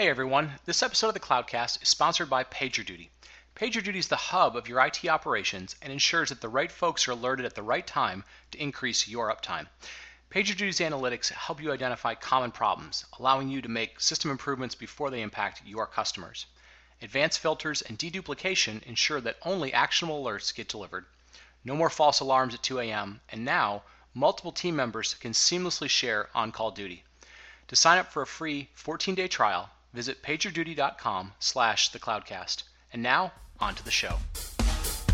Hey 0.00 0.08
everyone, 0.08 0.54
this 0.64 0.82
episode 0.82 1.08
of 1.08 1.12
the 1.12 1.20
Cloudcast 1.20 1.82
is 1.82 1.90
sponsored 1.90 2.30
by 2.30 2.42
PagerDuty. 2.44 3.10
PagerDuty 3.54 3.96
is 3.96 4.08
the 4.08 4.16
hub 4.16 4.56
of 4.56 4.66
your 4.66 4.82
IT 4.82 5.04
operations 5.04 5.76
and 5.82 5.92
ensures 5.92 6.30
that 6.30 6.40
the 6.40 6.48
right 6.48 6.72
folks 6.72 7.06
are 7.06 7.10
alerted 7.10 7.44
at 7.44 7.54
the 7.54 7.62
right 7.62 7.86
time 7.86 8.24
to 8.50 8.58
increase 8.58 9.06
your 9.06 9.30
uptime. 9.30 9.68
PagerDuty's 10.30 10.80
analytics 10.80 11.28
help 11.28 11.60
you 11.60 11.70
identify 11.70 12.14
common 12.14 12.50
problems, 12.50 13.04
allowing 13.18 13.50
you 13.50 13.60
to 13.60 13.68
make 13.68 14.00
system 14.00 14.30
improvements 14.30 14.74
before 14.74 15.10
they 15.10 15.20
impact 15.20 15.60
your 15.66 15.86
customers. 15.86 16.46
Advanced 17.02 17.38
filters 17.38 17.82
and 17.82 17.98
deduplication 17.98 18.82
ensure 18.84 19.20
that 19.20 19.36
only 19.42 19.70
actionable 19.70 20.24
alerts 20.24 20.54
get 20.54 20.66
delivered. 20.66 21.04
No 21.62 21.76
more 21.76 21.90
false 21.90 22.20
alarms 22.20 22.54
at 22.54 22.62
2 22.62 22.80
a.m., 22.80 23.20
and 23.28 23.44
now 23.44 23.82
multiple 24.14 24.52
team 24.52 24.74
members 24.74 25.12
can 25.12 25.32
seamlessly 25.32 25.90
share 25.90 26.30
on 26.34 26.52
call 26.52 26.70
duty. 26.70 27.04
To 27.68 27.76
sign 27.76 27.98
up 27.98 28.10
for 28.10 28.22
a 28.22 28.26
free 28.26 28.70
14 28.72 29.14
day 29.14 29.28
trial, 29.28 29.68
visit 29.92 30.22
pagerduty.com 30.22 31.32
slash 31.38 31.90
the 31.90 31.98
cloudcast. 31.98 32.64
And 32.92 33.02
now, 33.02 33.32
on 33.60 33.74
to 33.74 33.84
the 33.84 33.90
show. 33.90 34.16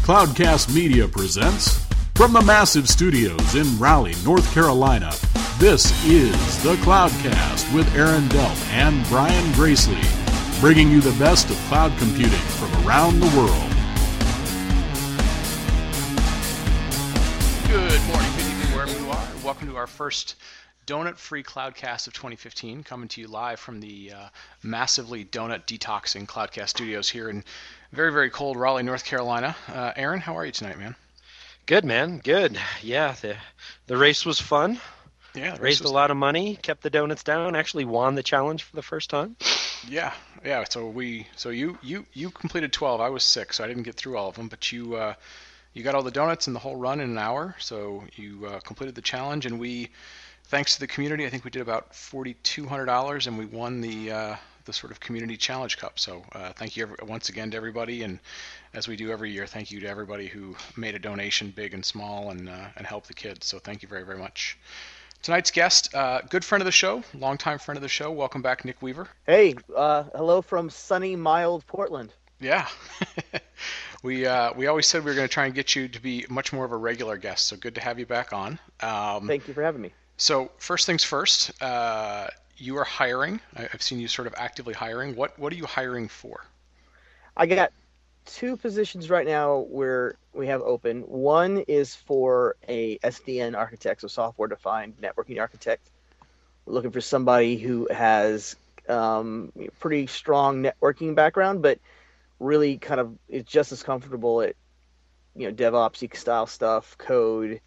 Cloudcast 0.04 0.74
Media 0.74 1.08
presents 1.08 1.84
from 2.14 2.32
the 2.32 2.42
massive 2.42 2.88
studios 2.88 3.54
in 3.54 3.78
Raleigh, 3.78 4.14
North 4.24 4.50
Carolina. 4.54 5.12
This 5.58 5.92
is 6.04 6.62
the 6.62 6.76
Cloudcast 6.76 7.74
with 7.74 7.92
Aaron 7.96 8.24
Delp 8.28 8.72
and 8.72 9.06
Brian 9.08 9.52
Gracely, 9.52 10.00
bringing 10.60 10.90
you 10.90 11.00
the 11.00 11.18
best 11.18 11.50
of 11.50 11.56
cloud 11.68 11.96
computing 11.98 12.38
from 12.38 12.72
around 12.86 13.20
the 13.20 13.26
world. 13.36 13.72
Good 17.68 18.00
morning, 18.06 18.30
good 18.36 18.46
evening, 18.46 18.74
wherever 18.74 18.98
you 18.98 19.10
are. 19.10 19.28
Welcome 19.44 19.68
to 19.68 19.76
our 19.76 19.86
first 19.86 20.36
donut 20.86 21.16
free 21.16 21.42
cloudcast 21.42 22.06
of 22.06 22.12
2015 22.12 22.84
coming 22.84 23.08
to 23.08 23.20
you 23.20 23.26
live 23.26 23.58
from 23.58 23.80
the 23.80 24.12
uh, 24.12 24.28
massively 24.62 25.24
donut 25.24 25.66
detoxing 25.66 26.26
cloudcast 26.26 26.68
studios 26.68 27.08
here 27.08 27.28
in 27.28 27.42
very 27.92 28.12
very 28.12 28.30
cold 28.30 28.56
raleigh 28.56 28.84
north 28.84 29.04
carolina. 29.04 29.56
Uh, 29.68 29.92
aaron 29.96 30.20
how 30.20 30.36
are 30.36 30.46
you 30.46 30.52
tonight 30.52 30.78
man? 30.78 30.94
Good 31.66 31.84
man. 31.84 32.18
Good. 32.18 32.58
Yeah 32.82 33.14
the 33.20 33.36
the 33.88 33.96
race 33.96 34.24
was 34.24 34.40
fun. 34.40 34.80
Yeah 35.34 35.56
raised 35.58 35.82
was... 35.82 35.90
a 35.90 35.94
lot 35.94 36.12
of 36.12 36.16
money 36.16 36.56
kept 36.56 36.82
the 36.82 36.90
donuts 36.90 37.24
down 37.24 37.56
actually 37.56 37.84
won 37.84 38.14
the 38.14 38.22
challenge 38.22 38.62
for 38.62 38.76
the 38.76 38.82
first 38.82 39.10
time. 39.10 39.36
Yeah 39.88 40.12
yeah 40.44 40.64
so 40.68 40.88
we 40.88 41.26
so 41.34 41.50
you 41.50 41.78
you 41.82 42.06
you 42.12 42.30
completed 42.30 42.72
12 42.72 43.00
i 43.00 43.08
was 43.08 43.24
six 43.24 43.56
so 43.56 43.64
i 43.64 43.66
didn't 43.66 43.82
get 43.82 43.96
through 43.96 44.16
all 44.16 44.28
of 44.28 44.36
them 44.36 44.48
but 44.48 44.70
you 44.70 44.94
uh 44.94 45.14
you 45.74 45.82
got 45.82 45.94
all 45.94 46.02
the 46.02 46.10
donuts 46.10 46.46
and 46.46 46.56
the 46.56 46.60
whole 46.60 46.76
run 46.76 47.00
in 47.00 47.10
an 47.10 47.18
hour 47.18 47.54
so 47.58 48.04
you 48.14 48.46
uh, 48.46 48.60
completed 48.60 48.94
the 48.94 49.02
challenge 49.02 49.44
and 49.44 49.58
we 49.58 49.90
thanks 50.46 50.74
to 50.74 50.80
the 50.80 50.86
community, 50.86 51.26
I 51.26 51.30
think 51.30 51.44
we 51.44 51.50
did 51.50 51.62
about 51.62 51.92
$4,200 51.92 53.26
and 53.26 53.38
we 53.38 53.46
won 53.46 53.80
the 53.80 54.12
uh, 54.12 54.36
the 54.64 54.72
sort 54.72 54.90
of 54.90 54.98
community 54.98 55.36
challenge 55.36 55.78
cup. 55.78 55.96
So 55.98 56.24
uh, 56.32 56.52
thank 56.52 56.76
you 56.76 56.82
every, 56.82 56.96
once 57.06 57.28
again 57.28 57.52
to 57.52 57.56
everybody, 57.56 58.02
and 58.02 58.18
as 58.74 58.88
we 58.88 58.96
do 58.96 59.12
every 59.12 59.30
year, 59.30 59.46
thank 59.46 59.70
you 59.70 59.78
to 59.80 59.88
everybody 59.88 60.26
who 60.26 60.56
made 60.76 60.96
a 60.96 60.98
donation, 60.98 61.52
big 61.54 61.72
and 61.72 61.84
small, 61.84 62.30
and 62.30 62.48
uh, 62.48 62.66
and 62.76 62.86
helped 62.86 63.08
the 63.08 63.14
kids. 63.14 63.46
So 63.46 63.58
thank 63.58 63.82
you 63.82 63.88
very 63.88 64.04
very 64.04 64.18
much. 64.18 64.58
Tonight's 65.22 65.50
guest, 65.50 65.94
uh, 65.94 66.20
good 66.28 66.44
friend 66.44 66.62
of 66.62 66.66
the 66.66 66.72
show, 66.72 67.02
longtime 67.14 67.58
friend 67.58 67.76
of 67.76 67.82
the 67.82 67.88
show. 67.88 68.10
Welcome 68.12 68.42
back, 68.42 68.64
Nick 68.64 68.82
Weaver. 68.82 69.08
Hey, 69.24 69.54
uh, 69.74 70.04
hello 70.14 70.42
from 70.42 70.68
sunny, 70.68 71.16
mild 71.16 71.66
Portland. 71.66 72.12
Yeah. 72.40 72.68
we 74.02 74.26
uh, 74.26 74.52
we 74.54 74.66
always 74.66 74.86
said 74.86 75.04
we 75.04 75.10
were 75.10 75.16
going 75.16 75.28
to 75.28 75.32
try 75.32 75.46
and 75.46 75.54
get 75.54 75.74
you 75.74 75.88
to 75.88 76.00
be 76.00 76.26
much 76.28 76.52
more 76.52 76.64
of 76.64 76.72
a 76.72 76.76
regular 76.76 77.16
guest. 77.16 77.46
So 77.46 77.56
good 77.56 77.76
to 77.76 77.80
have 77.80 77.98
you 77.98 78.06
back 78.06 78.32
on. 78.32 78.58
Um, 78.80 79.26
Thank 79.26 79.48
you 79.48 79.54
for 79.54 79.62
having 79.62 79.80
me. 79.80 79.92
So 80.16 80.50
first 80.58 80.86
things 80.86 81.04
first, 81.04 81.50
uh, 81.62 82.28
you 82.56 82.76
are 82.78 82.84
hiring. 82.84 83.40
I've 83.54 83.82
seen 83.82 84.00
you 84.00 84.08
sort 84.08 84.26
of 84.26 84.34
actively 84.36 84.72
hiring. 84.72 85.14
What 85.14 85.38
what 85.38 85.52
are 85.52 85.56
you 85.56 85.66
hiring 85.66 86.08
for? 86.08 86.44
I 87.36 87.46
got 87.46 87.72
two 88.24 88.56
positions 88.56 89.10
right 89.10 89.26
now 89.26 89.58
where 89.58 90.16
we 90.32 90.46
have 90.46 90.62
open. 90.62 91.02
One 91.02 91.58
is 91.68 91.94
for 91.94 92.56
a 92.68 92.98
SDN 92.98 93.56
architect, 93.56 94.00
so 94.00 94.08
software 94.08 94.48
defined 94.48 94.94
networking 95.00 95.38
architect. 95.38 95.90
Looking 96.66 96.90
for 96.90 97.00
somebody 97.00 97.58
who 97.58 97.86
has 97.92 98.56
um, 98.88 99.52
pretty 99.78 100.06
strong 100.06 100.62
networking 100.62 101.14
background, 101.14 101.62
but 101.62 101.78
really 102.40 102.78
kind 102.78 103.00
of 103.00 103.16
is 103.28 103.44
just 103.44 103.70
as 103.72 103.82
comfortable 103.82 104.40
at 104.40 104.56
you 105.34 105.46
know 105.46 105.54
DevOps 105.54 106.16
style 106.16 106.46
stuff, 106.46 106.96
code, 106.96 107.60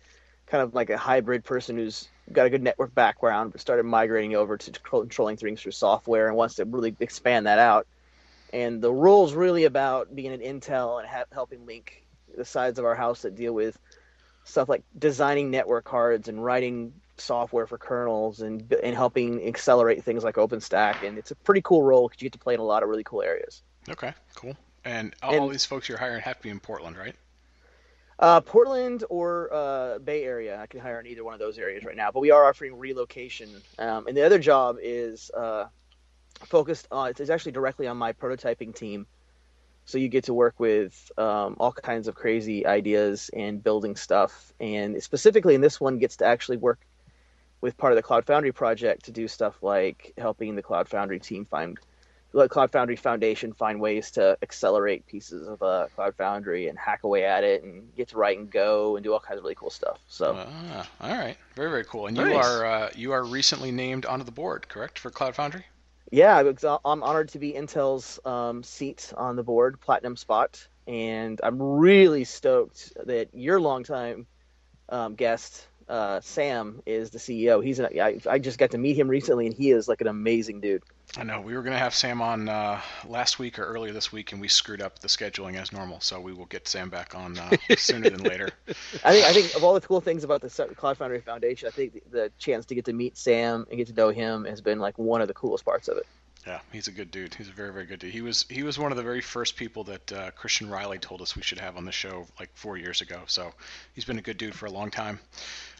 kind 0.48 0.64
of 0.64 0.74
like 0.74 0.90
a 0.90 0.98
hybrid 0.98 1.44
person 1.46 1.78
who's 1.78 2.10
got 2.32 2.46
a 2.46 2.50
good 2.50 2.64
network 2.64 2.94
background, 2.94 3.52
but 3.52 3.62
started 3.62 3.84
migrating 3.84 4.36
over 4.36 4.58
to 4.58 4.72
controlling 4.72 5.38
things 5.38 5.62
through 5.62 5.72
software 5.72 6.28
and 6.28 6.36
wants 6.36 6.56
to 6.56 6.66
really 6.66 6.96
expand 7.00 7.48
that 7.48 7.60
out. 7.60 7.88
And 8.52 8.82
the 8.82 8.92
role 8.92 9.26
is 9.26 9.34
really 9.34 9.66
about 9.66 10.16
being 10.16 10.34
an 10.34 10.42
Intel 10.42 11.00
and 11.00 11.08
ha- 11.08 11.26
helping 11.32 11.66
link 11.66 12.06
the 12.36 12.46
sides 12.46 12.80
of 12.80 12.86
our 12.86 12.96
house 12.96 13.22
that 13.24 13.36
deal 13.36 13.54
with 13.54 13.78
stuff 14.44 14.70
like 14.70 14.84
designing 14.98 15.52
network 15.52 15.86
cards 15.86 16.28
and 16.28 16.44
writing 16.44 16.94
software 17.18 17.68
for 17.68 17.78
kernels 17.78 18.42
and 18.42 18.74
and 18.82 18.96
helping 18.96 19.46
accelerate 19.46 20.04
things 20.04 20.24
like 20.24 20.36
OpenStack. 20.36 21.06
And 21.06 21.18
it's 21.18 21.32
a 21.32 21.36
pretty 21.36 21.62
cool 21.62 21.84
role 21.84 22.08
because 22.08 22.22
you 22.22 22.26
get 22.26 22.34
to 22.34 22.40
play 22.40 22.54
in 22.54 22.60
a 22.60 22.64
lot 22.64 22.82
of 22.82 22.90
really 22.90 23.04
cool 23.04 23.22
areas. 23.22 23.62
Okay, 23.88 24.14
cool. 24.36 24.56
And 24.86 25.14
all 25.22 25.34
and, 25.34 25.52
these 25.52 25.66
folks 25.66 25.90
you're 25.90 25.98
hiring 25.98 26.22
have 26.22 26.38
to 26.38 26.44
be 26.44 26.50
in 26.50 26.60
Portland, 26.60 26.98
right? 26.98 27.16
Uh, 28.20 28.42
Portland 28.42 29.06
or 29.10 29.52
uh, 29.54 29.98
Bay 30.00 30.26
Area. 30.26 30.60
I 30.60 30.68
can 30.68 30.82
hire 30.82 31.00
in 31.00 31.08
either 31.08 31.24
one 31.24 31.34
of 31.34 31.40
those 31.40 31.58
areas 31.58 31.86
right 31.86 31.96
now. 31.96 32.12
But 32.12 32.20
we 32.20 32.32
are 32.32 32.46
offering 32.46 32.78
relocation. 32.78 33.50
Um, 33.78 34.08
and 34.08 34.18
the 34.18 34.26
other 34.26 34.40
job 34.40 34.76
is 34.82 35.32
uh, 35.32 35.68
focused 36.44 36.88
on, 36.92 37.10
it's 37.12 37.30
actually 37.30 37.54
directly 37.54 37.88
on 37.88 37.96
my 37.96 38.12
prototyping 38.12 38.76
team. 38.76 39.08
So 39.86 39.98
you 39.98 40.10
get 40.10 40.26
to 40.26 40.34
work 40.34 40.60
with 40.60 41.12
um, 41.18 41.56
all 41.60 41.72
kinds 41.72 42.10
of 42.10 42.14
crazy 42.14 42.66
ideas 42.66 43.30
and 43.34 43.64
building 43.64 43.96
stuff. 43.96 44.54
And 44.60 45.02
specifically 45.02 45.56
in 45.56 45.62
this 45.62 45.80
one, 45.80 45.98
gets 45.98 46.18
to 46.18 46.26
actually 46.26 46.58
work 46.58 46.80
with 47.62 47.78
part 47.78 47.94
of 47.94 47.96
the 47.96 48.04
Cloud 48.04 48.26
Foundry 48.26 48.52
project 48.52 49.06
to 49.06 49.12
do 49.12 49.30
stuff 49.30 49.64
like 49.64 50.14
helping 50.18 50.56
the 50.56 50.62
Cloud 50.62 50.90
Foundry 50.90 51.20
team 51.20 51.46
find 51.46 51.78
let 52.34 52.50
Cloud 52.50 52.72
Foundry 52.72 52.96
Foundation 52.96 53.54
find 53.54 53.82
ways 53.82 54.12
to 54.12 54.38
accelerate 54.42 55.06
pieces 55.08 55.48
of 55.48 55.62
uh, 55.62 55.88
Cloud 55.96 56.16
Foundry 56.16 56.68
and 56.68 56.78
hack 56.78 57.04
away 57.04 57.26
at 57.26 57.44
it 57.44 57.64
and 57.64 57.94
get 57.96 58.10
to 58.10 58.18
write 58.18 58.38
and 58.38 58.50
go 58.50 58.96
and 58.96 59.04
do 59.04 59.14
all 59.14 59.20
kinds 59.20 59.38
of 59.38 59.44
really 59.44 59.56
cool 59.56 59.70
stuff. 59.70 60.00
So, 60.08 60.36
ah, 60.38 60.90
all 61.02 61.18
right, 61.18 61.38
very 61.56 61.70
very 61.70 61.86
cool. 61.86 62.08
And 62.08 62.18
nice. 62.18 62.32
you 62.32 62.38
are 62.38 62.66
uh, 62.66 62.90
you 62.96 63.12
are 63.12 63.24
recently 63.24 63.72
named 63.72 64.06
onto 64.06 64.26
the 64.26 64.32
board, 64.32 64.68
correct, 64.70 65.00
for 65.00 65.10
Cloud 65.10 65.36
Foundry? 65.36 65.66
Yeah, 66.12 66.52
I'm 66.86 67.04
honored 67.04 67.30
to 67.30 67.40
be 67.40 67.54
Intel's 67.54 68.20
um, 68.26 68.64
seat 68.64 69.14
on 69.16 69.36
the 69.36 69.44
board, 69.44 69.80
platinum 69.80 70.16
spot, 70.16 70.68
and 70.88 71.40
I'm 71.44 71.62
really 71.62 72.24
stoked 72.24 72.94
that 73.06 73.30
your 73.34 73.62
longtime 73.62 74.26
um, 74.90 75.14
guest 75.14 75.68
uh, 75.90 76.22
Sam 76.22 76.82
is 76.86 77.10
the 77.10 77.18
CEO. 77.18 77.64
He's 77.64 77.80
an, 77.80 77.88
I, 78.00 78.20
I 78.30 78.38
just 78.38 78.60
got 78.60 78.72
to 78.72 78.78
meet 78.78 78.96
him 78.96 79.08
recently, 79.08 79.48
and 79.48 79.56
he 79.56 79.72
is 79.72 79.88
like 79.88 80.02
an 80.02 80.08
amazing 80.08 80.62
dude. 80.62 80.84
I 81.18 81.24
know 81.24 81.42
we 81.42 81.56
were 81.56 81.64
going 81.64 81.74
to 81.74 81.80
have 81.80 81.96
Sam 81.96 82.22
on 82.22 82.48
uh, 82.48 82.80
last 83.08 83.40
week 83.40 83.58
or 83.58 83.64
earlier 83.64 83.92
this 83.92 84.12
week, 84.12 84.32
and 84.32 84.40
we 84.40 84.48
screwed 84.48 84.82
up 84.82 85.00
the 85.00 85.08
scheduling 85.08 85.56
as 85.56 85.74
normal. 85.74 86.00
So 86.02 86.22
we 86.22 86.34
will 86.34 86.46
get 86.46 86.68
Sam 86.68 86.90
back 86.90 87.16
on 87.16 87.40
uh, 87.40 87.50
sooner 87.78 88.12
than 88.12 88.24
later. 88.24 88.50
I 89.04 89.14
think 89.14 89.26
I 89.26 89.34
think 89.34 89.56
of 89.56 89.64
all 89.64 89.74
the 89.74 89.82
cool 89.82 90.02
things 90.02 90.24
about 90.24 90.42
the 90.42 90.76
Cloud 90.76 90.98
Foundry 90.98 91.22
Foundation, 91.22 91.68
I 91.68 91.72
think 91.72 91.94
the, 91.94 92.02
the, 92.12 92.32
chance 92.38 92.68
to 92.68 92.76
get 92.76 92.86
to 92.86 92.94
meet 92.94 93.18
Sam 93.18 93.66
and 93.70 93.78
get 93.78 93.88
to 93.88 93.94
know 93.94 94.10
him 94.10 94.46
has 94.46 94.62
been 94.62 94.80
like 94.80 95.00
one 95.00 95.22
of 95.22 95.28
the 95.28 95.34
coolest 95.34 95.66
parts 95.66 95.88
of 95.88 95.98
it. 95.98 96.06
Yeah, 96.46 96.60
he's 96.72 96.88
a 96.88 96.92
good 96.92 97.12
dude. 97.12 97.34
He's 97.34 97.50
a 97.50 97.52
very 97.52 97.74
very 97.74 97.86
good 97.86 98.00
dude. 98.00 98.14
He 98.14 98.22
was 98.22 98.46
he 98.48 98.64
was 98.64 98.78
one 98.78 98.92
of 98.92 98.98
the 98.98 99.04
very 99.04 99.22
first 99.22 99.56
people 99.56 99.84
that 99.86 100.12
uh, 100.12 100.32
Christian 100.32 100.70
Reilly 100.70 101.00
told 101.00 101.22
us 101.22 101.36
we 101.36 101.42
should 101.42 101.60
have 101.60 101.76
on 101.76 101.86
the 101.86 101.92
show 101.92 102.28
like 102.40 102.50
four 102.54 102.78
years 102.78 103.02
ago. 103.02 103.22
So 103.26 103.52
he's 103.94 104.06
been 104.06 104.20
a 104.20 104.22
good 104.22 104.38
dude 104.38 104.56
for 104.56 104.68
a 104.68 104.72
long 104.72 104.92
time. 104.92 105.20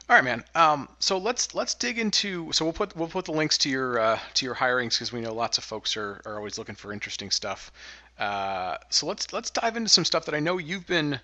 All 0.10 0.16
right, 0.16 0.24
man. 0.24 0.44
Um, 0.56 0.90
so 0.98 1.20
let's 1.20 1.54
let's 1.54 1.76
dig 1.76 2.00
into. 2.00 2.52
So 2.52 2.66
we'll 2.66 2.74
put 2.74 2.96
we'll 2.96 3.10
put 3.10 3.26
the 3.26 3.32
links 3.32 3.60
to 3.60 3.70
your 3.70 4.00
uh, 4.00 4.20
to 4.34 4.46
your 4.46 4.56
hirings 4.56 4.94
because 4.94 5.14
we 5.14 5.22
know 5.22 5.36
lots 5.36 5.60
of 5.60 5.64
folks 5.64 5.96
are, 5.98 6.20
are 6.26 6.38
always 6.38 6.58
looking 6.58 6.74
for 6.74 6.92
interesting 6.92 7.30
stuff. 7.30 7.72
Uh, 8.18 8.78
so 8.90 9.06
let's 9.06 9.32
let's 9.34 9.52
dive 9.52 9.78
into 9.78 9.88
some 9.88 10.04
stuff 10.04 10.26
that 10.26 10.34
I 10.34 10.40
know 10.40 10.58
you've 10.58 10.88
been 10.88 11.20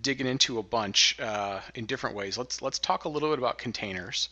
digging 0.00 0.28
into 0.28 0.60
a 0.60 0.62
bunch 0.62 1.18
uh, 1.18 1.58
in 1.74 1.86
different 1.86 2.14
ways. 2.14 2.38
Let's 2.38 2.62
let's 2.62 2.78
talk 2.78 3.06
a 3.06 3.08
little 3.08 3.30
bit 3.30 3.40
about 3.40 3.58
containers. 3.58 4.28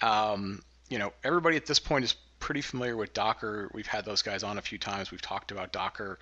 Um, 0.00 0.62
you 0.88 1.00
know, 1.00 1.12
everybody 1.24 1.56
at 1.56 1.66
this 1.66 1.80
point 1.80 2.04
is 2.04 2.14
pretty 2.38 2.60
familiar 2.60 2.96
with 2.96 3.12
Docker. 3.14 3.68
We've 3.74 3.84
had 3.84 4.04
those 4.04 4.22
guys 4.22 4.44
on 4.44 4.58
a 4.58 4.62
few 4.62 4.78
times. 4.78 5.10
We've 5.10 5.20
talked 5.20 5.50
about 5.50 5.72
Docker. 5.72 6.20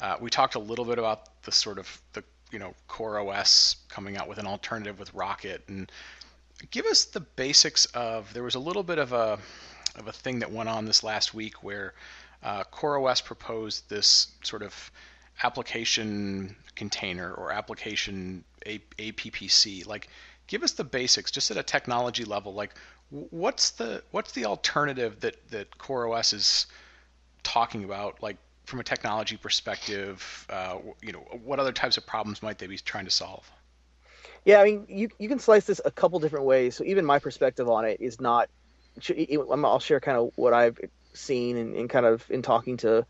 Uh, 0.00 0.16
we 0.22 0.30
talked 0.30 0.54
a 0.54 0.58
little 0.58 0.86
bit 0.86 0.98
about 0.98 1.42
the 1.42 1.52
sort 1.52 1.78
of 1.78 2.00
the 2.14 2.24
you 2.50 2.58
know 2.58 2.72
core 2.88 3.18
os 3.18 3.76
coming 3.90 4.16
out 4.16 4.26
with 4.26 4.38
an 4.38 4.46
alternative 4.46 4.98
with 4.98 5.12
Rocket 5.12 5.64
and 5.68 5.92
give 6.70 6.86
us 6.86 7.04
the 7.04 7.20
basics 7.20 7.86
of. 7.86 8.32
There 8.34 8.42
was 8.42 8.54
a 8.54 8.60
little 8.60 8.82
bit 8.82 8.98
of 8.98 9.12
a 9.12 9.38
of 9.96 10.08
a 10.08 10.12
thing 10.12 10.38
that 10.38 10.50
went 10.50 10.68
on 10.68 10.86
this 10.86 11.02
last 11.02 11.34
week 11.34 11.62
where 11.62 11.94
uh, 12.42 12.64
CoreOS 12.72 13.24
proposed 13.24 13.88
this 13.88 14.28
sort 14.42 14.62
of 14.62 14.90
application 15.42 16.56
container 16.74 17.32
or 17.34 17.52
application 17.52 18.44
a- 18.66 18.82
APPC. 18.98 19.86
Like, 19.86 20.08
give 20.46 20.62
us 20.62 20.72
the 20.72 20.84
basics, 20.84 21.30
just 21.30 21.50
at 21.50 21.56
a 21.56 21.62
technology 21.62 22.24
level. 22.24 22.54
Like, 22.54 22.74
what's 23.10 23.70
the 23.70 24.02
what's 24.10 24.32
the 24.32 24.46
alternative 24.46 25.20
that 25.20 25.50
that 25.50 25.78
CoreOS 25.78 26.32
is 26.32 26.66
talking 27.42 27.84
about, 27.84 28.22
like 28.22 28.36
from 28.64 28.80
a 28.80 28.84
technology 28.84 29.36
perspective, 29.36 30.46
uh, 30.48 30.78
you 31.02 31.12
know, 31.12 31.18
what 31.44 31.58
other 31.58 31.72
types 31.72 31.96
of 31.96 32.06
problems 32.06 32.42
might 32.42 32.58
they 32.58 32.66
be 32.66 32.78
trying 32.78 33.04
to 33.04 33.10
solve? 33.10 33.50
Yeah, 34.44 34.60
I 34.60 34.64
mean, 34.64 34.86
you 34.88 35.08
you 35.18 35.28
can 35.28 35.38
slice 35.38 35.66
this 35.66 35.80
a 35.84 35.90
couple 35.90 36.18
different 36.18 36.46
ways. 36.46 36.76
So 36.76 36.84
even 36.84 37.04
my 37.04 37.18
perspective 37.18 37.68
on 37.68 37.84
it 37.84 38.00
is 38.00 38.20
not. 38.20 38.48
I'll 39.08 39.80
share 39.80 40.00
kind 40.00 40.18
of 40.18 40.32
what 40.36 40.52
I've 40.52 40.78
seen 41.14 41.56
and, 41.56 41.74
and 41.74 41.88
kind 41.88 42.04
of 42.04 42.30
in 42.30 42.42
talking 42.42 42.76
to 42.78 43.06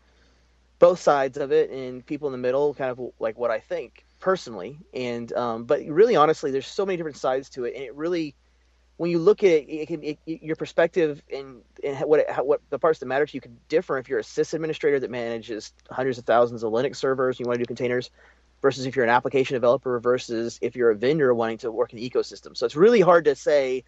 both 0.79 0.99
sides 0.99 1.37
of 1.37 1.51
it 1.51 1.71
and 1.71 2.05
people 2.05 2.27
in 2.27 2.31
the 2.31 2.37
middle, 2.37 2.73
kind 2.73 2.89
of 2.91 2.99
like 3.19 3.37
what 3.37 3.51
I 3.51 3.59
think 3.59 4.05
personally. 4.19 4.77
And 4.93 5.31
um, 5.33 5.65
but 5.65 5.81
really, 5.85 6.15
honestly, 6.15 6.51
there's 6.51 6.67
so 6.67 6.85
many 6.85 6.97
different 6.97 7.17
sides 7.17 7.49
to 7.51 7.65
it, 7.65 7.75
and 7.75 7.83
it 7.83 7.95
really, 7.95 8.35
when 8.97 9.11
you 9.11 9.19
look 9.19 9.43
at 9.43 9.49
it, 9.49 9.69
it 9.69 9.87
can 9.87 10.03
it, 10.03 10.19
your 10.25 10.55
perspective 10.55 11.21
and, 11.33 11.63
and 11.83 11.97
what 12.01 12.21
it, 12.21 12.27
what 12.45 12.61
the 12.69 12.79
parts 12.79 12.99
that 12.99 13.05
matter 13.07 13.25
to 13.25 13.33
you 13.33 13.41
can 13.41 13.57
differ 13.67 13.97
if 13.97 14.07
you're 14.07 14.19
a 14.19 14.23
sys 14.23 14.53
administrator 14.53 14.99
that 14.99 15.11
manages 15.11 15.73
hundreds 15.89 16.17
of 16.17 16.25
thousands 16.25 16.63
of 16.63 16.71
Linux 16.71 16.95
servers, 16.97 17.37
and 17.37 17.45
you 17.45 17.49
want 17.49 17.59
to 17.59 17.63
do 17.63 17.67
containers, 17.67 18.09
versus 18.63 18.87
if 18.87 18.95
you're 18.95 19.05
an 19.05 19.11
application 19.11 19.53
developer 19.53 19.99
versus 19.99 20.57
if 20.63 20.75
you're 20.75 20.89
a 20.89 20.95
vendor 20.95 21.35
wanting 21.35 21.59
to 21.59 21.71
work 21.71 21.93
in 21.93 21.99
the 21.99 22.09
ecosystem. 22.09 22.57
So 22.57 22.65
it's 22.65 22.75
really 22.75 23.01
hard 23.01 23.25
to 23.25 23.35
say 23.35 23.83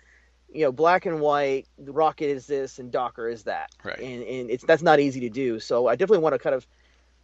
you 0.56 0.62
know, 0.62 0.72
black 0.72 1.06
and 1.06 1.20
white, 1.20 1.68
the 1.78 1.92
rocket 1.92 2.30
is 2.30 2.48
this 2.48 2.80
and 2.80 2.92
Docker 2.92 3.28
is 3.28 3.44
that. 3.44 3.72
Right. 3.84 4.00
And, 4.00 4.24
and 4.24 4.50
it's 4.50 4.64
that's 4.64 4.82
not 4.82 5.00
easy 5.00 5.20
to 5.22 5.30
do. 5.30 5.60
So 5.60 5.88
I 5.88 5.96
definitely 5.96 6.24
want 6.24 6.34
to 6.34 6.40
kind 6.40 6.56
of 6.56 6.66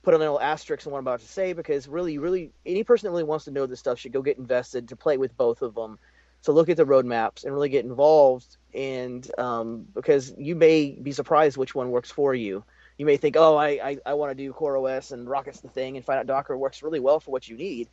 put 0.03 0.13
a 0.13 0.18
little 0.18 0.39
asterisk 0.42 0.86
on 0.86 0.92
what 0.92 1.00
I'm 1.00 1.07
about 1.07 1.21
to 1.21 1.27
say 1.27 1.53
because 1.53 1.88
really, 1.88 2.18
really, 2.18 2.51
any 2.65 2.83
person 2.83 3.07
that 3.07 3.12
really 3.12 3.24
wants 3.24 3.45
to 3.45 3.51
know 3.51 3.65
this 3.65 3.80
stuff 3.80 4.00
should 4.00 4.12
go 4.12 4.21
get 4.21 4.38
invested 4.38 4.89
to 4.89 4.95
play 4.95 5.18
with 5.18 5.36
both 5.38 5.62
of 5.62 5.75
them. 5.75 6.00
So 6.42 6.51
look 6.51 6.69
at 6.69 6.77
the 6.77 6.86
roadmaps 6.86 7.44
and 7.44 7.53
really 7.53 7.69
get 7.69 7.86
involved. 7.86 8.57
And 8.74 9.30
um, 9.38 9.86
because 9.94 10.33
you 10.38 10.56
may 10.56 10.92
be 10.92 11.12
surprised 11.12 11.56
which 11.56 11.75
one 11.75 11.92
works 11.92 12.09
for 12.09 12.33
you. 12.33 12.63
You 13.01 13.07
may 13.07 13.18
think, 13.18 13.36
oh, 13.36 13.56
I, 13.56 13.69
I, 13.83 13.98
I 14.06 14.13
want 14.13 14.30
to 14.30 14.36
do 14.36 14.53
CoreOS 14.53 15.12
and 15.12 15.27
Rocket's 15.27 15.59
the 15.59 15.69
thing, 15.69 15.98
and 15.98 16.06
find 16.06 16.19
out 16.19 16.27
Docker 16.27 16.56
works 16.56 16.83
really 16.83 17.00
well 17.00 17.19
for 17.19 17.31
what 17.31 17.48
you 17.48 17.57
need, 17.57 17.89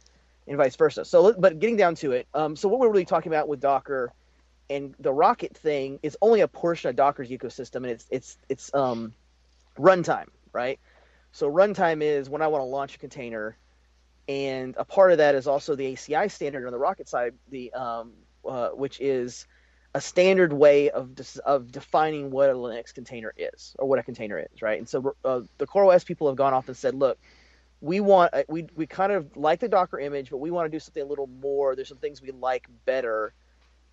and 0.46 0.58
vice 0.58 0.76
versa. 0.76 1.02
So, 1.02 1.32
but 1.32 1.58
getting 1.60 1.76
down 1.76 1.94
to 1.94 2.12
it, 2.12 2.28
um, 2.34 2.54
so 2.56 2.68
what 2.68 2.78
we're 2.78 2.90
really 2.90 3.06
talking 3.06 3.32
about 3.32 3.48
with 3.48 3.58
Docker 3.58 4.12
and 4.68 4.94
the 5.00 5.10
Rocket 5.10 5.56
thing 5.56 5.98
is 6.02 6.18
only 6.20 6.42
a 6.42 6.46
portion 6.46 6.90
of 6.90 6.96
Docker's 6.96 7.30
ecosystem, 7.30 7.76
and 7.76 7.86
it's 7.86 8.06
it's 8.10 8.36
it's 8.50 8.74
um, 8.74 9.14
runtime, 9.78 10.26
right? 10.52 10.78
So 11.32 11.50
runtime 11.50 12.02
is 12.02 12.28
when 12.28 12.42
I 12.42 12.48
want 12.48 12.60
to 12.60 12.66
launch 12.66 12.96
a 12.96 12.98
container, 12.98 13.56
and 14.28 14.74
a 14.76 14.84
part 14.84 15.10
of 15.12 15.16
that 15.16 15.34
is 15.34 15.46
also 15.46 15.74
the 15.74 15.94
ACI 15.94 16.30
standard 16.30 16.66
on 16.66 16.72
the 16.72 16.78
Rocket 16.78 17.08
side, 17.08 17.32
the 17.48 17.72
um, 17.72 18.12
uh, 18.46 18.68
which 18.72 19.00
is 19.00 19.46
a 19.98 20.00
standard 20.00 20.52
way 20.52 20.90
of 20.90 21.10
of 21.44 21.72
defining 21.72 22.30
what 22.30 22.48
a 22.50 22.54
Linux 22.54 22.94
container 22.94 23.34
is 23.36 23.74
or 23.78 23.88
what 23.88 23.98
a 23.98 24.02
container 24.02 24.38
is, 24.38 24.62
right? 24.62 24.78
And 24.78 24.88
so 24.88 25.14
uh, 25.24 25.40
the 25.58 25.66
CoreOS 25.66 26.06
people 26.06 26.28
have 26.28 26.36
gone 26.36 26.54
off 26.54 26.68
and 26.68 26.76
said, 26.76 26.94
look, 26.94 27.18
we 27.80 28.00
want 28.00 28.32
uh, 28.32 28.44
we 28.48 28.66
we 28.76 28.86
kind 28.86 29.12
of 29.12 29.36
like 29.36 29.60
the 29.60 29.68
Docker 29.68 29.98
image, 29.98 30.30
but 30.30 30.38
we 30.38 30.50
want 30.50 30.66
to 30.66 30.70
do 30.74 30.80
something 30.80 31.02
a 31.02 31.06
little 31.06 31.26
more. 31.26 31.76
There's 31.76 31.88
some 31.88 31.98
things 31.98 32.22
we 32.22 32.30
like 32.30 32.68
better 32.84 33.32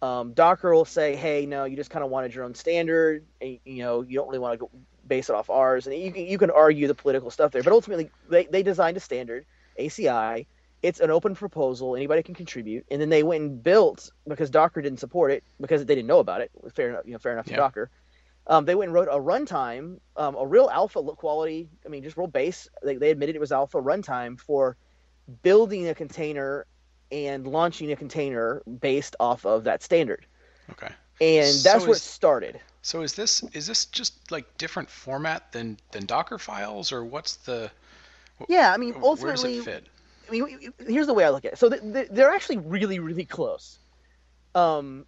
um, 0.01 0.33
Docker 0.33 0.73
will 0.73 0.85
say, 0.85 1.15
"Hey, 1.15 1.45
no, 1.45 1.65
you 1.65 1.75
just 1.75 1.89
kind 1.89 2.03
of 2.03 2.11
wanted 2.11 2.33
your 2.33 2.43
own 2.43 2.53
standard. 2.53 3.25
And, 3.41 3.59
you 3.65 3.83
know, 3.83 4.01
you 4.01 4.15
don't 4.15 4.27
really 4.27 4.39
want 4.39 4.53
to 4.53 4.57
go 4.57 4.69
base 5.07 5.29
it 5.29 5.35
off 5.35 5.49
ours." 5.49 5.87
And 5.87 5.95
you 5.97 6.11
can 6.11 6.25
you 6.25 6.37
can 6.37 6.51
argue 6.51 6.87
the 6.87 6.95
political 6.95 7.31
stuff 7.31 7.51
there, 7.51 7.63
but 7.63 7.73
ultimately 7.73 8.09
they 8.29 8.45
they 8.45 8.63
designed 8.63 8.97
a 8.97 8.99
standard, 8.99 9.45
ACI. 9.79 10.45
It's 10.85 10.99
an 10.99 11.09
open 11.11 11.35
proposal; 11.35 11.95
anybody 11.95 12.21
can 12.23 12.35
contribute. 12.35 12.85
And 12.91 13.01
then 13.01 13.09
they 13.09 13.23
went 13.23 13.41
and 13.41 13.63
built 13.63 14.11
because 14.27 14.49
Docker 14.49 14.81
didn't 14.81 14.99
support 14.99 15.31
it 15.31 15.43
because 15.59 15.85
they 15.85 15.95
didn't 15.95 16.07
know 16.07 16.19
about 16.19 16.41
it. 16.41 16.51
Fair 16.73 16.89
enough, 16.89 17.05
you 17.05 17.13
know, 17.13 17.19
fair 17.19 17.33
enough 17.33 17.47
yeah. 17.47 17.55
to 17.55 17.61
Docker. 17.61 17.89
Um, 18.47 18.65
they 18.65 18.75
went 18.75 18.89
and 18.89 18.93
wrote 18.93 19.07
a 19.07 19.19
runtime, 19.19 19.99
um, 20.15 20.35
a 20.35 20.45
real 20.45 20.69
alpha 20.71 21.01
quality. 21.01 21.67
I 21.85 21.89
mean, 21.89 22.03
just 22.03 22.17
real 22.17 22.27
base. 22.27 22.69
They, 22.83 22.95
they 22.95 23.09
admitted 23.09 23.35
it 23.35 23.39
was 23.39 23.51
alpha 23.51 23.81
runtime 23.81 24.39
for 24.39 24.77
building 25.41 25.87
a 25.87 25.95
container 25.95 26.67
and 27.11 27.47
launching 27.47 27.91
a 27.91 27.95
container 27.95 28.61
based 28.79 29.15
off 29.19 29.45
of 29.45 29.63
that 29.63 29.81
standard. 29.81 30.25
Okay. 30.71 30.93
And 31.21 31.55
that's 31.63 31.83
where 31.83 31.91
is, 31.91 31.97
it 31.97 32.01
started. 32.01 32.59
So 32.81 33.01
is 33.01 33.13
this 33.13 33.41
is 33.53 33.65
this 33.67 33.85
just 33.85 34.31
like 34.31 34.57
different 34.57 34.89
format 34.89 35.51
than 35.51 35.77
than 35.91 36.05
Docker 36.05 36.37
files, 36.37 36.91
or 36.91 37.03
what's 37.03 37.37
the? 37.37 37.71
Yeah, 38.49 38.73
I 38.73 38.77
mean, 38.77 38.95
ultimately, 39.01 39.55
where 39.55 39.57
does 39.57 39.67
it 39.67 39.71
fit? 39.71 39.87
I 40.27 40.31
mean, 40.31 40.73
here's 40.87 41.07
the 41.07 41.13
way 41.13 41.23
I 41.23 41.29
look 41.29 41.45
at 41.45 41.53
it. 41.53 41.59
So 41.59 41.69
they're 41.69 42.31
actually 42.31 42.57
really, 42.57 42.99
really 42.99 43.25
close. 43.25 43.79
Um, 44.53 45.05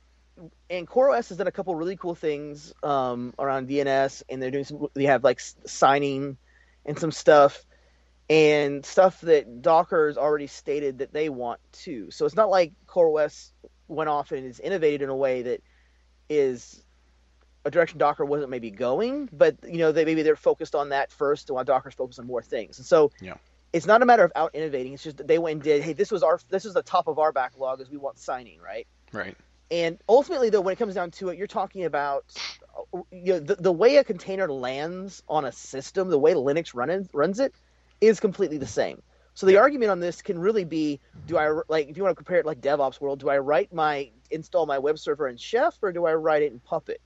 and 0.69 0.87
CoreOS 0.87 1.29
has 1.29 1.37
done 1.37 1.47
a 1.47 1.51
couple 1.51 1.75
really 1.75 1.95
cool 1.95 2.15
things 2.15 2.73
um, 2.83 3.33
around 3.39 3.67
DNS, 3.69 4.23
and 4.29 4.41
they're 4.41 4.51
doing 4.51 4.65
some. 4.65 4.87
They 4.93 5.05
have 5.05 5.23
like 5.23 5.39
signing 5.39 6.37
and 6.85 6.97
some 6.97 7.11
stuff 7.11 7.65
and 8.29 8.85
stuff 8.85 9.21
that 9.21 9.61
Docker's 9.61 10.17
already 10.17 10.47
stated 10.47 10.99
that 10.99 11.13
they 11.13 11.29
want 11.29 11.59
to. 11.71 12.11
So 12.11 12.25
it's 12.25 12.35
not 12.35 12.49
like 12.49 12.73
CoreOS 12.87 13.51
went 13.87 14.09
off 14.09 14.31
and 14.31 14.45
is 14.45 14.59
innovated 14.59 15.01
in 15.01 15.09
a 15.09 15.15
way 15.15 15.43
that 15.43 15.63
is 16.29 16.83
a 17.63 17.71
direction 17.71 17.99
Docker 17.99 18.25
wasn't 18.25 18.49
maybe 18.49 18.69
going, 18.69 19.29
but 19.31 19.57
you 19.63 19.77
know 19.77 19.91
they 19.91 20.05
maybe 20.05 20.23
they're 20.23 20.35
focused 20.35 20.75
on 20.75 20.89
that 20.89 21.11
first, 21.11 21.49
while 21.49 21.63
Docker's 21.63 21.93
focused 21.93 22.19
on 22.19 22.27
more 22.27 22.41
things. 22.41 22.77
And 22.77 22.85
so 22.85 23.11
yeah. 23.21 23.35
It's 23.73 23.85
not 23.85 24.01
a 24.01 24.05
matter 24.05 24.23
of 24.23 24.31
out 24.35 24.55
innovating. 24.55 24.93
It's 24.93 25.03
just 25.03 25.17
that 25.17 25.27
they 25.27 25.37
went 25.37 25.53
and 25.53 25.63
did, 25.63 25.81
hey, 25.81 25.93
this 25.93 26.11
was 26.11 26.23
our 26.23 26.39
this 26.49 26.65
is 26.65 26.73
the 26.73 26.83
top 26.83 27.07
of 27.07 27.19
our 27.19 27.31
backlog 27.31 27.81
as 27.81 27.89
we 27.89 27.97
want 27.97 28.19
signing, 28.19 28.59
right? 28.61 28.87
Right. 29.11 29.35
And 29.69 29.97
ultimately, 30.07 30.49
though, 30.49 30.61
when 30.61 30.71
it 30.71 30.77
comes 30.77 30.95
down 30.95 31.11
to 31.11 31.29
it, 31.29 31.37
you're 31.37 31.47
talking 31.47 31.83
about 31.83 32.25
you 33.11 33.33
know 33.33 33.39
the, 33.39 33.55
the 33.55 33.71
way 33.71 33.97
a 33.97 34.03
container 34.03 34.47
lands 34.47 35.23
on 35.27 35.45
a 35.45 35.51
system, 35.51 36.09
the 36.09 36.19
way 36.19 36.33
Linux 36.33 36.73
run, 36.73 37.07
runs 37.13 37.39
it 37.39 37.53
is 37.99 38.19
completely 38.19 38.57
the 38.57 38.67
same. 38.67 39.01
So 39.33 39.45
the 39.45 39.57
argument 39.57 39.91
on 39.91 39.99
this 39.99 40.21
can 40.21 40.39
really 40.39 40.63
be: 40.63 40.99
Do 41.27 41.37
I 41.37 41.61
like 41.67 41.89
if 41.89 41.97
you 41.97 42.03
want 42.03 42.13
to 42.13 42.15
compare 42.15 42.39
it 42.39 42.45
like 42.45 42.61
DevOps 42.61 43.01
world? 43.01 43.19
Do 43.19 43.29
I 43.29 43.37
write 43.39 43.73
my 43.73 44.09
install 44.31 44.65
my 44.65 44.79
web 44.79 44.97
server 44.97 45.27
in 45.27 45.37
Chef 45.37 45.77
or 45.81 45.91
do 45.91 46.05
I 46.05 46.13
write 46.13 46.43
it 46.43 46.51
in 46.51 46.59
Puppet? 46.59 47.01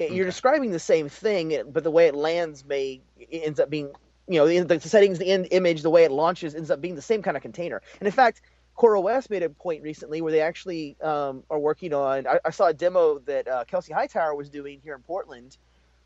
Okay. 0.00 0.14
You're 0.14 0.26
describing 0.26 0.72
the 0.72 0.78
same 0.78 1.08
thing, 1.08 1.62
but 1.72 1.82
the 1.82 1.90
way 1.90 2.06
it 2.06 2.14
lands 2.14 2.64
may 2.64 3.00
ends 3.32 3.58
up 3.58 3.70
being 3.70 3.92
you 4.28 4.38
know 4.38 4.46
the, 4.46 4.78
the 4.78 4.88
settings, 4.88 5.18
the 5.18 5.26
end 5.26 5.48
image, 5.50 5.82
the 5.82 5.90
way 5.90 6.04
it 6.04 6.10
launches 6.10 6.54
ends 6.54 6.70
up 6.70 6.80
being 6.80 6.94
the 6.94 7.02
same 7.02 7.22
kind 7.22 7.36
of 7.36 7.42
container. 7.42 7.80
And 8.00 8.06
in 8.06 8.12
fact, 8.12 8.40
CoreOS 8.76 9.30
made 9.30 9.42
a 9.42 9.50
point 9.50 9.82
recently 9.82 10.20
where 10.20 10.32
they 10.32 10.40
actually 10.40 10.96
um, 11.00 11.44
are 11.50 11.58
working 11.58 11.94
on. 11.94 12.26
I, 12.26 12.40
I, 12.44 12.50
saw 12.50 12.66
a 12.66 12.74
demo 12.74 13.18
that 13.20 13.48
uh, 13.48 13.64
Kelsey 13.64 13.92
Hightower 13.92 14.34
was 14.34 14.50
doing 14.50 14.80
here 14.82 14.94
in 14.94 15.02
Portland, 15.02 15.56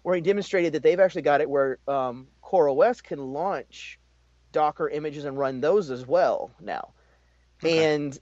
where 0.02 0.14
he 0.14 0.20
demonstrated 0.20 0.74
that 0.74 0.82
they've 0.82 1.00
actually 1.00 1.22
got 1.22 1.40
it 1.40 1.50
where 1.50 1.78
um, 1.88 2.28
CoreOS 2.44 3.02
can 3.02 3.32
launch 3.32 3.98
Docker 4.52 4.88
images 4.88 5.24
and 5.24 5.38
run 5.38 5.60
those 5.60 5.90
as 5.90 6.06
well 6.06 6.50
now. 6.60 6.92
Okay. 7.62 7.92
And 7.94 8.18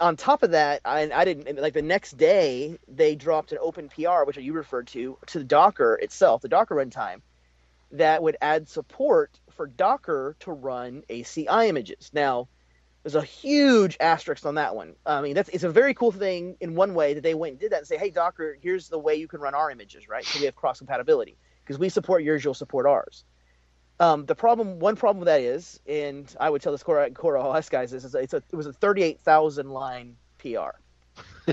on 0.00 0.16
top 0.16 0.42
of 0.42 0.52
that, 0.52 0.80
I, 0.84 1.10
I 1.12 1.24
didn't 1.24 1.60
like 1.60 1.74
the 1.74 1.82
next 1.82 2.16
day 2.16 2.78
they 2.86 3.14
dropped 3.16 3.52
an 3.52 3.58
open 3.60 3.88
PR, 3.88 4.24
which 4.24 4.36
you 4.36 4.52
referred 4.52 4.86
to, 4.88 5.18
to 5.26 5.38
the 5.38 5.44
Docker 5.44 5.94
itself, 5.96 6.42
the 6.42 6.48
Docker 6.48 6.76
runtime, 6.76 7.20
that 7.92 8.22
would 8.22 8.36
add 8.40 8.68
support 8.68 9.38
for 9.50 9.66
Docker 9.66 10.36
to 10.40 10.52
run 10.52 11.02
ACI 11.08 11.68
images. 11.68 12.10
Now, 12.12 12.48
there's 13.02 13.14
a 13.14 13.22
huge 13.22 13.96
asterisk 14.00 14.44
on 14.44 14.56
that 14.56 14.74
one. 14.74 14.94
I 15.06 15.20
mean, 15.22 15.34
that's 15.34 15.48
it's 15.50 15.64
a 15.64 15.70
very 15.70 15.94
cool 15.94 16.12
thing 16.12 16.56
in 16.60 16.74
one 16.74 16.94
way 16.94 17.14
that 17.14 17.22
they 17.22 17.34
went 17.34 17.52
and 17.52 17.60
did 17.60 17.72
that 17.72 17.78
and 17.78 17.86
say, 17.86 17.96
hey, 17.96 18.10
Docker, 18.10 18.56
here's 18.60 18.88
the 18.88 18.98
way 18.98 19.14
you 19.14 19.28
can 19.28 19.40
run 19.40 19.54
our 19.54 19.70
images, 19.70 20.08
right? 20.08 20.24
So 20.24 20.38
we 20.38 20.46
have 20.46 20.56
cross 20.56 20.78
compatibility 20.78 21.38
because 21.64 21.78
we 21.78 21.88
support 21.88 22.22
yours, 22.22 22.44
you'll 22.44 22.54
support 22.54 22.86
ours. 22.86 23.24
Um, 24.00 24.26
the 24.26 24.34
problem, 24.34 24.78
one 24.78 24.94
problem 24.94 25.18
with 25.20 25.26
that 25.26 25.40
is, 25.40 25.80
and 25.86 26.32
I 26.38 26.50
would 26.50 26.62
tell 26.62 26.72
this 26.72 26.82
Core, 26.82 27.08
Core 27.10 27.36
OS 27.36 27.68
guys 27.68 27.92
is, 27.92 28.04
is 28.04 28.14
it's 28.14 28.34
a, 28.34 28.42
it 28.52 28.56
was 28.56 28.66
a 28.66 28.72
38,000 28.72 29.70
line 29.70 30.16
PR. 30.38 30.78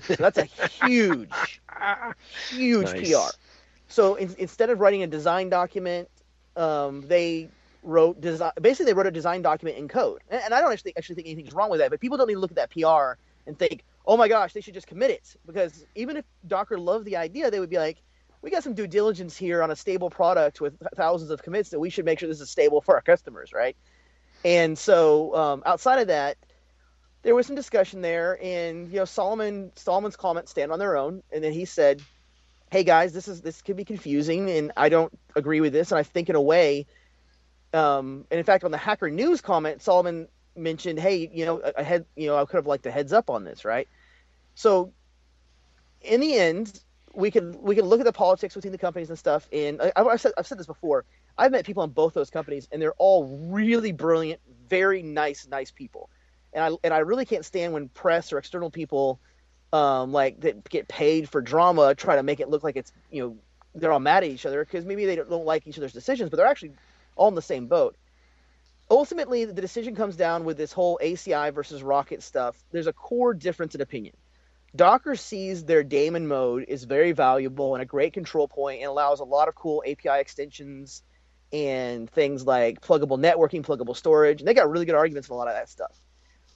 So 0.03 0.15
that's 0.15 0.37
a 0.37 0.43
huge, 0.85 1.61
huge 2.49 2.93
nice. 2.93 3.09
PR. 3.09 3.35
So 3.87 4.15
in, 4.15 4.35
instead 4.37 4.69
of 4.69 4.79
writing 4.79 5.03
a 5.03 5.07
design 5.07 5.49
document, 5.49 6.09
um, 6.55 7.01
they 7.01 7.50
wrote. 7.83 8.19
Basically, 8.62 8.85
they 8.85 8.93
wrote 8.93 9.07
a 9.07 9.12
design 9.12 9.41
document 9.41 9.77
in 9.77 9.88
code, 9.88 10.21
and, 10.29 10.41
and 10.43 10.53
I 10.53 10.62
don't 10.62 10.71
actually 10.71 10.95
actually 10.97 11.15
think 11.15 11.27
anything's 11.27 11.53
wrong 11.53 11.69
with 11.69 11.79
that. 11.79 11.91
But 11.91 12.00
people 12.00 12.17
don't 12.17 12.27
need 12.27 12.35
to 12.35 12.39
look 12.39 12.51
at 12.51 12.57
that 12.57 12.71
PR 12.71 13.19
and 13.47 13.57
think, 13.57 13.83
"Oh 14.05 14.17
my 14.17 14.27
gosh, 14.27 14.53
they 14.53 14.62
should 14.62 14.74
just 14.74 14.88
commit 14.88 15.12
it." 15.12 15.35
Because 15.45 15.85
even 15.95 16.17
if 16.17 16.25
Docker 16.47 16.77
loved 16.77 17.05
the 17.05 17.17
idea, 17.17 17.51
they 17.51 17.59
would 17.59 17.69
be 17.69 17.77
like, 17.77 18.01
we 18.45 18.51
got 18.51 18.63
some 18.63 18.75
due 18.75 18.85
diligence 18.85 19.35
here 19.35 19.63
on 19.63 19.71
a 19.71 19.75
stable 19.75 20.12
product 20.12 20.62
with 20.62 20.77
thousands 20.95 21.31
of 21.31 21.41
commits 21.41 21.71
that 21.71 21.79
we 21.79 21.89
should 21.89 22.05
make 22.05 22.19
sure 22.19 22.29
this 22.29 22.41
is 22.41 22.50
stable 22.51 22.79
for 22.79 22.93
our 22.93 23.01
customers, 23.01 23.51
right? 23.51 23.75
And 24.43 24.77
so 24.77 25.35
um, 25.35 25.63
outside 25.65 26.00
of 26.00 26.07
that, 26.09 26.38
there 27.24 27.33
was 27.33 27.47
some 27.47 27.55
discussion 27.55 28.01
there, 28.01 28.38
and 28.39 28.88
you 28.89 28.97
know 28.97 29.05
Solomon 29.05 29.71
Solomon's 29.75 30.15
comments 30.15 30.51
stand 30.51 30.71
on 30.71 30.77
their 30.77 30.95
own, 30.95 31.24
and 31.31 31.43
then 31.43 31.53
he 31.53 31.65
said, 31.65 32.03
"Hey 32.75 32.84
guys, 32.84 33.13
this 33.13 33.29
is 33.29 33.41
this 33.41 33.62
could 33.62 33.77
be 33.77 33.86
confusing, 33.86 34.50
and 34.50 34.74
I 34.75 34.89
don't 34.89 35.17
agree 35.34 35.62
with 35.62 35.72
this, 35.72 35.94
and 35.94 35.98
I 35.98 36.03
think 36.03 36.27
in 36.27 36.36
a 36.36 36.41
way." 36.41 36.88
Um, 37.74 38.25
and 38.29 38.38
in 38.38 38.44
fact, 38.44 38.65
on 38.65 38.72
the 38.72 38.77
Hacker 38.77 39.10
News 39.10 39.39
comment, 39.39 39.82
Solomon 39.82 40.27
mentioned, 40.58 41.00
"Hey, 41.00 41.29
you 41.34 41.46
know, 41.46 41.62
I 41.77 41.84
had, 41.84 42.05
you 42.17 42.27
know, 42.27 42.36
I 42.36 42.44
could 42.44 42.58
have 42.58 42.67
liked 42.67 42.86
a 42.86 42.91
heads 42.91 43.13
up 43.13 43.29
on 43.29 43.46
this, 43.46 43.63
right?" 43.63 43.88
So, 44.55 44.91
in 46.01 46.20
the 46.20 46.38
end, 46.38 46.82
we 47.13 47.32
can 47.32 47.58
we 47.62 47.75
can 47.75 47.86
look 47.86 48.01
at 48.01 48.05
the 48.05 48.12
politics 48.12 48.55
between 48.55 48.74
the 48.74 48.77
companies 48.77 49.10
and 49.10 49.17
stuff. 49.17 49.48
And 49.53 49.82
I, 49.82 49.94
have 49.96 50.20
said 50.20 50.34
I've 50.38 50.46
said 50.46 50.60
this 50.60 50.67
before. 50.67 51.05
I've 51.38 51.53
met 51.53 51.65
people 51.65 51.84
in 51.84 51.91
both 51.91 52.13
those 52.13 52.29
companies, 52.29 52.67
and 52.74 52.82
they're 52.82 52.94
all 52.98 53.24
really 53.50 53.94
brilliant, 53.94 54.41
very 54.67 55.01
nice, 55.01 55.48
nice 55.48 55.72
people. 55.72 56.10
And 56.51 56.62
I 56.62 56.77
and 56.84 56.94
I 56.94 56.98
really 56.98 57.24
can't 57.24 57.46
stand 57.46 57.72
when 57.72 57.88
press 57.88 58.34
or 58.34 58.38
external 58.38 58.70
people, 58.70 59.22
um, 59.75 60.13
like 60.13 60.39
that 60.39 60.67
get 60.70 60.88
paid 60.88 61.27
for 61.27 61.41
drama, 61.41 61.94
try 61.96 62.15
to 62.15 62.24
make 62.24 62.39
it 62.39 62.50
look 62.50 62.63
like 62.63 62.77
it's 62.77 62.94
you 63.12 63.22
know 63.22 63.38
they're 63.75 63.91
all 63.91 64.00
mad 64.00 64.24
at 64.24 64.29
each 64.29 64.46
other 64.46 64.63
because 64.63 64.86
maybe 64.86 65.05
they 65.05 65.17
don't, 65.17 65.29
like 65.29 65.67
each 65.67 65.77
other's 65.77 65.91
decisions, 65.91 66.29
but 66.29 66.38
they're 66.38 66.48
actually 66.48 66.72
all 67.17 67.27
in 67.27 67.36
the 67.36 67.41
same 67.41 67.67
boat. 67.67 67.98
Ultimately, 68.89 69.44
the 69.44 69.53
decision 69.53 69.94
comes 69.94 70.15
down 70.15 70.46
with 70.46 70.55
this 70.55 70.72
whole 70.72 70.98
ACI 71.03 71.53
versus 71.53 71.84
Rocket 71.84 72.24
stuff. 72.24 72.55
There's 72.72 72.88
a 72.88 72.94
core 72.94 73.34
difference 73.34 73.75
in 73.75 73.82
opinion. 73.82 74.15
Docker 74.74 75.15
sees 75.15 75.65
their 75.65 75.84
daemon 75.84 76.27
mode 76.27 76.65
is 76.70 76.86
very 76.86 77.12
valuable 77.12 77.75
and 77.75 77.82
a 77.82 77.86
great 77.86 78.13
control 78.13 78.48
point 78.48 78.79
and 78.79 78.89
allows 78.89 79.20
a 79.20 79.25
lot 79.25 79.50
of 79.50 79.55
cool 79.55 79.84
API 79.86 80.20
extensions 80.22 81.03
and 81.51 82.10
things 82.10 82.46
like 82.46 82.79
pluggable 82.79 83.20
networking, 83.20 83.62
pluggable 83.62 83.96
storage. 83.96 84.39
And 84.39 84.48
they 84.48 84.53
got 84.53 84.70
really 84.70 84.86
good 84.86 84.96
arguments 84.96 85.27
for 85.27 85.34
a 85.34 85.38
lot 85.38 85.48
of 85.48 85.55
that 85.55 85.70
stuff. 85.70 86.00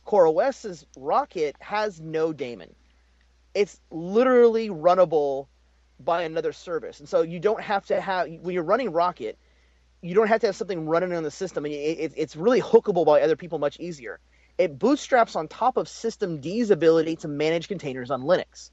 CoreOS's 0.05 0.85
Rocket 0.95 1.55
has 1.59 1.99
no 1.99 2.31
daemon. 2.31 2.73
It's 3.53 3.79
literally 3.91 4.69
runnable 4.69 5.47
by 5.99 6.23
another 6.23 6.53
service. 6.53 6.99
And 6.99 7.09
so 7.09 7.21
you 7.21 7.39
don't 7.39 7.61
have 7.61 7.85
to 7.87 7.99
have, 7.99 8.27
when 8.41 8.53
you're 8.53 8.63
running 8.63 8.91
Rocket, 8.91 9.37
you 10.01 10.15
don't 10.15 10.27
have 10.27 10.41
to 10.41 10.47
have 10.47 10.55
something 10.55 10.85
running 10.85 11.13
on 11.13 11.23
the 11.23 11.31
system. 11.31 11.65
And 11.65 11.73
it, 11.73 12.13
it's 12.15 12.35
really 12.35 12.61
hookable 12.61 13.05
by 13.05 13.21
other 13.21 13.35
people 13.35 13.59
much 13.59 13.79
easier 13.79 14.19
it 14.59 14.77
bootstraps 14.77 15.37
on 15.37 15.47
top 15.47 15.77
of 15.77 15.87
systemd's 15.87 16.69
ability 16.69 17.15
to 17.15 17.29
manage 17.29 17.69
containers 17.69 18.11
on 18.11 18.23
Linux. 18.23 18.71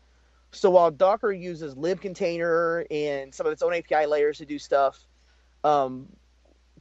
So 0.50 0.70
while 0.70 0.90
Docker 0.90 1.30
uses 1.30 1.76
libcontainer 1.76 2.84
and 2.90 3.32
some 3.32 3.46
of 3.46 3.52
its 3.52 3.62
own 3.62 3.72
API 3.72 4.06
layers 4.06 4.38
to 4.38 4.46
do 4.46 4.58
stuff, 4.58 4.98
um, 5.62 6.08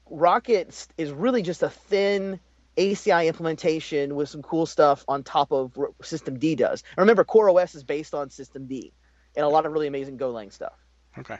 Rocket 0.09 0.87
is 0.97 1.11
really 1.11 1.43
just 1.43 1.61
a 1.61 1.69
thin 1.69 2.39
ACI 2.77 3.27
implementation 3.27 4.15
with 4.15 4.29
some 4.29 4.41
cool 4.41 4.65
stuff 4.65 5.05
on 5.07 5.23
top 5.23 5.51
of 5.51 5.75
what 5.77 5.97
systemd 5.99 6.57
does. 6.57 6.83
And 6.97 7.03
remember, 7.03 7.23
CoreOS 7.23 7.75
is 7.75 7.83
based 7.83 8.13
on 8.13 8.29
systemd 8.29 8.91
and 9.35 9.45
a 9.45 9.49
lot 9.49 9.65
of 9.65 9.71
really 9.71 9.87
amazing 9.87 10.17
Golang 10.17 10.51
stuff. 10.51 10.73
Okay. 11.17 11.37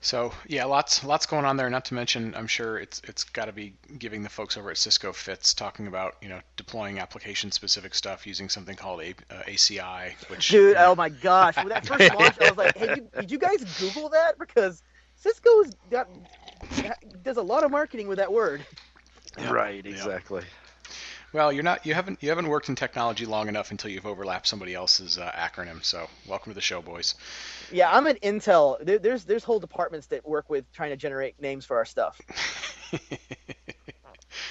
So 0.00 0.32
yeah, 0.46 0.66
lots 0.66 1.02
lots 1.02 1.24
going 1.24 1.46
on 1.46 1.56
there. 1.56 1.70
Not 1.70 1.86
to 1.86 1.94
mention, 1.94 2.34
I'm 2.34 2.46
sure 2.46 2.76
it's 2.76 3.00
it's 3.04 3.24
got 3.24 3.46
to 3.46 3.52
be 3.52 3.74
giving 3.98 4.22
the 4.22 4.28
folks 4.28 4.58
over 4.58 4.70
at 4.70 4.76
Cisco 4.76 5.14
fits 5.14 5.54
talking 5.54 5.86
about 5.86 6.16
you 6.20 6.28
know 6.28 6.40
deploying 6.56 6.98
application 6.98 7.50
specific 7.50 7.94
stuff 7.94 8.26
using 8.26 8.50
something 8.50 8.76
called 8.76 9.00
A, 9.00 9.14
uh, 9.30 9.42
ACI. 9.44 10.12
Which 10.28 10.48
dude, 10.50 10.76
oh 10.76 10.94
my 10.94 11.08
gosh, 11.08 11.56
when 11.56 11.68
that 11.68 11.86
first 11.86 12.14
launched, 12.14 12.42
I 12.42 12.50
was 12.50 12.58
like, 12.58 12.76
hey, 12.76 12.94
you, 12.96 13.08
did 13.18 13.30
you 13.30 13.38
guys 13.38 13.64
Google 13.80 14.10
that 14.10 14.38
because 14.38 14.82
Cisco's 15.16 15.74
got 15.90 16.06
does 17.22 17.38
a 17.38 17.42
lot 17.42 17.64
of 17.64 17.70
marketing 17.70 18.06
with 18.06 18.18
that 18.18 18.30
word. 18.30 18.64
Right, 19.38 19.84
exactly. 19.84 20.44
Well, 21.34 21.52
you're 21.52 21.64
not. 21.64 21.84
You 21.84 21.94
haven't. 21.94 22.22
You 22.22 22.28
haven't 22.28 22.46
worked 22.46 22.68
in 22.68 22.76
technology 22.76 23.26
long 23.26 23.48
enough 23.48 23.72
until 23.72 23.90
you've 23.90 24.06
overlapped 24.06 24.46
somebody 24.46 24.72
else's 24.72 25.18
uh, 25.18 25.32
acronym. 25.32 25.84
So, 25.84 26.08
welcome 26.28 26.52
to 26.52 26.54
the 26.54 26.60
show, 26.60 26.80
boys. 26.80 27.16
Yeah, 27.72 27.90
I'm 27.90 28.06
at 28.06 28.22
Intel. 28.22 28.76
There, 28.80 29.00
there's 29.00 29.24
there's 29.24 29.42
whole 29.42 29.58
departments 29.58 30.06
that 30.08 30.24
work 30.24 30.48
with 30.48 30.64
trying 30.72 30.90
to 30.90 30.96
generate 30.96 31.40
names 31.42 31.64
for 31.64 31.76
our 31.76 31.84
stuff. 31.84 32.20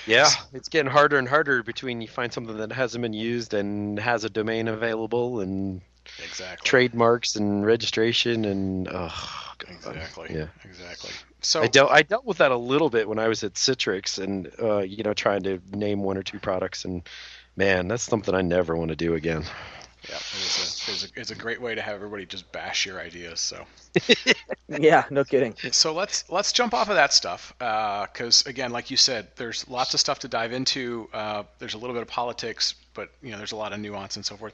yeah, 0.06 0.30
it's 0.52 0.68
getting 0.68 0.92
harder 0.92 1.18
and 1.18 1.30
harder 1.30 1.64
between 1.64 2.02
you 2.02 2.10
find 2.10 2.34
something 2.34 2.58
that 2.58 2.74
hasn't 2.74 3.02
been 3.02 3.14
used 3.14 3.54
and 3.54 3.98
has 3.98 4.26
a 4.26 4.30
domain 4.30 4.68
available 4.68 5.40
and 5.40 5.80
exactly. 6.24 6.68
trademarks 6.68 7.36
and 7.36 7.66
registration 7.66 8.46
and 8.46 8.88
oh, 8.92 9.54
exactly. 9.68 10.30
Yeah. 10.32 10.48
Exactly. 10.64 11.12
So 11.42 11.62
I 11.62 11.68
dealt 11.68 11.92
I 11.92 12.02
dealt 12.04 12.26
with 12.26 12.38
that 12.38 12.52
a 12.52 12.58
little 12.58 12.90
bit 12.90 13.08
when 13.08 13.20
I 13.20 13.28
was 13.28 13.44
at 13.44 13.54
Citrix 13.54 14.22
and 14.22 14.50
uh, 14.62 14.80
you 14.80 15.04
know 15.04 15.14
trying 15.14 15.44
to 15.44 15.60
name 15.72 16.04
one 16.04 16.18
or 16.18 16.24
two 16.24 16.40
products 16.40 16.86
and 16.86 17.08
man 17.56 17.88
that's 17.88 18.04
something 18.04 18.34
I 18.34 18.42
never 18.42 18.76
want 18.76 18.90
to 18.90 18.96
do 18.96 19.16
again. 19.16 19.44
Yeah, 20.10 20.16
it 20.16 20.88
a, 20.88 20.92
it, 20.92 21.04
a, 21.04 21.20
it's 21.22 21.32
a 21.32 21.36
great 21.36 21.62
way 21.62 21.76
to 21.76 21.82
have 21.82 21.96
everybody 21.96 22.26
just 22.26 22.52
bash 22.52 22.86
your 22.86 23.00
ideas. 23.00 23.40
So, 23.40 23.66
yeah, 24.68 25.06
no 25.10 25.24
kidding. 25.24 25.56
So 25.72 25.94
let's 25.94 26.30
let's 26.30 26.52
jump 26.52 26.74
off 26.74 26.90
of 26.90 26.96
that 26.96 27.14
stuff 27.14 27.54
because 27.58 28.46
uh, 28.46 28.50
again, 28.50 28.72
like 28.72 28.92
you 28.92 28.98
said, 28.98 29.28
there's 29.38 29.68
lots 29.70 29.94
of 29.94 30.00
stuff 30.00 30.20
to 30.20 30.28
dive 30.28 30.52
into. 30.52 31.08
Uh, 31.14 31.44
there's 31.60 31.74
a 31.74 31.78
little 31.78 31.94
bit 31.94 32.02
of 32.02 32.10
politics, 32.10 32.76
but 32.94 33.12
you 33.22 33.32
know, 33.32 33.38
there's 33.38 33.54
a 33.54 33.56
lot 33.56 33.72
of 33.72 33.80
nuance 33.80 34.18
and 34.18 34.26
so 34.26 34.36
forth. 34.36 34.54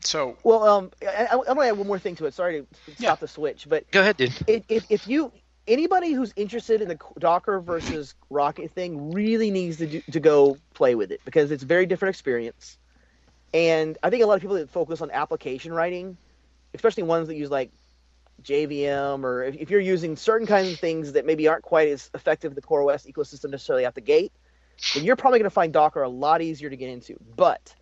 So, 0.00 0.36
well, 0.44 0.64
um, 0.64 0.90
I, 1.02 1.28
am 1.30 1.44
gonna 1.44 1.66
add 1.66 1.76
one 1.76 1.86
more 1.86 1.98
thing 1.98 2.16
to 2.16 2.26
it. 2.26 2.32
Sorry 2.32 2.62
to 2.62 2.66
stop 2.94 2.98
yeah. 2.98 3.14
the 3.16 3.28
switch, 3.28 3.66
but 3.68 3.90
go 3.90 4.00
ahead, 4.00 4.16
dude. 4.16 4.32
If, 4.46 4.90
if 4.90 5.06
you 5.06 5.30
anybody 5.68 6.12
who's 6.12 6.32
interested 6.36 6.80
in 6.80 6.88
the 6.88 6.98
Docker 7.18 7.60
versus 7.60 8.14
Rocket 8.30 8.70
thing 8.72 9.10
really 9.12 9.50
needs 9.50 9.76
to 9.78 9.86
do, 9.86 10.02
to 10.10 10.20
go 10.20 10.56
play 10.74 10.94
with 10.94 11.10
it 11.10 11.20
because 11.24 11.50
it's 11.50 11.62
a 11.62 11.66
very 11.66 11.86
different 11.86 12.14
experience. 12.14 12.78
And 13.56 13.96
I 14.02 14.10
think 14.10 14.22
a 14.22 14.26
lot 14.26 14.34
of 14.34 14.42
people 14.42 14.56
that 14.56 14.68
focus 14.68 15.00
on 15.00 15.10
application 15.10 15.72
writing, 15.72 16.18
especially 16.74 17.04
ones 17.04 17.28
that 17.28 17.36
use 17.36 17.50
like 17.50 17.70
JVM 18.42 19.24
or 19.24 19.44
if, 19.44 19.56
if 19.56 19.70
you're 19.70 19.80
using 19.80 20.14
certain 20.14 20.46
kinds 20.46 20.70
of 20.70 20.78
things 20.78 21.12
that 21.12 21.24
maybe 21.24 21.48
aren't 21.48 21.62
quite 21.62 21.88
as 21.88 22.10
effective 22.12 22.52
in 22.52 22.54
the 22.54 22.60
CoreOS 22.60 23.10
ecosystem 23.10 23.48
necessarily 23.48 23.86
out 23.86 23.94
the 23.94 24.02
gate, 24.02 24.30
then 24.94 25.04
you're 25.04 25.16
probably 25.16 25.38
going 25.38 25.48
to 25.48 25.54
find 25.54 25.72
Docker 25.72 26.02
a 26.02 26.08
lot 26.08 26.42
easier 26.42 26.68
to 26.68 26.76
get 26.76 26.90
into. 26.90 27.16
But 27.34 27.74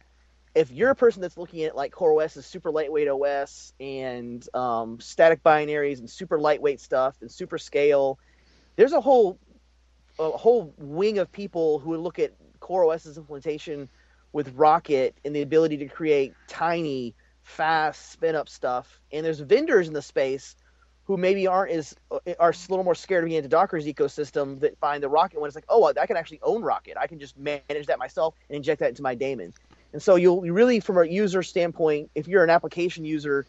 if 0.55 0.71
you're 0.71 0.91
a 0.91 0.95
person 0.95 1.21
that's 1.21 1.37
looking 1.37 1.65
at 1.65 1.75
like 1.75 1.93
CoreOS 1.93 2.37
as 2.37 2.47
super 2.47 2.71
lightweight 2.71 3.09
OS 3.09 3.73
and 3.81 4.49
um, 4.55 5.01
static 5.01 5.43
binaries 5.43 5.99
and 5.99 6.09
super 6.09 6.39
lightweight 6.39 6.81
stuff 6.81 7.17
and 7.21 7.29
super 7.29 7.59
scale, 7.59 8.21
there's 8.77 8.93
a 8.93 9.01
whole 9.01 9.41
a 10.21 10.31
whole 10.31 10.73
wing 10.79 11.19
of 11.19 11.33
people 11.33 11.81
who 11.81 11.91
would 11.91 12.01
look 12.01 12.21
at 12.21 12.33
CoreOS's 12.61 13.19
implementation 13.19 13.89
with 14.35 14.53
Rocket 14.57 15.17
and 15.25 15.35
the 15.35 15.43
ability 15.43 15.77
to 15.79 15.87
create 15.87 16.35
tiny, 16.49 17.15
fast 17.45 18.13
spin 18.13 18.35
up 18.35 18.49
stuff. 18.49 19.01
And 19.13 19.25
there's 19.25 19.39
vendors 19.39 19.87
in 19.87 19.95
the 19.95 20.03
space 20.03 20.57
who 21.05 21.17
maybe 21.17 21.47
aren't 21.47 21.71
as 21.71 21.95
are 22.41 22.51
a 22.51 22.55
little 22.69 22.85
more 22.85 22.97
scared 22.97 23.23
of 23.23 23.29
getting 23.29 23.45
into 23.45 23.49
Docker's 23.49 23.87
ecosystem 23.87 24.59
that 24.61 24.77
find 24.79 25.03
the 25.03 25.09
Rocket 25.09 25.39
one. 25.39 25.47
It's 25.47 25.55
like, 25.55 25.67
oh, 25.69 25.93
I 25.99 26.07
can 26.07 26.17
actually 26.17 26.41
own 26.43 26.63
Rocket. 26.63 26.97
I 26.99 27.07
can 27.07 27.21
just 27.21 27.39
manage 27.39 27.87
that 27.87 27.99
myself 27.99 28.35
and 28.49 28.57
inject 28.57 28.81
that 28.81 28.89
into 28.89 29.03
my 29.03 29.15
daemon. 29.15 29.55
And 29.93 30.03
so 30.03 30.17
you'll 30.17 30.41
really, 30.41 30.81
from 30.81 30.99
a 30.99 31.05
user 31.05 31.45
standpoint, 31.45 32.11
if 32.17 32.27
you're 32.27 32.43
an 32.43 32.51
application 32.51 33.05
user, 33.05 33.47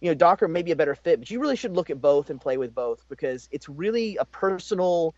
you 0.00 0.08
know 0.08 0.14
Docker 0.14 0.48
may 0.48 0.62
be 0.62 0.72
a 0.72 0.76
better 0.76 0.94
fit, 0.94 1.18
but 1.18 1.30
you 1.30 1.40
really 1.40 1.56
should 1.56 1.74
look 1.74 1.90
at 1.90 2.00
both 2.00 2.30
and 2.30 2.40
play 2.40 2.56
with 2.56 2.74
both 2.74 3.04
because 3.10 3.48
it's 3.52 3.68
really 3.68 4.16
a 4.16 4.24
personal 4.24 5.14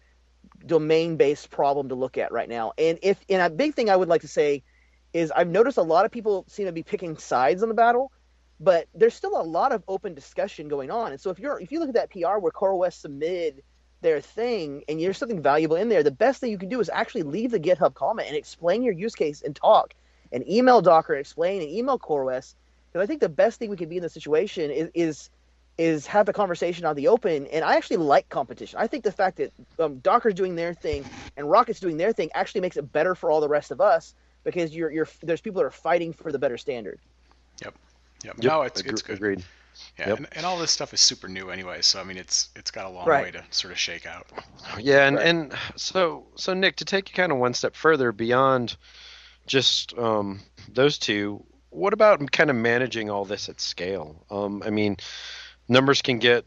domain-based 0.67 1.51
problem 1.51 1.89
to 1.91 1.95
look 1.95 2.19
at 2.19 2.33
right 2.33 2.49
now. 2.49 2.73
And 2.77 2.99
if 3.01 3.21
and 3.29 3.41
a 3.41 3.49
big 3.49 3.75
thing 3.75 3.89
I 3.89 3.97
would 3.97 4.09
like 4.09 4.23
to 4.23 4.29
say 4.29 4.65
is 5.15 5.31
I've 5.31 5.49
noticed 5.49 5.79
a 5.79 5.83
lot 5.83 6.05
of 6.05 6.11
people 6.11 6.45
seem 6.49 6.67
to 6.67 6.73
be 6.73 6.83
picking 6.83 7.17
sides 7.17 7.63
on 7.63 7.71
the 7.71 7.75
battle, 7.75 8.13
but 8.61 8.89
there's 8.95 9.15
still 9.15 9.41
a 9.41 9.43
lot 9.43 9.73
of 9.73 9.83
open 9.89 10.13
discussion 10.13 10.69
going 10.69 10.91
on. 10.91 11.13
And 11.13 11.21
so 11.21 11.31
if 11.31 11.39
you're 11.39 11.59
if 11.61 11.73
you 11.73 11.81
look 11.81 11.89
at 11.89 11.95
that 11.95 12.11
PR 12.11 12.39
where 12.39 12.53
CoreOS 12.53 12.95
submitted 12.95 13.63
their 14.03 14.21
thing 14.21 14.85
and 14.89 15.01
there's 15.01 15.17
something 15.17 15.41
valuable 15.41 15.77
in 15.77 15.89
there, 15.89 16.03
the 16.03 16.11
best 16.11 16.41
thing 16.41 16.51
you 16.51 16.59
can 16.59 16.69
do 16.69 16.81
is 16.81 16.91
actually 16.93 17.23
leave 17.23 17.53
the 17.53 17.61
GitHub 17.61 17.95
comment 17.95 18.29
and 18.29 18.37
explain 18.37 18.83
your 18.83 18.93
use 18.93 19.15
case 19.15 19.41
and 19.41 19.57
talk 19.57 19.95
and 20.33 20.47
email 20.49 20.83
Docker 20.83 21.15
and 21.15 21.21
explain 21.21 21.63
and 21.63 21.71
email 21.71 21.99
CoreOS. 21.99 22.55
Because 22.93 23.03
I 23.03 23.07
think 23.07 23.21
the 23.21 23.29
best 23.29 23.59
thing 23.59 23.71
we 23.71 23.77
can 23.77 23.89
be 23.89 23.97
in 23.97 24.03
this 24.03 24.13
situation 24.13 24.71
is, 24.71 24.91
is 24.95 25.31
is 25.77 26.07
have 26.07 26.27
the 26.27 26.33
conversation 26.33 26.85
on 26.87 26.95
the 26.95 27.09
open. 27.09 27.47
And 27.49 27.65
I 27.65 27.77
actually 27.77 27.97
like 27.97 28.29
competition. 28.29 28.79
I 28.79 28.87
think 28.87 29.03
the 29.03 29.13
fact 29.13 29.39
that 29.39 29.53
um, 29.79 29.99
Docker's 29.99 30.35
doing 30.35 30.55
their 30.55 30.73
thing 30.73 31.05
and 31.37 31.51
Rocket's 31.51 31.81
doing 31.81 31.97
their 31.97 32.13
thing 32.13 32.31
actually 32.35 32.61
makes 32.61 32.77
it 32.77 32.93
better 32.93 33.17
for 33.17 33.31
all 33.31 33.41
the 33.41 33.49
rest 33.49 33.73
of 33.73 33.81
us 33.81 34.15
because 34.45 34.75
you're 34.75 34.91
you're 34.91 35.09
there's 35.23 35.41
people 35.41 35.61
that 35.61 35.67
are 35.67 35.71
fighting 35.71 36.13
for 36.13 36.31
the 36.31 36.39
better 36.39 36.59
standard. 36.59 37.01
Yep. 37.63 37.75
Yep. 38.25 38.35
yep. 38.37 38.45
No, 38.45 38.63
it's 38.63 38.81
it's 38.81 39.03
good. 39.03 39.17
Agreed. 39.17 39.45
Yeah, 39.99 40.11
yep. 40.11 40.19
and, 40.19 40.29
and, 40.33 40.47
all 40.47 40.57
this 40.57 40.71
stuff 40.71 40.95
is 40.95 41.01
super 41.01 41.29
new 41.29 41.51
anyway, 41.51 41.83
so 41.83 42.01
I 42.01 42.05
mean 42.05 42.17
it's 42.17 42.51
it's 42.55 42.71
got 42.71 42.87
a 42.87 42.89
long 42.89 43.09
right. 43.09 43.25
way 43.25 43.31
to 43.33 43.43
sort 43.51 43.73
of 43.73 43.79
shake 43.79 44.07
out. 44.07 44.27
Yeah, 44.79 45.07
and, 45.07 45.17
right. 45.17 45.27
and 45.27 45.55
so 45.75 46.27
so 46.37 46.55
Nick, 46.55 46.77
to 46.77 46.85
take 46.85 47.09
you 47.09 47.15
kind 47.15 47.33
of 47.33 47.39
one 47.39 47.55
step 47.55 47.75
further 47.75 48.13
beyond 48.13 48.77
just 49.47 49.97
um, 49.99 50.41
those 50.73 50.97
two, 50.97 51.45
what 51.71 51.93
about 51.93 52.31
kind 52.31 52.51
of 52.51 52.57
managing 52.57 53.11
all 53.11 53.25
this 53.25 53.49
at 53.49 53.61
scale? 53.61 54.25
Um, 54.31 54.63
I 54.65 54.71
mean, 54.71 54.97
numbers 55.69 56.03
can 56.03 56.19
get 56.19 56.45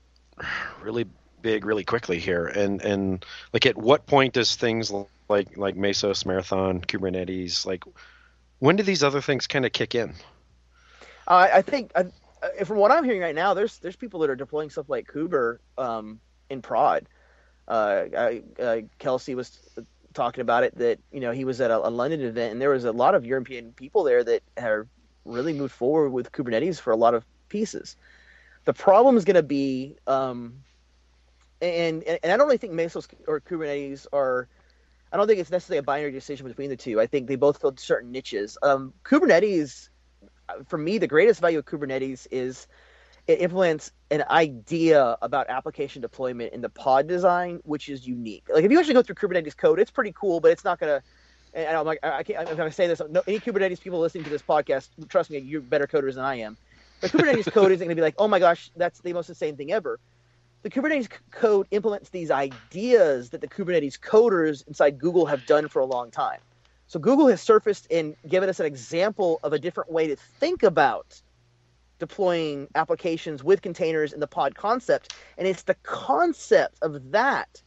really 0.82 1.06
big 1.42 1.66
really 1.66 1.84
quickly 1.84 2.20
here, 2.20 2.48
and 2.48 2.82
and 2.82 3.26
like 3.54 3.66
at 3.66 3.78
what 3.78 4.06
point 4.06 4.34
does 4.34 4.56
things 4.56 4.92
like 5.30 5.58
like 5.58 5.76
Mesos, 5.76 6.26
Marathon, 6.26 6.82
Kubernetes, 6.82 7.66
like 7.66 7.84
when 8.60 8.76
do 8.76 8.84
these 8.84 9.04
other 9.04 9.22
things 9.22 9.48
kind 9.48 9.66
of 9.66 9.72
kick 9.72 9.96
in? 9.96 10.14
Uh, 11.28 11.48
I 11.54 11.62
think 11.62 11.92
uh, 11.96 12.06
from 12.66 12.78
what 12.78 12.92
I'm 12.92 13.04
hearing 13.04 13.22
right 13.22 13.36
now, 13.36 13.54
there's 13.54 13.80
there's 13.80 13.96
people 13.96 14.20
that 14.22 14.30
are 14.30 14.36
deploying 14.36 14.70
stuff 14.70 14.90
like 14.90 15.08
Kuber 15.08 15.60
um, 15.78 16.20
in 16.50 16.62
prod. 16.62 17.08
Uh, 17.68 18.06
I, 18.18 18.86
Kelsey 18.98 19.36
was 19.36 19.60
talking 20.14 20.42
about 20.42 20.64
it 20.64 20.76
that 20.78 21.00
you 21.12 21.20
know 21.20 21.32
he 21.32 21.46
was 21.46 21.60
at 21.60 21.70
a, 21.70 21.86
a, 21.86 21.90
London 21.90 22.22
event 22.22 22.54
and 22.54 22.62
there 22.62 22.70
was 22.70 22.86
a 22.86 22.92
lot 22.92 23.14
of 23.14 23.26
European 23.26 23.74
people 23.74 24.04
there 24.04 24.24
that 24.24 24.42
have 24.56 24.88
really 25.26 25.54
moved 25.54 25.74
forward 25.74 26.10
with 26.10 26.32
Kubernetes 26.32 26.80
for 26.80 26.92
a 26.92 26.96
lot 26.96 27.14
of 27.14 27.26
pieces. 27.50 27.98
The 28.64 28.74
problem 28.74 29.18
is 29.18 29.26
going 29.26 29.36
to 29.36 29.44
be 29.44 29.98
um, 30.08 30.64
and 31.62 32.04
and 32.04 32.32
I 32.32 32.38
don't 32.38 32.48
really 32.48 32.58
think 32.58 32.74
Mesos 32.74 33.08
or 33.28 33.42
Kubernetes 33.42 34.08
are. 34.14 34.48
I 35.12 35.18
don't 35.18 35.28
think 35.28 35.40
it's 35.40 35.52
necessarily 35.52 35.80
a 35.80 35.84
binary 35.84 36.12
decision 36.12 36.48
between 36.48 36.70
the 36.70 36.76
two. 36.76 37.00
I 37.00 37.08
think 37.08 37.28
they 37.28 37.36
both 37.36 37.62
fill 37.62 37.74
certain 37.78 38.12
niches. 38.12 38.58
Um, 38.62 38.94
Kubernetes, 39.04 39.90
for 40.68 40.78
me, 40.78 40.98
the 40.98 41.08
greatest 41.08 41.40
value 41.40 41.60
of 41.60 41.66
Kubernetes 41.66 42.28
is 42.30 42.68
it 43.28 43.42
implements 43.42 43.92
an 44.10 44.24
idea 44.30 45.18
about 45.22 45.50
application 45.50 46.02
deployment 46.02 46.54
in 46.54 46.62
the 46.62 46.70
pod 46.70 47.08
design, 47.08 47.60
which 47.64 47.90
is 47.90 48.08
unique. 48.08 48.48
Like 48.54 48.64
if 48.64 48.72
you 48.72 48.80
actually 48.80 48.94
go 48.94 49.02
through 49.02 49.16
Kubernetes 49.16 49.56
code, 49.56 49.80
it's 49.80 49.92
pretty 49.92 50.14
cool, 50.14 50.40
but 50.40 50.52
it's 50.52 50.64
not 50.64 50.80
gonna. 50.80 51.02
And 51.54 51.76
I'm 51.76 51.86
like, 51.86 52.00
I 52.04 52.24
can't. 52.24 52.48
I'm 52.48 52.56
gonna 52.56 52.72
say 52.72 52.88
this. 52.88 53.02
No, 53.10 53.22
any 53.28 53.40
Kubernetes 53.40 53.82
people 53.82 54.00
listening 54.00 54.24
to 54.26 54.30
this 54.30 54.42
podcast, 54.42 54.90
trust 55.10 55.30
me, 55.30 55.40
you're 55.40 55.62
better 55.62 55.88
coders 55.88 56.16
than 56.16 56.24
I 56.24 56.36
am. 56.36 56.58
But 57.02 57.12
Kubernetes 57.12 57.52
code 57.52 57.72
isn't 57.72 57.86
gonna 57.86 57.96
be 57.96 58.02
like, 58.02 58.16
oh 58.18 58.28
my 58.28 58.40
gosh, 58.40 58.72
that's 58.76 59.00
the 59.02 59.14
most 59.14 59.30
insane 59.30 59.58
thing 59.58 59.72
ever. 59.72 60.00
The 60.64 60.70
Kubernetes 60.70 61.10
code 61.32 61.68
implements 61.72 62.10
these 62.10 62.32
ideas 62.32 63.30
that 63.30 63.42
the 63.42 63.48
Kubernetes 63.48 64.00
coders 64.00 64.68
inside 64.68 64.98
Google 64.98 65.26
have 65.28 65.46
done 65.46 65.68
for 65.68 65.80
a 65.80 65.86
long 65.86 66.12
time. 66.12 66.40
So 66.88 67.00
Google 67.00 67.28
has 67.28 67.42
surfaced 67.42 67.88
and 67.92 68.16
given 68.28 68.50
us 68.50 68.60
an 68.60 68.66
example 68.66 69.40
of 69.44 69.54
a 69.54 69.60
different 69.60 69.92
way 69.92 70.08
to 70.08 70.16
think 70.16 70.64
about 70.64 71.22
deploying 72.00 72.68
applications 72.76 73.44
with 73.44 73.62
containers 73.62 74.14
in 74.14 74.20
the 74.20 74.28
pod 74.28 74.56
concept. 74.56 75.14
And 75.38 75.48
it's 75.48 75.64
the 75.64 75.76
concept 75.84 76.78
of 76.82 77.12
that 77.12 77.62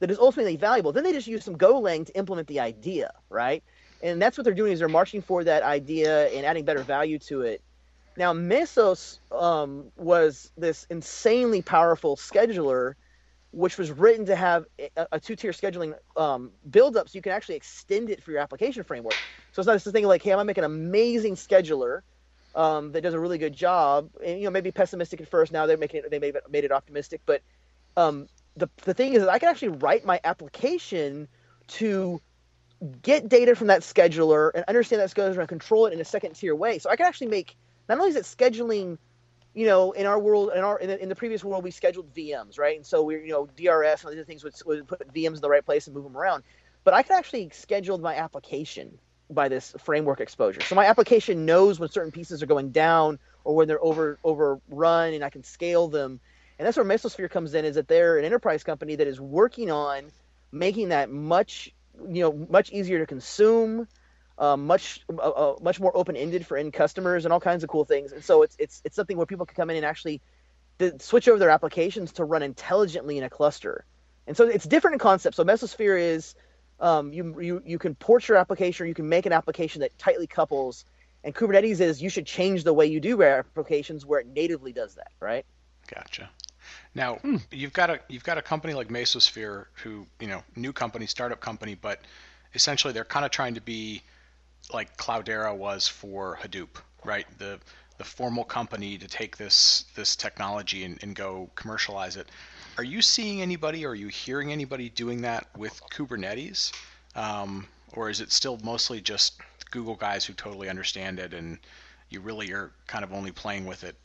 that 0.00 0.10
is 0.10 0.18
ultimately 0.18 0.56
valuable. 0.56 0.92
Then 0.92 1.04
they 1.04 1.12
just 1.12 1.26
use 1.26 1.44
some 1.44 1.56
Golang 1.56 2.06
to 2.06 2.16
implement 2.16 2.48
the 2.48 2.60
idea, 2.60 3.12
right? 3.30 3.62
And 4.02 4.20
that's 4.20 4.36
what 4.36 4.44
they're 4.44 4.54
doing 4.54 4.72
is 4.72 4.80
they're 4.80 4.88
marching 4.88 5.22
for 5.22 5.44
that 5.44 5.62
idea 5.62 6.28
and 6.28 6.44
adding 6.44 6.64
better 6.64 6.82
value 6.82 7.18
to 7.20 7.42
it. 7.42 7.62
Now, 8.16 8.32
Mesos 8.32 9.18
um, 9.32 9.90
was 9.96 10.52
this 10.56 10.86
insanely 10.88 11.62
powerful 11.62 12.16
scheduler, 12.16 12.94
which 13.50 13.76
was 13.76 13.90
written 13.90 14.26
to 14.26 14.36
have 14.36 14.64
a, 14.78 15.06
a 15.12 15.20
two-tier 15.20 15.52
scheduling 15.52 15.94
um, 16.16 16.52
build-up, 16.70 17.08
so 17.08 17.16
you 17.16 17.22
can 17.22 17.32
actually 17.32 17.56
extend 17.56 18.10
it 18.10 18.22
for 18.22 18.30
your 18.30 18.40
application 18.40 18.84
framework. 18.84 19.18
So 19.52 19.60
it's 19.60 19.66
not 19.66 19.74
just 19.74 19.86
a 19.86 19.92
thing 19.92 20.06
like, 20.06 20.22
hey, 20.22 20.30
I'm 20.32 20.36
gonna 20.36 20.46
make 20.46 20.58
an 20.58 20.64
amazing 20.64 21.34
scheduler 21.34 22.00
um, 22.54 22.92
that 22.92 23.02
does 23.02 23.14
a 23.14 23.20
really 23.20 23.38
good 23.38 23.54
job. 23.54 24.10
And 24.24 24.38
you 24.38 24.44
know, 24.44 24.50
maybe 24.50 24.70
pessimistic 24.70 25.20
at 25.20 25.28
first. 25.28 25.52
Now 25.52 25.66
they're 25.66 25.76
making 25.76 26.02
it, 26.04 26.10
they 26.10 26.18
made 26.18 26.36
it, 26.36 26.42
made 26.50 26.64
it 26.64 26.72
optimistic. 26.72 27.20
But 27.26 27.42
um, 27.96 28.28
the 28.56 28.68
the 28.84 28.94
thing 28.94 29.14
is 29.14 29.20
that 29.22 29.28
I 29.28 29.38
can 29.38 29.48
actually 29.48 29.68
write 29.68 30.04
my 30.04 30.20
application 30.24 31.28
to 31.66 32.20
get 33.02 33.28
data 33.28 33.54
from 33.54 33.68
that 33.68 33.82
scheduler 33.82 34.50
and 34.54 34.64
understand 34.68 35.00
that 35.00 35.10
scheduler 35.10 35.38
and 35.38 35.48
control 35.48 35.86
it 35.86 35.92
in 35.92 36.00
a 36.00 36.04
second 36.04 36.34
tier 36.34 36.54
way. 36.54 36.78
So 36.78 36.90
I 36.90 36.96
can 36.96 37.06
actually 37.06 37.28
make 37.28 37.56
not 37.88 37.98
only 37.98 38.10
is 38.10 38.16
it 38.16 38.24
scheduling, 38.24 38.98
you 39.54 39.66
know, 39.66 39.92
in 39.92 40.06
our 40.06 40.18
world, 40.18 40.50
in 40.54 40.64
our 40.64 40.78
in 40.78 40.88
the, 40.88 41.02
in 41.02 41.08
the 41.08 41.14
previous 41.14 41.44
world, 41.44 41.64
we 41.64 41.70
scheduled 41.70 42.12
VMs, 42.14 42.58
right? 42.58 42.76
And 42.76 42.86
so 42.86 43.02
we, 43.02 43.14
you 43.16 43.28
know, 43.28 43.46
DRS 43.56 44.04
and 44.04 44.12
other 44.12 44.24
things 44.24 44.42
would, 44.44 44.54
would 44.66 44.88
put 44.88 45.12
VMs 45.14 45.36
in 45.36 45.40
the 45.40 45.48
right 45.48 45.64
place 45.64 45.86
and 45.86 45.94
move 45.94 46.04
them 46.04 46.16
around. 46.16 46.44
But 46.84 46.94
I 46.94 47.02
can 47.02 47.16
actually 47.16 47.50
schedule 47.50 47.98
my 47.98 48.16
application 48.16 48.98
by 49.30 49.48
this 49.48 49.74
framework 49.78 50.20
exposure. 50.20 50.60
So 50.60 50.74
my 50.74 50.86
application 50.86 51.46
knows 51.46 51.80
when 51.80 51.88
certain 51.88 52.12
pieces 52.12 52.42
are 52.42 52.46
going 52.46 52.70
down 52.70 53.18
or 53.44 53.54
when 53.56 53.68
they're 53.68 53.82
over 53.82 54.18
overrun, 54.24 55.14
and 55.14 55.24
I 55.24 55.30
can 55.30 55.42
scale 55.42 55.88
them. 55.88 56.20
And 56.58 56.66
that's 56.66 56.76
where 56.76 56.86
Mesosphere 56.86 57.30
comes 57.30 57.54
in. 57.54 57.64
Is 57.64 57.74
that 57.76 57.88
they're 57.88 58.18
an 58.18 58.24
enterprise 58.24 58.64
company 58.64 58.96
that 58.96 59.06
is 59.06 59.20
working 59.20 59.70
on 59.70 60.10
making 60.52 60.90
that 60.90 61.10
much, 61.10 61.74
you 62.08 62.22
know, 62.22 62.32
much 62.48 62.70
easier 62.70 62.98
to 63.00 63.06
consume, 63.06 63.88
uh, 64.38 64.56
much 64.56 65.00
uh, 65.12 65.16
uh, 65.16 65.56
much 65.62 65.80
more 65.80 65.96
open 65.96 66.16
ended 66.16 66.46
for 66.46 66.56
end 66.56 66.72
customers, 66.72 67.24
and 67.24 67.32
all 67.32 67.40
kinds 67.40 67.62
of 67.62 67.70
cool 67.70 67.84
things. 67.84 68.12
And 68.12 68.22
so 68.22 68.42
it's 68.42 68.56
it's 68.58 68.82
it's 68.84 68.96
something 68.96 69.16
where 69.16 69.26
people 69.26 69.46
can 69.46 69.54
come 69.54 69.70
in 69.70 69.76
and 69.76 69.84
actually 69.84 70.20
switch 70.98 71.28
over 71.28 71.38
their 71.38 71.50
applications 71.50 72.12
to 72.12 72.24
run 72.24 72.42
intelligently 72.42 73.18
in 73.18 73.24
a 73.24 73.30
cluster. 73.30 73.84
And 74.26 74.36
so 74.36 74.46
it's 74.46 74.64
different 74.64 74.94
in 74.94 74.98
concept. 74.98 75.36
So 75.36 75.44
Mesosphere 75.44 76.00
is 76.00 76.34
um, 76.80 77.12
you, 77.12 77.40
you 77.40 77.62
you 77.64 77.78
can 77.78 77.94
port 77.94 78.26
your 78.28 78.36
application 78.36 78.84
or 78.84 78.86
you 78.88 78.94
can 78.94 79.08
make 79.08 79.26
an 79.26 79.32
application 79.32 79.80
that 79.80 79.96
tightly 79.98 80.26
couples. 80.26 80.84
And 81.22 81.34
Kubernetes 81.34 81.80
is 81.80 82.02
you 82.02 82.10
should 82.10 82.26
change 82.26 82.64
the 82.64 82.72
way 82.72 82.86
you 82.86 83.00
do 83.00 83.22
applications 83.22 84.04
where 84.04 84.20
it 84.20 84.26
natively 84.26 84.72
does 84.72 84.94
that, 84.96 85.12
right? 85.20 85.46
Gotcha. 85.86 86.28
Now 86.94 87.16
hmm. 87.16 87.36
you've 87.50 87.72
got 87.72 87.90
a 87.90 88.00
you've 88.08 88.24
got 88.24 88.38
a 88.38 88.42
company 88.42 88.74
like 88.74 88.88
Mesosphere 88.88 89.66
who 89.82 90.06
you 90.20 90.26
know 90.26 90.42
new 90.56 90.72
company 90.72 91.06
startup 91.06 91.40
company, 91.40 91.76
but 91.80 92.00
essentially 92.54 92.92
they're 92.92 93.04
kind 93.04 93.24
of 93.24 93.30
trying 93.30 93.54
to 93.54 93.60
be 93.60 94.02
like 94.72 94.96
Cloudera 94.96 95.54
was 95.56 95.86
for 95.86 96.38
Hadoop, 96.42 96.76
right? 97.04 97.26
The 97.38 97.60
the 97.96 98.04
formal 98.04 98.44
company 98.44 98.98
to 98.98 99.06
take 99.06 99.36
this 99.36 99.84
this 99.94 100.16
technology 100.16 100.84
and, 100.84 100.98
and 101.02 101.14
go 101.14 101.50
commercialize 101.54 102.16
it. 102.16 102.28
Are 102.76 102.84
you 102.84 103.00
seeing 103.02 103.40
anybody 103.40 103.84
or 103.86 103.90
are 103.90 103.94
you 103.94 104.08
hearing 104.08 104.50
anybody 104.50 104.88
doing 104.88 105.22
that 105.22 105.46
with 105.56 105.80
Kubernetes? 105.90 106.72
Um, 107.14 107.68
or 107.92 108.10
is 108.10 108.20
it 108.20 108.32
still 108.32 108.58
mostly 108.64 109.00
just 109.00 109.40
Google 109.70 109.94
guys 109.94 110.24
who 110.24 110.32
totally 110.32 110.68
understand 110.68 111.20
it 111.20 111.32
and 111.34 111.58
you 112.10 112.20
really 112.20 112.52
are 112.52 112.72
kind 112.86 113.04
of 113.04 113.12
only 113.12 113.30
playing 113.30 113.66
with 113.66 113.84
it, 113.84 113.96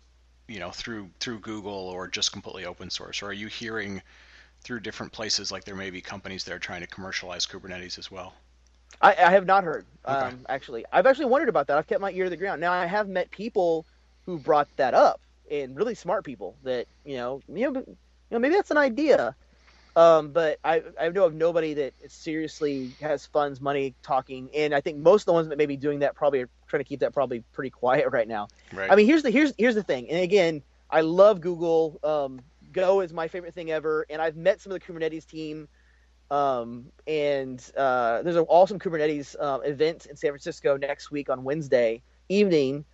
you 0.48 0.60
know, 0.60 0.70
through 0.70 1.10
through 1.20 1.40
Google 1.40 1.72
or 1.72 2.08
just 2.08 2.32
completely 2.32 2.66
open 2.66 2.90
source? 2.90 3.24
Or 3.24 3.28
are 3.28 3.34
you 3.34 3.48
hearing 3.48 4.02
through 4.62 4.82
different 4.82 5.12
places 5.12 5.52
like 5.52 5.64
there 5.64 5.76
may 5.76 5.90
be 5.90 6.02
companies 6.02 6.44
that 6.44 6.54
are 6.54 6.60
trying 6.60 6.82
to 6.82 6.88
commercialize 6.88 7.48
Kubernetes 7.48 7.98
as 7.98 8.12
well? 8.12 8.34
I, 9.02 9.12
I 9.12 9.32
have 9.32 9.46
not 9.46 9.64
heard. 9.64 9.86
Okay. 10.06 10.18
Um, 10.18 10.46
actually, 10.50 10.86
I've 10.92 11.06
actually 11.06 11.26
wondered 11.26 11.50
about 11.50 11.68
that. 11.68 11.78
I've 11.78 11.88
kept 11.88 12.02
my 12.02 12.12
ear 12.12 12.26
to 12.26 12.30
the 12.30 12.38
ground. 12.38 12.62
Now 12.62 12.74
I 12.74 12.86
have 12.86 13.08
met 13.08 13.30
people 13.32 13.86
who 14.26 14.38
brought 14.38 14.68
that 14.78 14.94
up, 14.94 15.22
and 15.50 15.76
really 15.76 15.96
smart 15.96 16.24
people 16.24 16.56
that 16.64 16.88
you 17.06 17.18
know, 17.18 17.42
you 17.48 17.72
know, 17.72 17.80
you 17.80 17.98
know, 18.32 18.40
maybe 18.40 18.56
that's 18.56 18.72
an 18.72 18.78
idea. 18.78 19.36
Um, 19.96 20.30
but 20.30 20.60
I, 20.64 20.84
I 21.00 21.10
know 21.10 21.26
of 21.26 21.34
nobody 21.34 21.74
that 21.74 21.94
seriously 22.08 22.92
has 23.02 23.26
funds, 23.26 23.60
money, 23.60 23.96
talking, 24.02 24.50
and 24.56 24.74
I 24.74 24.82
think 24.82 24.98
most 24.98 25.24
of 25.24 25.26
the 25.26 25.34
ones 25.34 25.50
that 25.50 25.58
may 25.58 25.66
be 25.66 25.76
doing 25.76 26.00
that 26.00 26.16
probably 26.16 26.42
are 26.44 26.50
trying 26.68 26.82
to 26.82 26.88
keep 26.88 27.00
that 27.02 27.14
probably 27.14 27.44
pretty 27.54 27.72
quiet 27.72 28.06
right 28.12 28.28
now. 28.28 28.48
Right. 28.72 28.92
I 28.92 28.96
mean, 28.96 29.08
here's 29.08 29.24
the 29.24 29.32
here's 29.32 29.54
here's 29.58 29.76
the 29.76 29.84
thing, 29.84 30.10
and 30.10 30.22
again, 30.22 30.62
I 30.90 31.02
love 31.02 31.42
Google. 31.42 32.00
Um, 32.04 32.42
Go 32.72 33.02
is 33.02 33.12
my 33.14 33.28
favorite 33.28 33.54
thing 33.56 33.72
ever, 33.72 34.06
and 34.10 34.22
I've 34.22 34.36
met 34.36 34.62
some 34.62 34.72
of 34.72 34.80
the 34.80 34.86
Kubernetes 34.86 35.26
team. 35.26 35.68
Um, 36.32 36.86
and 37.08 37.64
uh, 37.76 38.22
there's 38.22 38.36
an 38.36 38.46
awesome 38.48 38.80
Kubernetes 38.80 39.36
uh, 39.40 39.60
event 39.62 40.06
in 40.06 40.16
San 40.16 40.32
Francisco 40.32 40.78
next 40.78 41.12
week 41.12 41.30
on 41.30 41.44
Wednesday 41.44 42.02
evening 42.30 42.86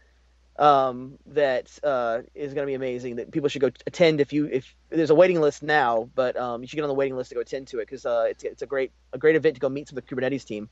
um, 0.57 1.17
that 1.27 1.77
uh, 1.83 2.21
is 2.33 2.53
going 2.53 2.65
to 2.65 2.69
be 2.69 2.75
amazing. 2.75 3.17
That 3.17 3.31
people 3.31 3.49
should 3.49 3.61
go 3.61 3.71
attend 3.85 4.21
if 4.21 4.31
you 4.31 4.45
if 4.45 4.73
there's 4.89 5.09
a 5.09 5.15
waiting 5.15 5.41
list 5.41 5.63
now, 5.63 6.09
but 6.15 6.37
um, 6.37 6.61
you 6.61 6.67
should 6.67 6.77
get 6.77 6.83
on 6.83 6.89
the 6.89 6.95
waiting 6.95 7.17
list 7.17 7.29
to 7.29 7.35
go 7.35 7.41
attend 7.41 7.67
to 7.67 7.79
it 7.79 7.87
because 7.87 8.05
uh, 8.05 8.25
it's 8.29 8.43
it's 8.43 8.61
a 8.61 8.65
great 8.65 8.91
a 9.13 9.17
great 9.17 9.35
event 9.35 9.55
to 9.55 9.61
go 9.61 9.69
meet 9.69 9.89
some 9.89 9.97
of 9.97 10.05
the 10.05 10.15
Kubernetes 10.15 10.45
team. 10.45 10.69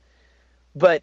But 0.74 1.02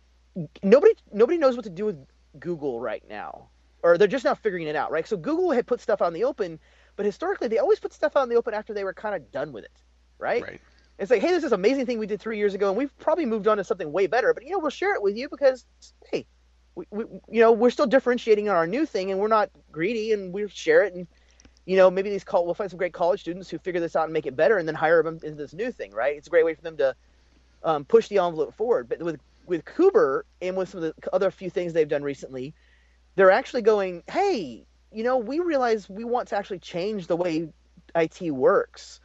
nobody 0.63 0.93
nobody 1.13 1.37
knows 1.37 1.55
what 1.55 1.63
to 1.65 1.69
do 1.69 1.85
with 1.85 2.07
Google 2.39 2.79
right 2.79 3.03
now, 3.07 3.49
or 3.83 3.97
they're 3.97 4.07
just 4.07 4.25
now 4.25 4.33
figuring 4.33 4.67
it 4.67 4.75
out, 4.75 4.91
right? 4.91 5.07
So 5.07 5.15
Google 5.15 5.51
had 5.51 5.67
put 5.67 5.79
stuff 5.79 6.01
out 6.01 6.07
in 6.07 6.13
the 6.13 6.23
open, 6.23 6.59
but 6.95 7.05
historically 7.05 7.49
they 7.49 7.59
always 7.59 7.79
put 7.79 7.93
stuff 7.93 8.15
out 8.15 8.23
in 8.23 8.29
the 8.29 8.35
open 8.35 8.53
after 8.55 8.73
they 8.73 8.83
were 8.83 8.93
kind 8.93 9.13
of 9.13 9.31
done 9.31 9.51
with 9.51 9.65
it, 9.65 9.77
right? 10.17 10.41
Right. 10.41 10.61
It's 11.01 11.09
like, 11.09 11.21
hey, 11.23 11.31
this 11.31 11.43
is 11.43 11.51
an 11.51 11.59
amazing 11.59 11.87
thing 11.87 11.97
we 11.97 12.05
did 12.05 12.21
three 12.21 12.37
years 12.37 12.53
ago, 12.53 12.67
and 12.67 12.77
we've 12.77 12.95
probably 12.99 13.25
moved 13.25 13.47
on 13.47 13.57
to 13.57 13.63
something 13.63 13.91
way 13.91 14.05
better. 14.05 14.35
But 14.35 14.43
you 14.45 14.51
know, 14.51 14.59
we'll 14.59 14.69
share 14.69 14.93
it 14.93 15.01
with 15.01 15.17
you 15.17 15.27
because, 15.29 15.65
hey, 16.11 16.27
we, 16.75 16.85
we, 16.91 17.05
you 17.27 17.41
know, 17.41 17.51
we're 17.51 17.71
still 17.71 17.87
differentiating 17.87 18.47
on 18.49 18.55
our 18.55 18.67
new 18.67 18.85
thing, 18.85 19.09
and 19.09 19.19
we're 19.19 19.27
not 19.27 19.49
greedy, 19.71 20.13
and 20.13 20.31
we 20.31 20.47
share 20.47 20.83
it, 20.83 20.93
and 20.93 21.07
you 21.65 21.75
know, 21.75 21.89
maybe 21.89 22.11
these 22.11 22.23
call 22.23 22.45
we'll 22.45 22.53
find 22.53 22.69
some 22.69 22.77
great 22.77 22.93
college 22.93 23.21
students 23.21 23.49
who 23.49 23.57
figure 23.57 23.81
this 23.81 23.95
out 23.95 24.03
and 24.03 24.13
make 24.13 24.27
it 24.27 24.35
better, 24.35 24.59
and 24.59 24.67
then 24.67 24.75
hire 24.75 25.01
them 25.01 25.19
into 25.23 25.37
this 25.37 25.53
new 25.53 25.71
thing, 25.71 25.91
right? 25.91 26.15
It's 26.17 26.27
a 26.27 26.29
great 26.29 26.45
way 26.45 26.53
for 26.53 26.61
them 26.61 26.77
to 26.77 26.95
um, 27.63 27.83
push 27.83 28.07
the 28.07 28.19
envelope 28.19 28.53
forward. 28.53 28.87
But 28.87 29.01
with 29.01 29.19
with 29.47 29.65
Kuber 29.65 30.21
and 30.39 30.55
with 30.55 30.69
some 30.69 30.83
of 30.83 30.93
the 30.95 31.13
other 31.13 31.31
few 31.31 31.49
things 31.49 31.73
they've 31.73 31.87
done 31.87 32.03
recently, 32.03 32.53
they're 33.15 33.31
actually 33.31 33.63
going, 33.63 34.03
hey, 34.07 34.67
you 34.91 35.03
know, 35.03 35.17
we 35.17 35.39
realize 35.39 35.89
we 35.89 36.03
want 36.03 36.27
to 36.27 36.37
actually 36.37 36.59
change 36.59 37.07
the 37.07 37.17
way 37.17 37.49
IT 37.95 38.21
works 38.31 38.99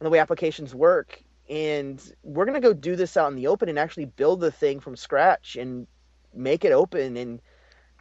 and 0.00 0.06
the 0.06 0.10
way 0.10 0.18
applications 0.18 0.74
work, 0.74 1.22
and 1.48 2.00
we're 2.22 2.44
going 2.44 2.60
to 2.60 2.66
go 2.66 2.72
do 2.72 2.96
this 2.96 3.16
out 3.16 3.30
in 3.30 3.36
the 3.36 3.48
open 3.48 3.68
and 3.68 3.78
actually 3.78 4.06
build 4.06 4.40
the 4.40 4.50
thing 4.50 4.80
from 4.80 4.96
scratch 4.96 5.56
and 5.56 5.86
make 6.34 6.64
it 6.64 6.72
open 6.72 7.16
and 7.16 7.40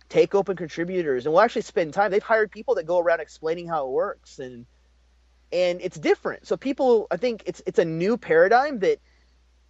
take 0.10 0.36
open 0.36 0.56
contributors. 0.56 1.26
And 1.26 1.34
we'll 1.34 1.42
actually 1.42 1.64
spend 1.64 1.94
time. 1.94 2.12
They've 2.12 2.22
hired 2.22 2.52
people 2.52 2.76
that 2.76 2.86
go 2.86 3.00
around 3.00 3.20
explaining 3.20 3.68
how 3.68 3.88
it 3.88 3.92
works 3.92 4.40
and 4.40 4.66
and 5.54 5.82
it's 5.82 5.98
different. 5.98 6.48
So 6.48 6.58
people 6.58 7.08
i 7.12 7.18
think 7.18 7.44
it's 7.46 7.62
it's 7.66 7.80
a 7.80 7.86
new 7.86 8.18
paradigm 8.18 8.80
that 8.80 9.00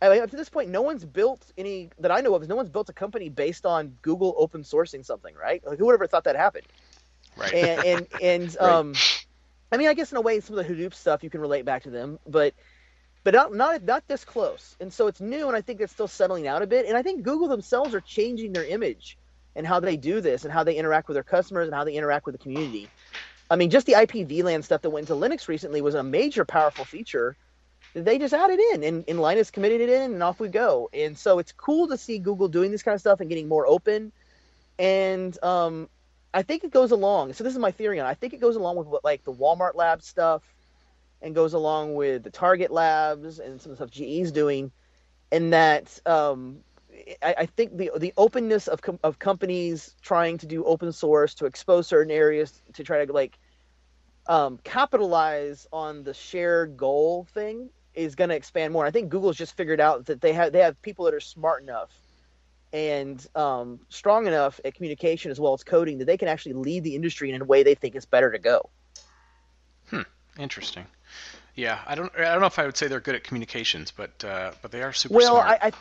I 0.04 0.10
mean, 0.10 0.22
up 0.24 0.32
to 0.32 0.36
this 0.36 0.50
point 0.50 0.70
no 0.70 0.82
one's 0.82 1.06
built 1.06 1.52
any 1.58 1.90
that 2.00 2.12
i 2.12 2.22
know 2.22 2.34
of 2.34 2.42
is 2.42 2.48
no 2.48 2.56
one's 2.56 2.70
built 2.70 2.90
a 2.90 2.94
company 2.94 3.30
based 3.30 3.66
on 3.66 3.96
google 4.02 4.36
open 4.38 4.64
sourcing 4.64 5.06
something 5.06 5.36
right? 5.36 5.66
Like 5.66 5.78
who 5.78 5.86
would 5.86 5.94
ever 5.94 6.08
thought 6.08 6.24
that 6.26 6.36
happened? 6.36 6.66
Right. 7.38 7.54
And 7.54 7.86
and, 7.86 8.08
and 8.22 8.58
right. 8.62 8.70
um 8.72 8.94
i 9.72 9.78
mean 9.78 9.88
i 9.88 9.94
guess 9.94 10.12
in 10.12 10.18
a 10.18 10.22
way 10.22 10.40
some 10.40 10.58
of 10.58 10.68
the 10.68 10.74
hadoop 10.74 10.94
stuff 10.94 11.24
you 11.24 11.30
can 11.30 11.42
relate 11.42 11.66
back 11.66 11.84
to 11.84 11.90
them 11.90 12.20
but 12.28 12.54
but 13.24 13.34
not, 13.34 13.54
not 13.54 13.84
not 13.84 14.08
this 14.08 14.26
close. 14.26 14.76
And 14.80 14.92
so 14.92 15.08
it's 15.08 15.22
new, 15.22 15.48
and 15.48 15.56
I 15.56 15.62
think 15.62 15.82
it's 15.82 15.94
still 15.94 16.08
settling 16.08 16.48
out 16.48 16.62
a 16.62 16.68
bit. 16.68 16.86
And 16.88 16.98
I 16.98 17.04
think 17.04 17.24
Google 17.24 17.48
themselves 17.48 17.94
are 17.94 18.02
changing 18.02 18.54
their 18.54 18.66
image 18.66 19.18
and 19.56 19.68
how 19.68 19.80
they 19.80 19.98
do 19.98 20.22
this 20.22 20.44
and 20.44 20.54
how 20.54 20.64
they 20.64 20.76
interact 20.76 21.08
with 21.08 21.16
their 21.16 21.24
customers 21.24 21.68
and 21.68 21.76
how 21.76 21.84
they 21.84 21.94
interact 21.94 22.26
with 22.26 22.34
the 22.34 22.40
community. 22.40 22.88
I 23.50 23.58
mean, 23.58 23.70
just 23.70 23.86
the 23.86 23.94
IP 23.94 24.28
VLAN 24.28 24.64
stuff 24.64 24.82
that 24.82 24.90
went 24.90 25.10
into 25.10 25.22
Linux 25.22 25.48
recently 25.48 25.82
was 25.82 25.94
a 25.94 26.04
major 26.04 26.46
powerful 26.46 26.86
feature 26.86 27.36
that 27.94 28.06
they 28.06 28.18
just 28.18 28.34
added 28.34 28.60
in, 28.74 28.84
and, 28.84 29.04
and 29.08 29.20
Linus 29.20 29.52
committed 29.52 29.82
it 29.82 29.90
in, 29.90 30.14
and 30.14 30.24
off 30.24 30.40
we 30.40 30.48
go. 30.48 30.90
And 30.94 31.18
so 31.18 31.40
it's 31.40 31.52
cool 31.52 31.90
to 31.90 31.98
see 31.98 32.20
Google 32.20 32.48
doing 32.48 32.72
this 32.72 32.82
kind 32.82 32.96
of 32.96 33.02
stuff 33.02 33.20
and 33.20 33.28
getting 33.28 33.50
more 33.50 33.68
open. 33.68 34.14
And 34.80 35.38
um, 35.44 35.90
I 36.34 36.44
think 36.44 36.64
it 36.64 36.72
goes 36.72 36.92
along. 36.92 37.34
So 37.34 37.44
this 37.44 37.54
is 37.54 37.60
my 37.60 37.72
theory 37.72 38.00
on. 38.00 38.08
I 38.08 38.14
think 38.14 38.34
it 38.34 38.40
goes 38.40 38.56
along 38.56 38.78
with 38.78 38.88
what 38.88 39.04
like 39.04 39.24
the 39.26 39.34
Walmart 39.34 39.76
Lab 39.76 40.02
stuff, 40.02 40.42
and 41.22 41.36
goes 41.36 41.54
along 41.54 41.96
with 41.96 42.24
the 42.24 42.32
Target 42.32 42.72
Labs 42.72 43.40
and 43.40 43.62
some 43.62 43.76
stuff 43.76 43.92
GE's 43.92 44.32
doing, 44.32 44.72
and 45.32 45.54
that 45.54 46.00
um, 46.06 46.60
I, 47.22 47.36
I, 47.40 47.46
think 47.46 47.78
the 47.78 47.92
the 47.98 48.14
openness 48.18 48.68
of 48.68 48.82
com- 48.82 49.00
of 49.04 49.20
companies 49.20 49.96
trying 50.02 50.38
to 50.40 50.48
do 50.48 50.64
open 50.66 50.92
source 50.92 51.34
to 51.36 51.46
expose 51.46 51.88
certain 51.88 52.12
areas 52.12 52.62
to 52.74 52.84
try 52.84 53.06
to 53.06 53.12
like 53.12 53.38
um, 54.28 54.60
capitalize 54.64 55.68
on 55.72 56.04
the 56.04 56.14
shared 56.14 56.78
goal 56.78 57.28
thing 57.34 57.70
is 57.94 58.16
going 58.16 58.30
to 58.30 58.36
expand 58.36 58.74
more. 58.74 58.86
I 58.86 58.92
think 58.92 59.10
Google's 59.10 59.38
just 59.38 59.56
figured 59.56 59.82
out 59.82 60.06
that 60.06 60.22
they 60.22 60.34
have 60.34 60.52
they 60.54 60.60
have 60.60 60.82
people 60.82 61.06
that 61.06 61.14
are 61.14 61.20
smart 61.20 61.64
enough 61.64 61.92
and 62.74 63.26
um, 63.36 63.80
strong 63.90 64.28
enough 64.28 64.60
at 64.64 64.74
communication 64.76 65.30
as 65.30 65.40
well 65.40 65.54
as 65.54 65.64
coding 65.64 65.98
that 65.98 66.06
they 66.06 66.18
can 66.18 66.28
actually 66.28 66.54
lead 66.54 66.84
the 66.84 66.96
industry 66.96 67.32
in 67.32 67.42
a 67.42 67.46
way 67.46 67.64
they 67.64 67.76
think 67.76 67.96
is 67.96 68.06
better 68.06 68.32
to 68.32 68.40
go. 68.40 68.70
Hmm. 69.90 70.02
Interesting. 70.40 70.86
Yeah, 71.56 71.80
I 71.86 71.96
don't. 71.96 72.12
I 72.18 72.24
don't 72.24 72.40
know 72.40 72.48
if 72.48 72.60
I 72.60 72.66
would 72.66 72.78
say 72.78 72.88
they're 72.88 73.00
good 73.00 73.16
at 73.16 73.24
communications, 73.24 73.92
but 73.92 74.24
uh, 74.24 74.52
but 74.62 74.72
they 74.72 74.82
are 74.84 74.94
super 74.94 75.16
well, 75.16 75.36
smart. 75.36 75.48
Well, 75.48 75.58
I, 75.62 75.68
I 75.68 75.72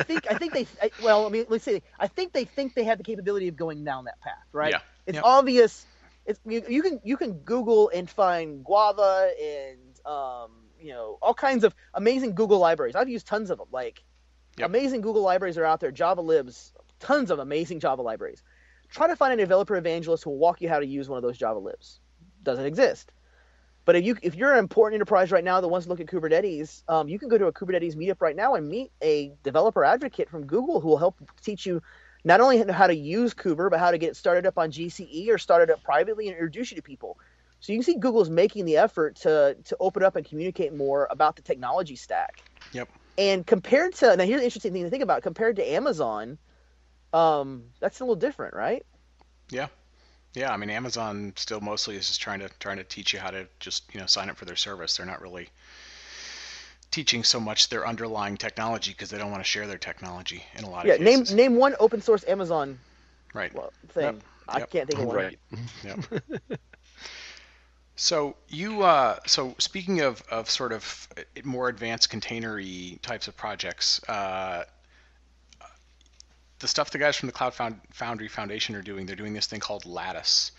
I 0.00 0.02
think 0.02 0.30
I 0.30 0.34
think 0.34 0.52
they 0.54 0.66
I, 0.82 0.90
well 1.02 1.26
I 1.26 1.28
mean 1.28 1.46
let's 1.48 1.64
see. 1.64 1.82
I 1.98 2.06
think 2.08 2.32
they 2.32 2.44
think 2.44 2.74
they 2.74 2.84
have 2.84 2.98
the 2.98 3.04
capability 3.04 3.48
of 3.48 3.56
going 3.56 3.84
down 3.84 4.04
that 4.04 4.20
path, 4.20 4.34
right? 4.52 4.70
Yeah. 4.70 4.80
It's 5.06 5.16
yep. 5.16 5.24
obvious. 5.24 5.86
It's 6.26 6.40
you, 6.46 6.62
you 6.68 6.82
can 6.82 7.00
you 7.04 7.16
can 7.16 7.32
Google 7.34 7.90
and 7.94 8.08
find 8.08 8.64
Guava 8.64 9.30
and 9.42 10.06
um, 10.06 10.50
you 10.80 10.92
know 10.92 11.18
all 11.20 11.34
kinds 11.34 11.64
of 11.64 11.74
amazing 11.94 12.34
Google 12.34 12.58
libraries. 12.58 12.94
I've 12.94 13.08
used 13.08 13.26
tons 13.26 13.50
of 13.50 13.58
them. 13.58 13.68
Like 13.70 14.02
Yep. 14.58 14.68
amazing 14.68 15.00
Google 15.00 15.22
libraries 15.22 15.56
are 15.56 15.64
out 15.64 15.80
there. 15.80 15.92
Java 15.92 16.20
libs, 16.20 16.72
tons 17.00 17.30
of 17.30 17.38
amazing 17.38 17.80
Java 17.80 18.02
libraries. 18.02 18.42
Try 18.90 19.06
to 19.06 19.16
find 19.16 19.32
a 19.32 19.36
developer 19.36 19.76
evangelist 19.76 20.24
who 20.24 20.30
will 20.30 20.38
walk 20.38 20.60
you 20.60 20.68
how 20.68 20.80
to 20.80 20.86
use 20.86 21.08
one 21.08 21.16
of 21.16 21.22
those 21.22 21.38
Java 21.38 21.58
libs. 21.58 22.00
Doesn't 22.42 22.64
exist. 22.64 23.12
But 23.88 23.96
if 23.96 24.04
you 24.04 24.18
if 24.20 24.34
you're 24.34 24.52
an 24.52 24.58
important 24.58 24.96
enterprise 24.96 25.32
right 25.32 25.42
now 25.42 25.62
that 25.62 25.68
wants 25.68 25.86
to 25.86 25.88
look 25.88 25.98
at 25.98 26.08
Kubernetes, 26.08 26.82
um, 26.90 27.08
you 27.08 27.18
can 27.18 27.30
go 27.30 27.38
to 27.38 27.46
a 27.46 27.52
Kubernetes 27.54 27.96
meetup 27.96 28.20
right 28.20 28.36
now 28.36 28.54
and 28.54 28.68
meet 28.68 28.92
a 29.02 29.32
developer 29.42 29.82
advocate 29.82 30.28
from 30.28 30.44
Google 30.44 30.78
who 30.78 30.88
will 30.88 30.98
help 30.98 31.16
teach 31.40 31.64
you 31.64 31.80
not 32.22 32.42
only 32.42 32.62
how 32.70 32.86
to 32.86 32.94
use 32.94 33.32
Kuber, 33.32 33.70
but 33.70 33.80
how 33.80 33.90
to 33.90 33.96
get 33.96 34.10
it 34.10 34.16
started 34.16 34.44
up 34.44 34.58
on 34.58 34.70
GCE 34.70 35.30
or 35.30 35.38
started 35.38 35.70
up 35.70 35.82
privately 35.82 36.28
and 36.28 36.34
introduce 36.34 36.70
you 36.70 36.76
to 36.76 36.82
people. 36.82 37.16
So 37.60 37.72
you 37.72 37.78
can 37.78 37.82
see 37.82 37.94
Google's 37.98 38.28
making 38.28 38.66
the 38.66 38.76
effort 38.76 39.16
to 39.22 39.56
to 39.64 39.76
open 39.80 40.02
up 40.02 40.16
and 40.16 40.26
communicate 40.26 40.74
more 40.74 41.08
about 41.10 41.36
the 41.36 41.40
technology 41.40 41.96
stack. 41.96 42.42
Yep. 42.72 42.90
And 43.16 43.46
compared 43.46 43.94
to 43.94 44.16
now, 44.18 44.24
here's 44.24 44.42
the 44.42 44.44
interesting 44.44 44.74
thing 44.74 44.84
to 44.84 44.90
think 44.90 45.02
about. 45.02 45.22
Compared 45.22 45.56
to 45.56 45.66
Amazon, 45.66 46.36
um, 47.14 47.64
that's 47.80 48.00
a 48.00 48.04
little 48.04 48.16
different, 48.16 48.52
right? 48.52 48.84
Yeah. 49.48 49.68
Yeah, 50.34 50.52
I 50.52 50.56
mean 50.56 50.70
Amazon 50.70 51.32
still 51.36 51.60
mostly 51.60 51.96
is 51.96 52.06
just 52.06 52.20
trying 52.20 52.40
to 52.40 52.48
trying 52.60 52.76
to 52.76 52.84
teach 52.84 53.12
you 53.12 53.18
how 53.18 53.30
to 53.30 53.46
just 53.60 53.92
you 53.92 54.00
know 54.00 54.06
sign 54.06 54.30
up 54.30 54.36
for 54.36 54.44
their 54.44 54.56
service. 54.56 54.96
They're 54.96 55.06
not 55.06 55.20
really 55.22 55.48
teaching 56.90 57.22
so 57.24 57.38
much 57.38 57.68
their 57.68 57.86
underlying 57.86 58.36
technology 58.36 58.92
because 58.92 59.10
they 59.10 59.18
don't 59.18 59.30
want 59.30 59.42
to 59.42 59.48
share 59.48 59.66
their 59.66 59.78
technology 59.78 60.44
in 60.56 60.64
a 60.64 60.70
lot 60.70 60.86
yeah, 60.86 60.94
of 60.94 61.00
cases. 61.00 61.30
Yeah, 61.30 61.36
name 61.36 61.52
name 61.52 61.58
one 61.58 61.76
open 61.80 62.00
source 62.00 62.24
Amazon 62.26 62.78
right 63.34 63.52
thing. 63.88 64.04
Yep. 64.04 64.22
I 64.48 64.58
Yep. 64.60 64.70
can't 64.70 64.88
think 64.88 65.00
of 65.00 65.06
one. 65.06 65.16
Right. 65.16 65.38
Yep. 65.84 65.98
so 67.96 68.36
you 68.48 68.82
uh, 68.82 69.18
so 69.26 69.54
speaking 69.58 70.00
of, 70.00 70.22
of 70.30 70.48
sort 70.48 70.72
of 70.72 71.08
more 71.44 71.68
advanced 71.68 72.10
containery 72.10 72.98
types 73.02 73.28
of 73.28 73.36
projects, 73.36 74.02
uh, 74.08 74.64
the 76.60 76.68
stuff 76.68 76.90
the 76.90 76.98
guys 76.98 77.16
from 77.16 77.28
the 77.28 77.32
Cloud 77.32 77.54
Foundry 77.92 78.28
Foundation 78.28 78.74
are 78.76 78.82
doing, 78.82 79.06
they're 79.06 79.16
doing 79.16 79.34
this 79.34 79.46
thing 79.46 79.60
called 79.60 79.86
Lattice. 79.86 80.52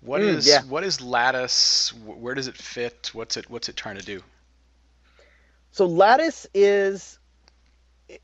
What 0.00 0.22
Mm, 0.22 0.40
is 0.40 0.44
yeah. 0.44 0.62
what 0.62 0.84
is 0.84 1.00
Lattice? 1.00 1.92
Where 1.94 2.34
does 2.34 2.48
it 2.48 2.56
fit? 2.56 3.10
What's 3.14 3.36
it 3.36 3.50
what's 3.50 3.68
it 3.68 3.76
trying 3.76 3.96
to 3.96 4.04
do? 4.04 4.22
So 5.70 5.86
Lattice 5.86 6.46
is 6.54 7.18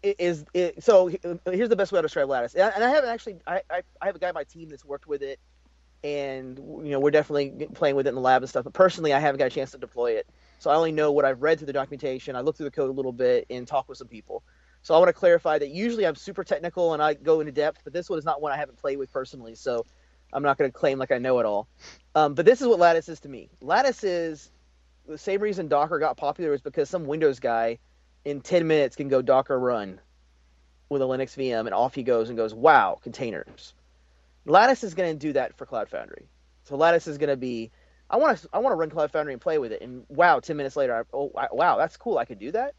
is, 0.02 0.44
is 0.54 0.84
so 0.84 1.08
here's 1.46 1.68
the 1.68 1.76
best 1.76 1.92
way 1.92 1.98
to 1.98 2.02
describe 2.02 2.28
Lattice. 2.28 2.54
And 2.54 2.82
I 2.84 2.90
haven't 2.90 3.10
actually 3.10 3.40
I, 3.46 3.62
I 3.70 3.82
I 4.00 4.06
have 4.06 4.16
a 4.16 4.18
guy 4.18 4.28
on 4.28 4.34
my 4.34 4.44
team 4.44 4.68
that's 4.70 4.84
worked 4.84 5.06
with 5.06 5.22
it, 5.22 5.40
and 6.04 6.58
you 6.58 6.90
know 6.92 7.00
we're 7.00 7.10
definitely 7.10 7.68
playing 7.74 7.96
with 7.96 8.06
it 8.06 8.10
in 8.10 8.16
the 8.16 8.20
lab 8.20 8.42
and 8.42 8.48
stuff. 8.50 8.64
But 8.64 8.74
personally, 8.74 9.12
I 9.12 9.20
haven't 9.20 9.38
got 9.38 9.46
a 9.46 9.50
chance 9.50 9.72
to 9.72 9.78
deploy 9.78 10.12
it, 10.12 10.28
so 10.58 10.70
I 10.70 10.76
only 10.76 10.92
know 10.92 11.12
what 11.12 11.24
I've 11.24 11.42
read 11.42 11.58
through 11.58 11.66
the 11.66 11.74
documentation. 11.74 12.37
I 12.37 12.40
looked 12.40 12.58
through 12.58 12.66
the 12.68 12.72
code 12.72 12.90
a 12.90 12.94
little 12.94 13.12
bit 13.12 13.46
and 13.50 13.66
talked 13.68 13.88
with 13.88 13.98
some 13.98 14.08
people. 14.08 14.44
So 14.85 14.94
I 14.94 14.99
want 14.99 15.09
to 15.09 15.14
clarify 15.14 15.59
that 15.59 15.70
usually 15.70 16.07
I'm 16.07 16.14
super 16.14 16.44
technical 16.44 16.92
and 16.92 17.03
I 17.03 17.14
go 17.14 17.40
into 17.40 17.53
depth, 17.53 17.81
but 17.85 17.94
this 17.94 18.11
one 18.11 18.18
is 18.18 18.25
not 18.27 18.42
one 18.42 18.53
I 18.53 18.59
haven't 18.59 18.77
played 18.77 18.99
with 18.99 19.11
personally. 19.11 19.55
So 19.55 19.87
I'm 20.31 20.42
not 20.42 20.59
going 20.59 20.70
to 20.70 20.79
claim 20.79 20.99
like 20.99 21.11
I 21.11 21.16
know 21.16 21.38
it 21.38 21.47
all. 21.47 21.68
Um, 22.14 22.35
but 22.35 22.44
this 22.44 22.61
is 22.61 22.68
what 22.68 22.79
Lattice 22.79 23.09
is 23.09 23.18
to 23.20 23.31
me. 23.31 23.49
Lattice 23.62 24.05
is 24.05 24.51
the 25.09 25.16
same 25.16 25.40
reason 25.40 25.68
Docker 25.68 25.99
got 25.99 26.18
popular 26.18 26.53
is 26.53 26.61
because 26.61 26.90
some 26.90 27.07
Windows 27.07 27.40
guy 27.40 27.79
in 28.27 28.42
10 28.42 28.66
minutes 28.66 28.94
can 28.94 29.09
go 29.09 29.23
Docker 29.23 29.59
run 29.59 30.01
with 30.90 31.01
a 31.01 31.07
Linux 31.07 31.35
VM 31.35 31.61
and 31.61 31.73
off 31.73 31.94
he 31.94 32.03
goes 32.03 32.29
and 32.29 32.37
goes, 32.37 32.53
wow, 32.53 32.99
containers. 33.03 33.73
Lattice 34.44 34.85
is 34.85 34.92
going 34.92 35.14
to 35.14 35.18
do 35.18 35.33
that 35.33 35.57
for 35.57 35.64
Cloud 35.64 35.88
Foundry. 35.88 36.29
So 36.64 36.77
Lattice 36.77 37.07
is 37.07 37.16
going 37.16 37.31
to 37.31 37.38
be, 37.38 37.70
I 38.11 38.18
want 38.18 38.37
to, 38.37 38.49
I 38.53 38.59
want 38.59 38.73
to 38.73 38.77
run 38.77 38.90
Cloud 38.90 39.12
Foundry 39.12 39.33
and 39.33 39.40
play 39.40 39.57
with 39.57 39.73
it. 39.73 39.81
And 39.81 40.05
wow, 40.11 40.40
10 40.40 40.59
minutes 40.59 40.77
later, 40.77 40.94
I, 40.94 41.16
oh, 41.16 41.33
I, 41.35 41.49
wow, 41.53 41.79
that's 41.79 41.97
cool. 41.97 42.18
I 42.18 42.27
could 42.27 42.38
do 42.38 42.53
that. 42.53 42.75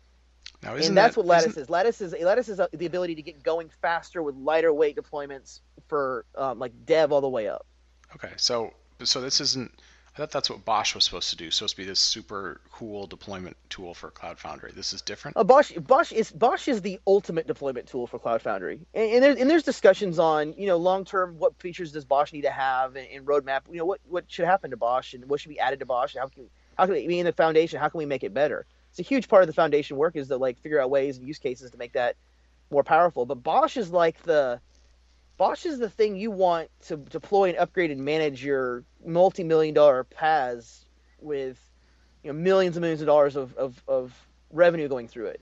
Now, 0.65 0.75
and 0.75 0.97
that's 0.97 1.15
that, 1.15 1.21
what 1.21 1.27
Lattice 1.27 1.57
isn't- 1.57 1.69
Lattice 1.69 2.01
is 2.01 2.13
Lattice 2.13 2.49
is 2.49 2.59
uh, 2.59 2.67
the 2.73 2.85
ability 2.87 3.15
to 3.15 3.21
get 3.21 3.43
going 3.43 3.69
faster 3.81 4.23
with 4.23 4.35
lighter 4.35 4.73
weight 4.73 4.97
deployments 4.97 5.61
for 5.87 6.25
um, 6.35 6.57
like 6.59 6.73
dev 6.85 7.11
all 7.11 7.21
the 7.21 7.29
way 7.29 7.47
up. 7.47 7.65
Okay, 8.15 8.33
so 8.37 8.73
so 9.03 9.21
this 9.21 9.39
isn't. 9.41 9.71
I 10.15 10.17
thought 10.17 10.31
that's 10.31 10.49
what 10.49 10.63
BOSH 10.63 10.95
was 10.95 11.03
supposed 11.03 11.29
to 11.31 11.35
do. 11.35 11.51
Supposed 11.51 11.75
to 11.75 11.81
be 11.81 11.85
this 11.85 11.99
super 11.99 12.61
cool 12.71 13.05
deployment 13.05 13.57
tool 13.69 13.93
for 13.93 14.09
Cloud 14.11 14.39
Foundry. 14.39 14.71
This 14.73 14.93
is 14.93 15.01
different. 15.01 15.35
Uh, 15.35 15.43
BOSH, 15.43 15.73
BOSH 15.73 16.13
is 16.13 16.31
BOSH 16.31 16.69
is 16.69 16.81
the 16.81 16.99
ultimate 17.05 17.47
deployment 17.47 17.85
tool 17.85 18.07
for 18.07 18.17
Cloud 18.17 18.41
Foundry, 18.41 18.79
and, 18.93 19.11
and, 19.11 19.23
there's, 19.23 19.37
and 19.37 19.49
there's 19.49 19.63
discussions 19.63 20.17
on 20.17 20.53
you 20.57 20.67
know 20.67 20.77
long 20.77 21.03
term 21.05 21.37
what 21.37 21.59
features 21.59 21.91
does 21.91 22.05
BOSH 22.05 22.31
need 22.33 22.43
to 22.43 22.49
have 22.49 22.95
and, 22.95 23.07
and 23.09 23.25
roadmap. 23.25 23.61
You 23.69 23.77
know 23.79 23.85
what 23.85 23.99
what 24.07 24.23
should 24.27 24.45
happen 24.45 24.71
to 24.71 24.77
BOSH 24.77 25.13
and 25.13 25.25
what 25.29 25.41
should 25.41 25.49
be 25.49 25.59
added 25.59 25.79
to 25.79 25.85
BOSH. 25.85 26.15
And 26.15 26.21
how 26.21 26.27
can 26.29 26.49
how 26.77 26.85
can 26.85 26.95
we, 26.95 27.03
I 27.03 27.07
mean 27.07 27.19
in 27.19 27.25
the 27.25 27.33
foundation? 27.33 27.79
How 27.79 27.89
can 27.89 27.97
we 27.97 28.05
make 28.05 28.23
it 28.23 28.33
better? 28.33 28.65
It's 28.97 29.05
a 29.05 29.09
huge 29.09 29.27
part 29.27 29.43
of 29.43 29.47
the 29.47 29.53
foundation 29.53 29.97
work 29.97 30.15
is 30.15 30.29
to 30.29 30.37
like 30.37 30.57
figure 30.57 30.79
out 30.79 30.89
ways 30.89 31.17
and 31.17 31.27
use 31.27 31.37
cases 31.37 31.69
to 31.71 31.77
make 31.77 31.91
that 31.93 32.15
more 32.71 32.81
powerful. 32.81 33.25
But 33.25 33.43
BOSH 33.43 33.75
is 33.75 33.91
like 33.91 34.23
the 34.23 34.61
BOSH 35.35 35.65
is 35.65 35.79
the 35.79 35.89
thing 35.89 36.15
you 36.15 36.31
want 36.31 36.69
to 36.87 36.95
deploy 36.95 37.49
and 37.49 37.57
upgrade 37.57 37.91
and 37.91 38.05
manage 38.05 38.41
your 38.41 38.85
multi-million 39.05 39.73
dollar 39.73 40.05
PaaS 40.05 40.85
with 41.19 41.59
you 42.23 42.31
know 42.31 42.39
millions 42.39 42.77
and 42.77 42.81
millions 42.81 43.01
of 43.01 43.07
dollars 43.07 43.35
of, 43.35 43.53
of, 43.57 43.83
of 43.85 44.27
revenue 44.49 44.87
going 44.87 45.09
through 45.09 45.25
it. 45.25 45.41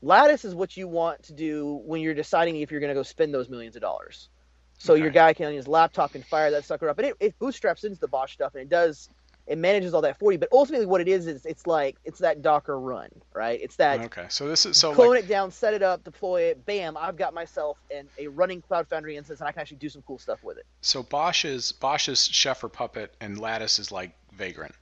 Lattice 0.00 0.46
is 0.46 0.54
what 0.54 0.74
you 0.74 0.88
want 0.88 1.24
to 1.24 1.34
do 1.34 1.82
when 1.84 2.00
you're 2.00 2.14
deciding 2.14 2.56
if 2.56 2.70
you're 2.70 2.80
going 2.80 2.88
to 2.88 2.94
go 2.94 3.02
spend 3.02 3.34
those 3.34 3.50
millions 3.50 3.76
of 3.76 3.82
dollars. 3.82 4.30
So 4.78 4.94
your 4.94 5.10
guy 5.10 5.34
can 5.34 5.48
on 5.48 5.52
his 5.52 5.68
laptop 5.68 6.12
can 6.12 6.22
fire 6.22 6.50
that 6.52 6.64
sucker 6.64 6.88
up, 6.88 6.96
and 6.96 7.08
it, 7.08 7.16
it 7.20 7.38
bootstraps 7.38 7.84
into 7.84 8.00
the 8.00 8.08
BOSH 8.08 8.32
stuff, 8.32 8.54
and 8.54 8.62
it 8.62 8.70
does 8.70 9.10
it 9.46 9.58
manages 9.58 9.92
all 9.94 10.02
that 10.02 10.18
for 10.18 10.32
you. 10.32 10.38
But 10.38 10.48
ultimately, 10.52 10.86
what 10.86 11.00
it 11.00 11.08
is 11.08 11.26
is 11.26 11.44
it's 11.44 11.66
like 11.66 11.96
it's 12.04 12.20
that 12.20 12.42
Docker 12.42 12.78
run, 12.78 13.08
right? 13.34 13.60
It's 13.62 13.76
that 13.76 14.00
Okay, 14.00 14.26
so 14.28 14.48
this 14.48 14.64
is 14.66 14.76
so 14.76 14.92
clone 14.92 15.10
like 15.10 15.20
it 15.20 15.26
down, 15.26 15.50
set 15.50 15.74
it 15.74 15.82
up, 15.82 16.04
deploy 16.04 16.42
it, 16.42 16.64
bam! 16.64 16.96
I've 16.96 17.16
got 17.16 17.34
myself 17.34 17.78
an, 17.90 18.08
a 18.18 18.28
running 18.28 18.62
Cloud 18.62 18.88
Foundry 18.88 19.16
instance, 19.16 19.40
and 19.40 19.48
I 19.48 19.52
can 19.52 19.60
actually 19.60 19.78
do 19.78 19.88
some 19.88 20.02
cool 20.02 20.18
stuff 20.18 20.38
with 20.42 20.58
it. 20.58 20.66
so 20.82 21.02
BOSH 21.02 21.44
is 21.44 21.72
BOSH 21.72 22.08
is 22.08 22.26
Chef 22.26 22.64
or 22.64 22.68
Puppet, 22.68 23.14
and 23.20 23.38
Lattice 23.38 23.78
is 23.78 23.92
like 23.92 24.14
Vagrant. 24.32 24.74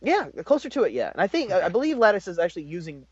Yeah, 0.00 0.28
closer 0.44 0.68
to 0.70 0.84
it, 0.84 0.92
yeah. 0.92 1.10
And 1.10 1.20
I 1.20 1.26
think 1.26 1.50
I 1.50 1.62
Okay. 1.62 1.68
believe 1.70 1.98
Lattice 1.98 2.28
is 2.28 2.38
actually 2.38 2.64
using 2.64 3.06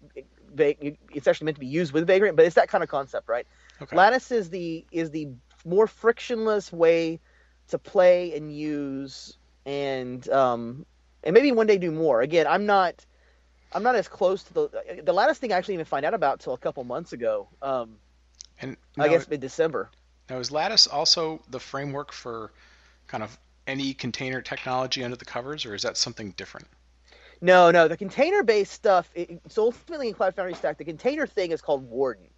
it's 0.56 1.26
actually 1.26 1.44
meant 1.46 1.56
to 1.56 1.60
be 1.60 1.66
used 1.66 1.92
with 1.92 2.06
Vagrant, 2.06 2.36
but 2.36 2.46
it's 2.46 2.54
that 2.54 2.68
kind 2.68 2.84
of 2.84 2.90
concept, 2.90 3.28
right? 3.28 3.46
Okay. 3.82 3.96
Lattice 3.96 4.30
is 4.30 4.50
the 4.50 4.86
is 4.90 5.10
the 5.10 5.28
more 5.64 5.86
frictionless 5.86 6.72
way 6.72 7.20
to 7.68 7.78
play 7.78 8.36
and 8.36 8.54
use 8.54 9.36
and 9.64 10.28
um 10.28 10.86
and 11.26 11.34
maybe 11.34 11.52
one 11.52 11.66
day 11.66 11.76
do 11.78 11.90
more. 11.90 12.22
Again, 12.22 12.46
I'm 12.46 12.66
not 12.66 13.04
I'm 13.72 13.82
not 13.82 13.96
as 13.96 14.08
close 14.08 14.44
to 14.44 14.54
the 14.54 15.02
the 15.04 15.12
Lattice 15.12 15.38
thing 15.38 15.52
I 15.52 15.56
actually 15.56 15.74
even 15.74 15.86
find 15.86 16.06
out 16.06 16.14
about 16.14 16.40
till 16.40 16.54
a 16.54 16.58
couple 16.58 16.84
months 16.84 17.12
ago. 17.12 17.48
Um 17.60 18.00
And 18.60 18.76
I 18.98 19.08
guess 19.08 19.28
mid 19.28 19.40
December. 19.40 19.90
now 20.30 20.38
is 20.38 20.50
Lattice 20.50 20.86
also 20.86 21.42
the 21.48 21.60
framework 21.60 22.12
for 22.12 22.52
kind 23.08 23.22
of 23.22 23.38
any 23.66 23.94
container 23.94 24.40
technology 24.40 25.02
under 25.04 25.16
the 25.16 25.24
covers, 25.24 25.66
or 25.66 25.74
is 25.74 25.82
that 25.82 25.96
something 25.96 26.30
different? 26.32 26.68
No, 27.40 27.70
no, 27.70 27.88
the 27.88 27.96
container 27.96 28.42
based 28.42 28.72
stuff. 28.72 29.10
It, 29.14 29.40
so 29.48 29.64
ultimately 29.64 30.08
in 30.08 30.14
Cloud 30.14 30.34
Foundry 30.36 30.54
Stack, 30.54 30.78
the 30.78 30.84
container 30.84 31.26
thing 31.26 31.52
is 31.52 31.60
called 31.60 31.88
Warden. 31.88 32.30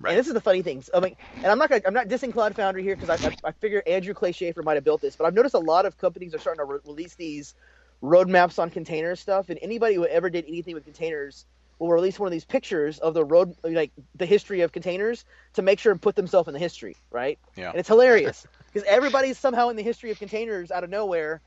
Right. 0.00 0.12
And 0.12 0.18
this 0.18 0.28
is 0.28 0.32
the 0.34 0.40
funny 0.40 0.62
thing. 0.62 0.82
So, 0.82 0.92
I 0.94 1.00
mean, 1.00 1.16
and 1.36 1.46
I'm 1.46 1.58
not 1.58 1.68
gonna, 1.68 1.82
I'm 1.86 1.94
not 1.94 2.08
dissing 2.08 2.32
Cloud 2.32 2.54
Foundry 2.56 2.82
here 2.82 2.96
because 2.96 3.10
I, 3.10 3.28
I, 3.28 3.34
I 3.48 3.52
figure 3.52 3.82
Andrew 3.86 4.14
Clay 4.14 4.32
Shafer 4.32 4.62
might 4.62 4.76
have 4.76 4.84
built 4.84 5.00
this, 5.00 5.16
but 5.16 5.24
I've 5.26 5.34
noticed 5.34 5.54
a 5.54 5.58
lot 5.58 5.86
of 5.86 5.98
companies 5.98 6.34
are 6.34 6.38
starting 6.38 6.60
to 6.60 6.64
re- 6.64 6.78
release 6.86 7.14
these 7.16 7.54
roadmaps 8.02 8.58
on 8.58 8.70
container 8.70 9.16
stuff, 9.16 9.48
and 9.48 9.58
anybody 9.62 9.94
who 9.94 10.06
ever 10.06 10.30
did 10.30 10.44
anything 10.46 10.74
with 10.74 10.84
containers 10.84 11.46
will 11.78 11.90
release 11.90 12.18
one 12.18 12.26
of 12.26 12.32
these 12.32 12.44
pictures 12.44 12.98
of 12.98 13.14
the 13.14 13.24
road, 13.24 13.54
like 13.62 13.92
the 14.16 14.26
history 14.26 14.62
of 14.62 14.72
containers, 14.72 15.24
to 15.54 15.62
make 15.62 15.78
sure 15.78 15.92
and 15.92 16.02
put 16.02 16.16
themselves 16.16 16.48
in 16.48 16.54
the 16.54 16.60
history, 16.60 16.96
right? 17.10 17.38
Yeah. 17.56 17.70
And 17.70 17.78
it's 17.78 17.88
hilarious 17.88 18.46
because 18.66 18.86
everybody's 18.88 19.38
somehow 19.38 19.68
in 19.68 19.76
the 19.76 19.82
history 19.82 20.10
of 20.10 20.18
containers 20.18 20.70
out 20.70 20.84
of 20.84 20.90
nowhere, 20.90 21.40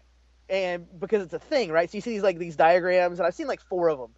and 0.49 0.87
because 0.99 1.23
it's 1.23 1.33
a 1.33 1.39
thing, 1.39 1.71
right? 1.71 1.89
So 1.89 1.97
you 1.97 2.01
see 2.01 2.11
these 2.11 2.23
like 2.23 2.37
these 2.37 2.55
diagrams, 2.55 3.19
and 3.19 3.27
I've 3.27 3.35
seen 3.35 3.47
like 3.47 3.61
four 3.61 3.89
of 3.89 3.99
them. 3.99 4.11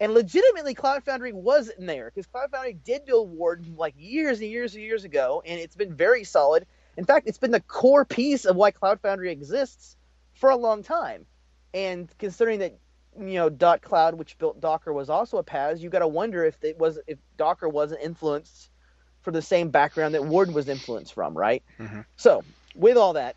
And 0.00 0.12
legitimately, 0.12 0.74
Cloud 0.74 1.04
Foundry 1.04 1.32
was 1.32 1.68
in 1.68 1.86
there 1.86 2.10
because 2.12 2.26
Cloud 2.26 2.50
Foundry 2.50 2.72
did 2.72 3.04
build 3.04 3.30
Ward 3.30 3.66
like 3.76 3.94
years 3.96 4.40
and 4.40 4.50
years 4.50 4.74
and 4.74 4.82
years 4.82 5.04
ago, 5.04 5.42
and 5.46 5.60
it's 5.60 5.76
been 5.76 5.94
very 5.94 6.24
solid. 6.24 6.66
In 6.96 7.04
fact, 7.04 7.28
it's 7.28 7.38
been 7.38 7.52
the 7.52 7.60
core 7.60 8.04
piece 8.04 8.44
of 8.44 8.56
why 8.56 8.70
Cloud 8.72 9.00
Foundry 9.00 9.30
exists 9.30 9.96
for 10.34 10.50
a 10.50 10.56
long 10.56 10.82
time. 10.82 11.26
And 11.74 12.08
considering 12.18 12.60
that 12.60 12.78
you 13.18 13.34
know 13.34 13.50
dotCloud, 13.50 14.14
which 14.14 14.38
built 14.38 14.60
Docker, 14.60 14.92
was 14.92 15.10
also 15.10 15.36
a 15.38 15.44
PaaS, 15.44 15.80
you 15.80 15.90
got 15.90 15.98
to 15.98 16.08
wonder 16.08 16.44
if 16.44 16.56
it 16.62 16.78
was 16.78 16.98
if 17.06 17.18
Docker 17.36 17.68
wasn't 17.68 18.00
influenced 18.00 18.70
for 19.20 19.32
the 19.32 19.42
same 19.42 19.70
background 19.70 20.14
that 20.14 20.24
Warden 20.24 20.54
was 20.54 20.68
influenced 20.68 21.12
from, 21.12 21.36
right? 21.36 21.62
Mm-hmm. 21.78 22.00
So 22.16 22.42
with 22.74 22.96
all 22.96 23.14
that, 23.14 23.36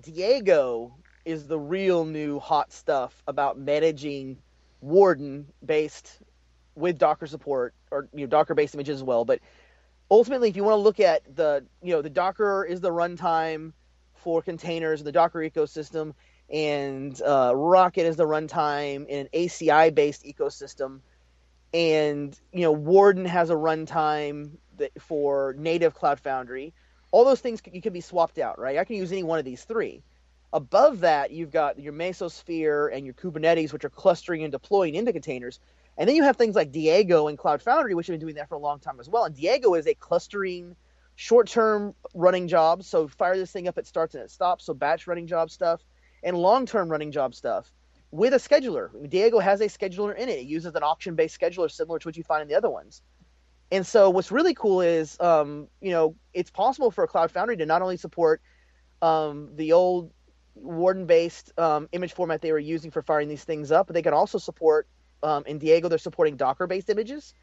Diego 0.00 0.94
is 1.24 1.46
the 1.46 1.58
real 1.58 2.04
new 2.04 2.40
hot 2.40 2.72
stuff 2.72 3.22
about 3.28 3.58
managing 3.58 4.38
Warden 4.80 5.46
based 5.64 6.18
with 6.74 6.98
Docker 6.98 7.26
support 7.26 7.74
or 7.90 8.08
you 8.12 8.20
know 8.20 8.26
Docker 8.26 8.54
based 8.54 8.74
images 8.74 8.96
as 8.96 9.04
well. 9.04 9.24
But 9.24 9.40
ultimately, 10.10 10.48
if 10.48 10.56
you 10.56 10.64
want 10.64 10.74
to 10.74 10.82
look 10.82 10.98
at 10.98 11.36
the 11.36 11.64
you 11.82 11.92
know 11.92 12.02
the 12.02 12.10
Docker 12.10 12.64
is 12.64 12.80
the 12.80 12.90
runtime 12.90 13.72
for 14.14 14.42
containers 14.42 15.00
in 15.00 15.04
the 15.04 15.12
Docker 15.12 15.40
ecosystem, 15.40 16.14
and 16.50 17.20
uh, 17.22 17.52
Rocket 17.54 18.06
is 18.06 18.16
the 18.16 18.26
runtime 18.26 19.06
in 19.06 19.20
an 19.20 19.28
ACI 19.32 19.94
based 19.94 20.24
ecosystem, 20.24 21.00
and 21.72 22.38
you 22.52 22.62
know 22.62 22.72
Warden 22.72 23.24
has 23.24 23.50
a 23.50 23.54
runtime 23.54 24.52
for 24.98 25.54
native 25.58 25.94
Cloud 25.94 26.20
Foundry. 26.20 26.72
All 27.10 27.24
those 27.24 27.40
things 27.40 27.60
you 27.70 27.82
can 27.82 27.92
be 27.92 28.00
swapped 28.00 28.38
out, 28.38 28.58
right? 28.58 28.78
I 28.78 28.84
can 28.84 28.96
use 28.96 29.12
any 29.12 29.22
one 29.22 29.38
of 29.38 29.44
these 29.44 29.64
three. 29.64 30.02
Above 30.54 31.00
that, 31.00 31.30
you've 31.30 31.50
got 31.50 31.78
your 31.78 31.92
Mesosphere 31.92 32.94
and 32.94 33.06
your 33.06 33.14
Kubernetes, 33.14 33.72
which 33.72 33.84
are 33.84 33.90
clustering 33.90 34.42
and 34.42 34.52
deploying 34.52 34.94
into 34.94 35.12
containers. 35.12 35.60
And 35.96 36.08
then 36.08 36.16
you 36.16 36.22
have 36.24 36.36
things 36.36 36.54
like 36.54 36.72
Diego 36.72 37.28
and 37.28 37.38
Cloud 37.38 37.62
Foundry, 37.62 37.94
which 37.94 38.06
have 38.06 38.14
been 38.14 38.20
doing 38.20 38.34
that 38.36 38.48
for 38.48 38.54
a 38.54 38.58
long 38.58 38.78
time 38.78 39.00
as 39.00 39.08
well. 39.08 39.24
And 39.24 39.34
Diego 39.34 39.74
is 39.74 39.86
a 39.86 39.94
clustering, 39.94 40.76
short-term 41.16 41.94
running 42.14 42.48
job. 42.48 42.82
So 42.82 43.08
fire 43.08 43.36
this 43.36 43.50
thing 43.50 43.68
up, 43.68 43.78
it 43.78 43.86
starts 43.86 44.14
and 44.14 44.24
it 44.24 44.30
stops. 44.30 44.64
So 44.64 44.74
batch 44.74 45.06
running 45.06 45.26
job 45.26 45.50
stuff, 45.50 45.82
and 46.22 46.36
long-term 46.36 46.88
running 46.88 47.12
job 47.12 47.34
stuff 47.34 47.72
with 48.10 48.34
a 48.34 48.36
scheduler. 48.36 48.90
Diego 49.08 49.38
has 49.38 49.60
a 49.60 49.66
scheduler 49.66 50.14
in 50.16 50.28
it. 50.28 50.40
It 50.40 50.46
uses 50.46 50.74
an 50.74 50.82
auction-based 50.82 51.38
scheduler 51.38 51.70
similar 51.70 51.98
to 51.98 52.08
what 52.08 52.16
you 52.16 52.22
find 52.22 52.42
in 52.42 52.48
the 52.48 52.54
other 52.54 52.70
ones. 52.70 53.02
And 53.70 53.86
so 53.86 54.10
what's 54.10 54.30
really 54.30 54.54
cool 54.54 54.82
is, 54.82 55.18
um, 55.18 55.68
you 55.80 55.92
know, 55.92 56.14
it's 56.34 56.50
possible 56.50 56.90
for 56.90 57.04
a 57.04 57.08
Cloud 57.08 57.30
Foundry 57.30 57.56
to 57.56 57.66
not 57.66 57.80
only 57.80 57.96
support 57.96 58.42
um, 59.00 59.48
the 59.56 59.72
old 59.72 60.12
Warden 60.54 61.06
based 61.06 61.58
um, 61.58 61.88
image 61.92 62.12
format 62.12 62.42
they 62.42 62.52
were 62.52 62.58
using 62.58 62.90
for 62.90 63.00
firing 63.00 63.28
these 63.28 63.44
things 63.44 63.72
up, 63.72 63.86
but 63.86 63.94
they 63.94 64.02
can 64.02 64.12
also 64.12 64.36
support 64.36 64.86
um, 65.22 65.44
in 65.46 65.58
Diego 65.58 65.88
they're 65.88 65.98
supporting 65.98 66.36
Docker 66.36 66.66
based 66.66 66.90
images, 66.90 67.34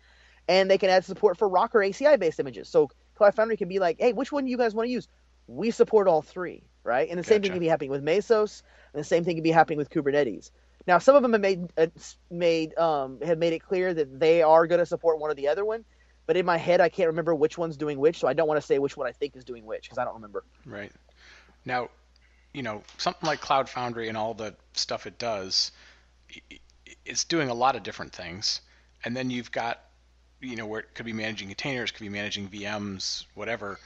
and 0.48 0.70
they 0.70 0.78
can 0.78 0.92
add 0.92 1.04
support 1.04 1.38
for 1.38 1.50
Rocket 1.50 1.80
ACI 1.80 2.20
based 2.20 2.40
images. 2.40 2.70
So 2.70 2.90
Cloud 3.16 3.34
Foundry 3.36 3.58
can 3.58 3.68
be 3.68 3.80
like, 3.80 3.98
hey, 4.00 4.14
which 4.14 4.32
one 4.32 4.46
do 4.46 4.52
you 4.52 4.58
guys 4.58 4.76
want 4.76 4.88
to 4.88 4.92
use? 4.92 5.08
We 5.50 5.72
support 5.72 6.08
all 6.08 6.22
three, 6.22 6.64
right? 6.84 7.10
And 7.10 7.18
the 7.18 7.24
same 7.24 7.42
thing 7.42 7.50
Gotcha. 7.50 7.54
can 7.54 7.60
be 7.60 7.68
happening 7.68 7.92
with 7.92 8.04
Mesos, 8.04 8.62
and 8.94 9.00
the 9.00 9.04
same 9.04 9.24
thing 9.24 9.36
can 9.36 9.44
be 9.44 9.52
happening 9.52 9.78
with 9.78 9.90
Kubernetes. 9.90 10.52
Now, 10.88 11.00
some 11.00 11.16
of 11.16 11.22
them 11.22 11.34
have 11.34 11.42
made 11.42 11.72
uh, 11.78 11.88
made 12.32 12.78
um, 12.78 13.20
have 13.22 13.38
made 13.38 13.54
it 13.54 13.60
clear 13.60 13.94
that 13.94 14.20
they 14.20 14.42
are 14.42 14.68
going 14.68 14.80
to 14.80 14.86
support 14.86 15.20
one 15.20 15.32
or 15.32 15.34
the 15.34 15.48
other 15.48 15.66
one, 15.66 15.84
but 16.26 16.38
in 16.38 16.46
my 16.46 16.58
head, 16.58 16.82
I 16.82 16.90
can't 16.90 17.08
remember 17.08 17.34
which 17.34 17.58
one's 17.58 17.78
doing 17.78 18.00
which, 18.00 18.20
so 18.20 18.28
I 18.28 18.34
don't 18.34 18.48
want 18.48 18.60
to 18.60 18.66
say 18.66 18.80
which 18.80 18.96
one 18.96 19.08
I 19.08 19.12
think 19.12 19.36
is 19.36 19.44
doing 19.44 19.66
which 19.66 19.84
because 19.84 19.98
I 19.98 20.06
don't 20.06 20.14
remember. 20.14 20.44
Right. 20.66 20.92
Now, 21.66 21.90
you 22.54 22.64
know, 22.64 22.84
something 22.98 23.26
like 23.28 23.42
Cloud 23.42 23.70
Foundry 23.70 24.10
and 24.10 24.18
all 24.18 24.34
the 24.34 24.56
stuff 24.74 25.08
it 25.08 25.18
does, 25.18 25.72
it's 27.06 27.24
doing 27.24 27.50
a 27.50 27.54
lot 27.54 27.76
of 27.76 27.84
different 27.84 28.14
things. 28.14 28.62
And 29.04 29.16
then 29.16 29.30
you've 29.30 29.52
got, 29.52 29.82
you 30.42 30.56
know, 30.56 30.66
where 30.66 30.82
it 30.82 30.94
could 30.94 31.06
be 31.06 31.14
managing 31.14 31.48
containers, 31.48 31.92
could 31.92 32.04
be 32.04 32.10
managing 32.10 32.48
VMs, 32.50 33.26
whatever. 33.34 33.80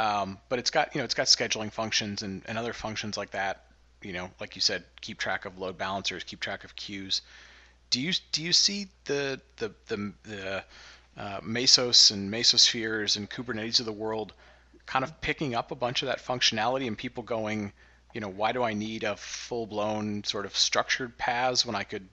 Um, 0.00 0.38
but 0.48 0.58
it's 0.58 0.70
got, 0.70 0.94
you 0.94 1.00
know, 1.00 1.04
it's 1.04 1.12
got 1.12 1.26
scheduling 1.26 1.70
functions 1.70 2.22
and, 2.22 2.42
and 2.46 2.56
other 2.56 2.72
functions 2.72 3.18
like 3.18 3.32
that. 3.32 3.66
You 4.00 4.14
know, 4.14 4.30
like 4.40 4.54
you 4.54 4.62
said, 4.62 4.84
keep 5.02 5.18
track 5.18 5.44
of 5.44 5.58
load 5.58 5.76
balancers, 5.76 6.24
keep 6.24 6.40
track 6.40 6.64
of 6.64 6.74
queues. 6.74 7.20
Do 7.90 8.00
you 8.00 8.14
do 8.32 8.42
you 8.42 8.54
see 8.54 8.88
the 9.04 9.42
the 9.58 9.72
the, 9.88 10.12
the 10.22 10.64
uh, 11.18 11.40
Mesos 11.40 12.10
and 12.10 12.32
Mesospheres 12.32 13.18
and 13.18 13.28
Kubernetes 13.28 13.78
of 13.78 13.84
the 13.84 13.92
world 13.92 14.32
kind 14.86 15.04
of 15.04 15.20
picking 15.20 15.54
up 15.54 15.70
a 15.70 15.74
bunch 15.74 16.00
of 16.00 16.06
that 16.06 16.24
functionality 16.24 16.86
and 16.86 16.96
people 16.96 17.22
going, 17.22 17.70
you 18.14 18.22
know, 18.22 18.28
why 18.28 18.52
do 18.52 18.62
I 18.62 18.72
need 18.72 19.04
a 19.04 19.16
full 19.16 19.66
blown 19.66 20.24
sort 20.24 20.46
of 20.46 20.56
structured 20.56 21.18
PaaS 21.18 21.66
when 21.66 21.76
I 21.76 21.82
could, 21.84 22.08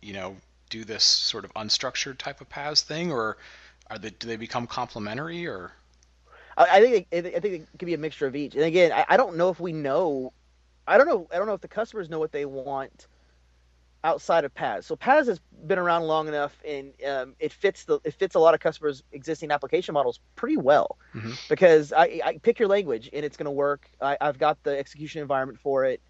you 0.00 0.12
know, 0.12 0.36
do 0.70 0.84
this 0.84 1.02
sort 1.02 1.44
of 1.44 1.52
unstructured 1.54 2.18
type 2.18 2.40
of 2.40 2.48
PaaS 2.48 2.82
thing, 2.82 3.10
or 3.10 3.38
are 3.90 3.98
they 3.98 4.10
do 4.10 4.28
they 4.28 4.36
become 4.36 4.68
complementary 4.68 5.48
or? 5.48 5.72
I, 6.56 6.80
think 6.80 7.06
it, 7.10 7.26
I 7.26 7.40
think 7.40 7.54
it 7.54 7.68
could 7.78 7.86
be 7.86 7.94
a 7.94 7.98
mixture 7.98 8.26
of 8.26 8.36
each. 8.36 8.54
And 8.54 8.64
again, 8.64 8.92
I, 8.92 9.04
I 9.08 9.16
don't 9.16 9.36
know 9.36 9.50
if 9.50 9.60
we 9.60 9.72
know. 9.72 10.32
I 10.86 10.98
don't 10.98 11.06
know. 11.06 11.28
I 11.32 11.36
don't 11.38 11.46
know 11.46 11.54
if 11.54 11.60
the 11.60 11.68
customers 11.68 12.08
know 12.08 12.18
what 12.18 12.32
they 12.32 12.44
want 12.44 13.06
outside 14.04 14.44
of 14.44 14.54
PaaS. 14.54 14.84
So 14.84 14.96
PaaS 14.96 15.26
has 15.26 15.40
been 15.66 15.78
around 15.78 16.02
long 16.02 16.28
enough, 16.28 16.54
and 16.66 16.92
um, 17.08 17.34
it 17.38 17.52
fits 17.52 17.84
the 17.84 17.98
it 18.04 18.14
fits 18.14 18.34
a 18.34 18.38
lot 18.38 18.54
of 18.54 18.60
customers' 18.60 19.02
existing 19.12 19.50
application 19.50 19.94
models 19.94 20.20
pretty 20.36 20.58
well. 20.58 20.98
Mhm. 21.14 21.48
Because 21.48 21.92
I, 21.92 22.20
I 22.24 22.38
pick 22.42 22.58
your 22.58 22.68
language 22.68 23.08
and 23.12 23.24
it's 23.24 23.36
going 23.36 23.46
to 23.46 23.50
work. 23.50 23.88
I, 24.00 24.16
I've 24.20 24.38
got 24.38 24.62
the 24.62 24.78
execution 24.78 25.22
environment 25.22 25.58
for 25.58 25.86
it, 25.86 26.02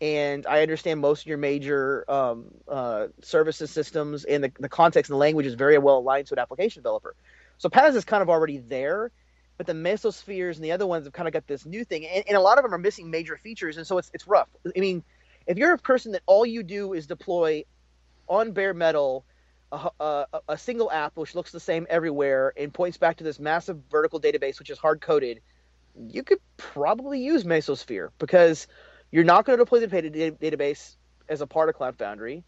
and 0.00 0.44
I 0.46 0.62
understand 0.62 1.00
most 1.00 1.22
of 1.22 1.26
your 1.28 1.38
major 1.38 2.04
um, 2.10 2.46
uh, 2.68 3.06
services 3.22 3.70
systems, 3.70 4.24
and 4.24 4.42
the, 4.44 4.52
the 4.58 4.68
context 4.68 5.10
and 5.10 5.14
the 5.14 5.20
language 5.20 5.46
is 5.46 5.54
very 5.54 5.78
well 5.78 5.98
aligned 5.98 6.26
to 6.26 6.34
an 6.34 6.40
application 6.40 6.82
developer. 6.82 7.14
So 7.58 7.68
PaaS 7.68 7.94
is 7.94 8.04
kind 8.04 8.22
of 8.22 8.28
already 8.28 8.58
there, 8.58 9.12
but 9.56 9.66
the 9.66 9.72
mesospheres 9.72 10.56
and 10.56 10.64
the 10.64 10.72
other 10.72 10.86
ones 10.86 11.06
have 11.06 11.12
kind 11.12 11.28
of 11.28 11.32
got 11.32 11.46
this 11.46 11.64
new 11.66 11.84
thing, 11.84 12.06
and, 12.06 12.24
and 12.28 12.36
a 12.36 12.40
lot 12.40 12.58
of 12.58 12.64
them 12.64 12.74
are 12.74 12.78
missing 12.78 13.10
major 13.10 13.36
features, 13.36 13.76
and 13.76 13.86
so 13.86 13.98
it's 13.98 14.10
it's 14.14 14.26
rough. 14.26 14.48
I 14.76 14.80
mean, 14.80 15.02
if 15.46 15.58
you're 15.58 15.72
a 15.72 15.78
person 15.78 16.12
that 16.12 16.22
all 16.26 16.44
you 16.44 16.62
do 16.62 16.92
is 16.92 17.06
deploy 17.06 17.64
on 18.28 18.52
bare 18.52 18.74
metal 18.74 19.24
a, 19.72 19.90
a, 20.00 20.26
a 20.50 20.58
single 20.58 20.90
app 20.90 21.16
which 21.16 21.34
looks 21.34 21.50
the 21.50 21.60
same 21.60 21.86
everywhere 21.90 22.52
and 22.56 22.72
points 22.72 22.98
back 22.98 23.16
to 23.16 23.24
this 23.24 23.38
massive 23.38 23.78
vertical 23.90 24.20
database 24.20 24.58
which 24.58 24.70
is 24.70 24.78
hard 24.78 25.00
coded, 25.00 25.40
you 26.08 26.22
could 26.22 26.38
probably 26.56 27.20
use 27.20 27.44
Mesosphere 27.44 28.10
because 28.18 28.66
you're 29.10 29.24
not 29.24 29.44
going 29.44 29.58
to 29.58 29.64
deploy 29.64 29.80
the 29.80 29.86
data- 29.86 30.36
database 30.40 30.96
as 31.28 31.40
a 31.40 31.46
part 31.46 31.68
of 31.68 31.74
Cloud 31.74 31.96
Foundry, 31.96 32.44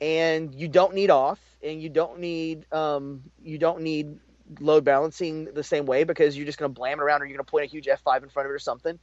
and 0.00 0.54
you 0.54 0.68
don't 0.68 0.94
need 0.94 1.10
auth, 1.10 1.38
and 1.62 1.82
you 1.82 1.88
don't 1.88 2.18
need 2.18 2.72
um, 2.72 3.22
you 3.42 3.58
don't 3.58 3.80
need 3.80 4.18
load 4.60 4.84
balancing 4.84 5.46
the 5.46 5.64
same 5.64 5.86
way 5.86 6.04
because 6.04 6.36
you're 6.36 6.46
just 6.46 6.58
going 6.58 6.70
to 6.70 6.74
blam 6.74 6.98
it 6.98 7.02
around 7.02 7.22
or 7.22 7.26
you're 7.26 7.36
going 7.36 7.44
to 7.44 7.50
point 7.50 7.64
a 7.64 7.68
huge 7.68 7.86
F5 7.86 8.22
in 8.22 8.28
front 8.28 8.46
of 8.46 8.50
it 8.50 8.54
or 8.54 8.58
something. 8.58 8.98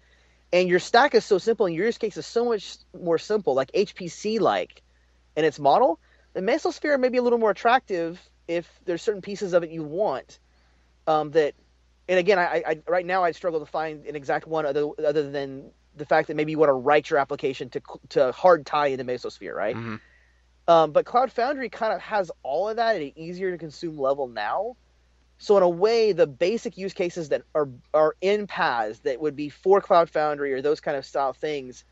And 0.52 0.68
your 0.68 0.80
stack 0.80 1.14
is 1.14 1.26
so 1.26 1.38
simple, 1.38 1.68
and 1.68 1.76
your 1.76 1.86
use 1.86 1.98
case 1.98 2.18
is 2.18 2.26
so 2.26 2.46
much 2.46 2.78
more 3.00 3.20
simple, 3.20 3.54
like 3.54 3.72
HPC 3.72 4.40
like 4.40 4.82
in 5.36 5.46
its 5.46 5.60
model. 5.60 6.00
The 6.34 6.42
Mesosphere 6.42 7.00
may 7.00 7.10
be 7.10 7.18
a 7.18 7.22
little 7.22 7.38
more 7.40 7.52
attractive 7.52 8.20
if 8.48 8.68
there's 8.86 9.02
certain 9.02 9.22
pieces 9.22 9.54
of 9.54 9.64
it 9.64 9.70
you 9.70 9.84
want. 9.84 10.40
Um, 11.06 11.32
that, 11.32 11.54
and 12.08 12.18
again, 12.20 12.40
I, 12.40 12.64
I 12.66 12.80
right 12.88 13.06
now 13.06 13.24
I 13.24 13.32
struggle 13.32 13.60
to 13.60 13.66
find 13.66 14.06
an 14.06 14.16
exact 14.16 14.48
one 14.48 14.66
other 14.66 14.88
other 15.06 15.30
than 15.30 15.72
the 15.96 16.06
fact 16.06 16.28
that 16.28 16.36
maybe 16.36 16.52
you 16.52 16.58
want 16.58 16.70
to 16.70 16.74
write 16.74 17.10
your 17.10 17.20
application 17.20 17.70
to 17.70 17.82
to 18.10 18.32
hard 18.32 18.66
tie 18.66 18.88
into 18.88 19.06
Mesosphere, 19.06 19.54
right? 19.56 19.76
Mhm. 19.76 20.00
Um, 20.68 20.92
but 20.92 21.06
Cloud 21.06 21.32
Foundry 21.32 21.70
kind 21.70 21.94
of 21.94 22.02
has 22.02 22.32
all 22.44 22.70
of 22.70 22.76
that 22.76 22.96
at 22.96 23.02
an 23.02 23.14
easier 23.16 23.52
to 23.52 23.58
consume 23.58 23.98
level 23.98 24.28
now. 24.28 24.78
So 25.40 25.56
in 25.56 25.64
a 25.64 25.70
way, 25.70 26.12
the 26.12 26.28
basic 26.28 26.78
use 26.78 26.94
cases 26.94 27.30
that 27.30 27.44
are 27.56 27.70
are 27.94 28.16
in 28.22 28.46
PaaS 28.46 29.02
that 29.04 29.22
would 29.22 29.36
be 29.36 29.50
for 29.50 29.80
Cloud 29.82 30.10
Foundry 30.10 30.54
or 30.54 30.62
those 30.62 30.82
kind 30.82 30.98
of 30.98 31.06
style 31.06 31.34
things 31.34 31.86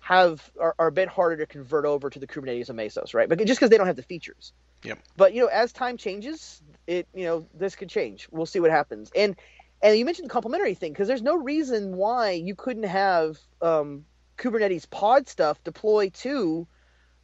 have 0.00 0.50
are, 0.58 0.74
are 0.78 0.86
a 0.86 0.92
bit 0.92 1.08
harder 1.08 1.36
to 1.36 1.46
convert 1.46 1.84
over 1.84 2.08
to 2.08 2.18
the 2.18 2.26
Kubernetes 2.26 2.70
and 2.70 2.78
Mesos, 2.78 3.12
right? 3.12 3.28
But 3.28 3.38
just 3.44 3.60
because 3.60 3.70
they 3.70 3.76
don't 3.76 3.86
have 3.86 3.96
the 3.96 4.02
features. 4.02 4.52
Yep. 4.82 4.98
But 5.16 5.34
you 5.34 5.42
know, 5.42 5.48
as 5.48 5.72
time 5.72 5.98
changes, 5.98 6.62
it 6.86 7.06
you 7.14 7.24
know 7.24 7.46
this 7.54 7.76
could 7.76 7.90
change. 7.90 8.28
We'll 8.30 8.46
see 8.46 8.60
what 8.60 8.70
happens. 8.70 9.10
And 9.14 9.36
and 9.82 9.98
you 9.98 10.06
mentioned 10.06 10.30
the 10.30 10.32
complementary 10.32 10.74
thing 10.74 10.92
because 10.92 11.06
there's 11.06 11.22
no 11.22 11.36
reason 11.36 11.96
why 11.96 12.30
you 12.30 12.54
couldn't 12.54 12.84
have 12.84 13.38
um, 13.60 14.06
Kubernetes 14.38 14.88
pod 14.88 15.28
stuff 15.28 15.62
deploy 15.64 16.08
to 16.20 16.66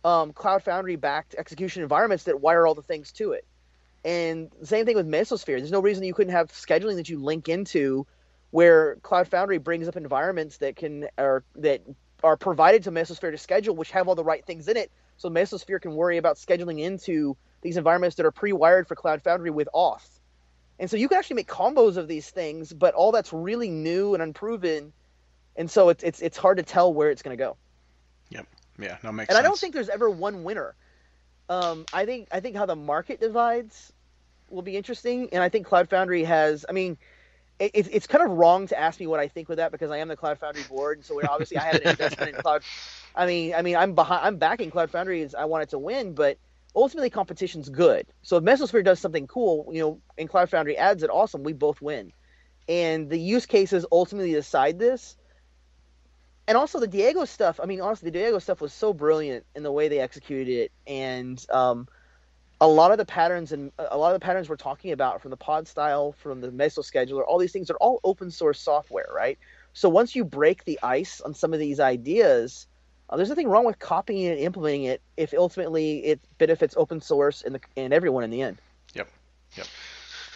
um, 0.05 0.35
Cloud 0.35 0.65
Foundry 0.65 0.97
backed 0.97 1.35
execution 1.35 1.83
environments 1.83 2.25
that 2.25 2.41
wire 2.43 2.67
all 2.67 2.75
the 2.75 2.83
things 2.83 3.13
to 3.13 3.33
it. 3.33 3.47
And 4.05 4.51
same 4.65 4.85
thing 4.85 4.97
with 4.97 5.07
Mesosphere. 5.07 5.59
There's 5.59 5.71
no 5.71 5.81
reason 5.81 6.05
you 6.05 6.15
couldn't 6.15 6.33
have 6.33 6.51
scheduling 6.51 6.97
that 6.97 7.09
you 7.09 7.23
link 7.23 7.49
into 7.49 8.07
where 8.51 8.97
Cloud 8.97 9.29
Foundry 9.29 9.59
brings 9.59 9.88
up 9.88 9.97
environments 9.97 10.59
that 10.59 10.77
can 10.77 11.09
or 11.17 11.45
that 11.57 11.83
are 12.23 12.37
provided 12.37 12.85
to 12.85 12.91
Mesosphere 12.91 13.31
to 13.31 13.38
schedule, 13.38 13.75
which 13.75 13.91
have 13.93 14.09
all 14.09 14.15
the 14.15 14.25
right 14.25 14.45
things 14.45 14.69
in 14.69 14.77
it, 14.77 14.91
so 15.17 15.29
Mesosphere 15.29 15.81
can 15.81 15.95
worry 15.95 16.19
about 16.19 16.37
scheduling 16.37 16.81
into 16.81 17.37
these 17.62 17.77
environments 17.77 18.17
that 18.17 18.27
are 18.27 18.31
pre-wired 18.31 18.87
for 18.87 18.95
Cloud 18.95 19.23
Foundry 19.23 19.51
with 19.51 19.69
auth. 19.75 20.07
And 20.79 20.91
so 20.91 20.97
you 20.97 21.09
can 21.09 21.19
actually 21.19 21.37
make 21.37 21.49
combos 21.49 21.97
of 21.97 22.09
these 22.09 22.29
things, 22.29 22.73
but 22.73 22.95
all 22.95 23.12
that's 23.12 23.33
really 23.33 23.71
new 23.71 24.15
and 24.15 24.23
unproven, 24.23 24.93
and 25.57 25.71
so 25.71 25.91
it's 25.91 26.03
it's 26.03 26.21
it's 26.21 26.37
hard 26.37 26.57
to 26.57 26.62
tell 26.62 26.93
where 26.93 27.11
it's 27.11 27.23
going 27.23 27.37
to 27.37 27.43
go. 27.43 27.57
Yep. 28.31 28.47
Yeah. 28.79 28.97
No 29.03 29.12
makes 29.12 29.29
sense. 29.29 29.29
and 29.29 29.29
sense. 29.29 29.38
I 29.38 29.43
don't 29.43 29.59
think 29.59 29.75
there's 29.75 29.88
ever 29.88 30.11
one 30.11 30.45
winner. 30.45 30.75
Um, 31.53 31.85
I 31.93 32.07
think 32.07 32.29
I 32.33 32.41
think 32.41 32.57
how 32.57 32.65
the 32.65 32.77
market 32.77 33.21
divides 33.21 33.93
will 34.49 34.62
be 34.62 34.75
interesting, 34.75 35.29
and 35.33 35.43
I 35.43 35.51
think 35.51 35.67
Cloud 35.67 35.91
Foundry 35.91 36.25
has. 36.25 36.65
I 36.67 36.73
mean, 36.73 36.97
it, 37.59 37.73
it's 37.75 37.88
it's 37.88 38.07
kind 38.07 38.25
of 38.25 38.31
wrong 38.31 38.69
to 38.69 38.81
ask 38.81 38.99
me 38.99 39.07
what 39.07 39.21
I 39.21 39.29
think 39.29 39.51
with 39.51 39.59
that 39.59 39.71
because 39.71 39.91
I 39.91 39.99
am 39.99 40.09
the 40.09 40.17
Cloud 40.17 40.38
Foundry 40.38 40.62
board, 40.62 41.05
so 41.05 41.21
obviously 41.29 41.59
I 41.59 41.65
had 41.65 41.83
an 41.83 41.88
investment 41.88 42.35
in 42.35 42.41
Cloud. 42.43 42.62
I 43.15 43.27
mean, 43.27 43.55
I 43.55 43.61
mean, 43.61 43.77
I'm 43.77 43.95
behind. 43.95 44.25
I'm 44.25 44.37
backing 44.38 44.71
Cloud 44.71 44.91
Foundry. 44.93 45.21
Is 45.21 45.35
I 45.35 45.45
want 45.45 45.65
it 45.65 45.69
to 45.71 45.79
win, 45.79 46.15
but 46.15 46.38
ultimately 46.75 47.11
competition's 47.11 47.69
good. 47.69 48.07
So 48.23 48.38
if 48.38 48.45
Mesosphere 48.45 48.83
does 48.83 48.99
something 48.99 49.27
cool, 49.27 49.69
you 49.75 49.81
know, 49.81 50.01
and 50.17 50.31
Cloud 50.31 50.49
Foundry 50.51 50.79
adds 50.79 51.03
it, 51.03 51.11
awesome. 51.11 51.43
We 51.43 51.53
both 51.53 51.83
win, 51.83 52.15
and 52.67 53.11
the 53.11 53.19
use 53.19 53.45
cases 53.45 53.85
ultimately 53.93 54.33
decide 54.33 54.79
this 54.79 55.19
and 56.53 56.59
also 56.59 56.79
the 56.79 56.87
Diego 56.87 57.25
stuff. 57.25 57.59
I 57.62 57.65
mean, 57.65 57.81
honestly, 57.81 58.11
the 58.11 58.19
Diego 58.19 58.38
stuff 58.38 58.61
was 58.61 58.75
so 58.75 58.93
brilliant 58.93 59.47
in 59.57 59.62
the 59.62 59.73
way 59.73 59.88
they 59.88 60.01
executed 60.01 60.53
it, 60.53 60.73
and 60.87 61.43
um, 61.49 61.88
a 62.61 62.69
lot 62.69 62.93
of 62.93 62.99
the 62.99 63.07
patterns 63.07 63.53
and 63.53 63.73
a 63.79 63.97
lot 63.97 64.15
of 64.15 64.21
the 64.21 64.23
patterns 64.23 64.51
we're 64.51 64.57
talking 64.57 64.93
about 64.93 65.23
from 65.23 65.31
the 65.31 65.37
pod 65.38 65.67
style, 65.67 66.12
from 66.12 66.43
the 66.43 66.49
Mesos 66.49 66.93
scheduler, 66.93 67.25
all 67.27 67.38
these 67.38 67.53
things 67.53 67.71
are 67.71 67.77
all 67.77 68.01
open 68.05 68.31
source 68.31 68.61
software, 68.61 69.09
right? 69.15 69.38
So 69.73 69.88
once 69.88 70.15
you 70.15 70.27
break 70.27 70.67
the 70.67 70.79
ice 70.83 71.23
on 71.23 71.33
some 71.33 71.55
of 71.55 71.59
these 71.59 71.81
ideas, 71.81 72.67
uh, 73.09 73.17
there's 73.17 73.31
nothing 73.31 73.49
wrong 73.49 73.65
with 73.65 73.79
copying 73.79 74.27
and 74.27 74.38
implementing 74.38 74.85
it 74.85 75.01
if 75.17 75.33
ultimately 75.33 76.05
it 76.05 76.21
benefits 76.37 76.75
open 76.77 77.01
source 77.01 77.41
and 77.41 77.55
the 77.55 77.61
and 77.79 77.95
everyone 77.95 78.25
in 78.25 78.31
the 78.31 78.43
end. 78.43 78.61
Yep. 78.93 79.09
Yep. 79.57 79.67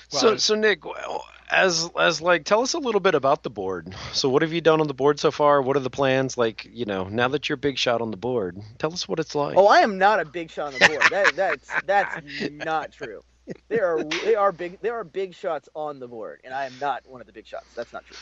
so, 0.09 0.37
so 0.39 0.55
Nick, 0.55 0.83
well, 0.87 1.27
as 1.51 1.89
as 1.99 2.21
like, 2.21 2.45
tell 2.45 2.63
us 2.63 2.75
a 2.75 2.79
little 2.79 3.01
bit 3.01 3.15
about 3.15 3.43
the 3.43 3.51
board. 3.51 3.95
So, 4.13 4.29
what 4.29 4.43
have 4.43 4.53
you 4.53 4.61
done 4.61 4.81
on 4.81 4.89
the 4.89 4.95
board 4.95 5.21
so 5.21 5.31
far? 5.31 5.63
What 5.63 5.77
are 5.77 5.81
the 5.81 5.91
plans? 5.91 6.37
Like, 6.37 6.67
you 6.71 6.85
know, 6.85 7.05
now 7.05 7.29
that 7.29 7.49
you're 7.49 7.55
a 7.55 7.59
big 7.59 7.79
shot 7.79 8.01
on 8.01 8.11
the 8.11 8.17
board, 8.17 8.59
tell 8.79 8.93
us 8.93 9.09
what 9.09 9.19
it's 9.21 9.35
like. 9.35 9.57
Oh, 9.57 9.67
I 9.67 9.79
am 9.81 9.99
not 9.99 10.21
a 10.21 10.25
big 10.25 10.51
shot 10.51 10.69
on 10.69 10.79
the 10.81 10.87
board. 10.87 11.11
that, 11.11 11.27
that's 11.37 11.71
that's 11.85 12.17
not 12.25 12.93
true. 12.93 13.23
There 13.69 13.87
are 13.87 14.05
they 14.25 14.35
are 14.35 14.53
big 14.53 14.81
there 14.81 14.95
are 14.95 15.05
big 15.05 15.35
shots 15.35 15.69
on 15.75 16.01
the 16.01 16.09
board, 16.09 16.41
and 16.45 16.53
I 16.53 16.67
am 16.67 16.79
not 16.79 17.03
one 17.07 17.21
of 17.21 17.27
the 17.27 17.33
big 17.33 17.47
shots. 17.47 17.75
That's 17.75 17.93
not 17.93 18.05
true. 18.05 18.19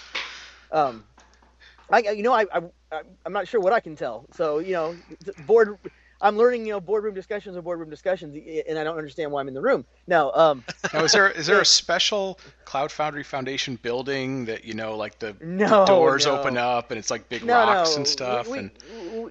Um, 0.70 1.04
I 1.90 2.00
you 2.10 2.22
know 2.22 2.32
I, 2.32 2.46
I 2.52 3.00
I'm 3.24 3.32
not 3.32 3.48
sure 3.48 3.60
what 3.60 3.72
I 3.72 3.80
can 3.80 3.96
tell. 3.96 4.26
So 4.32 4.58
you 4.58 4.72
know, 4.72 4.96
board. 5.38 5.78
I'm 6.20 6.36
learning, 6.36 6.66
you 6.66 6.72
know, 6.72 6.80
boardroom 6.80 7.14
discussions 7.14 7.56
and 7.56 7.64
boardroom 7.64 7.90
discussions, 7.90 8.36
and 8.68 8.78
I 8.78 8.84
don't 8.84 8.96
understand 8.96 9.30
why 9.30 9.40
I'm 9.40 9.48
in 9.48 9.54
the 9.54 9.60
room. 9.60 9.84
No, 10.06 10.32
um, 10.32 10.64
now, 10.92 11.04
is 11.04 11.12
there 11.12 11.30
is 11.30 11.46
there 11.46 11.60
a 11.60 11.66
special 11.82 12.38
Cloud 12.64 12.92
Foundry 12.92 13.24
Foundation 13.24 13.76
building 13.76 14.44
that 14.46 14.64
you 14.64 14.74
know, 14.74 14.96
like 14.96 15.18
the, 15.18 15.36
no 15.40 15.80
the 15.80 15.84
doors 15.86 16.26
no. 16.26 16.38
open 16.38 16.56
up 16.56 16.90
and 16.90 16.98
it's 16.98 17.10
like 17.10 17.28
big 17.28 17.44
no, 17.44 17.54
rocks 17.54 17.96
and 17.96 18.06
stuff? 18.06 18.48
We, 18.48 18.58
and 18.58 18.70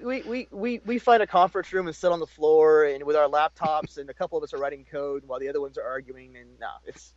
we, 0.02 0.22
we, 0.22 0.48
we, 0.50 0.80
we 0.84 0.98
find 0.98 1.22
a 1.22 1.26
conference 1.26 1.72
room 1.72 1.86
and 1.86 1.96
sit 1.96 2.12
on 2.12 2.20
the 2.20 2.26
floor 2.26 2.84
and 2.84 3.04
with 3.04 3.16
our 3.16 3.28
laptops, 3.28 3.98
and 3.98 4.08
a 4.10 4.14
couple 4.14 4.38
of 4.38 4.44
us 4.44 4.52
are 4.52 4.58
writing 4.58 4.84
code 4.90 5.24
while 5.26 5.40
the 5.40 5.48
other 5.48 5.60
ones 5.60 5.78
are 5.78 5.86
arguing. 5.86 6.36
And 6.36 6.48
no, 6.60 6.68
it's 6.84 7.14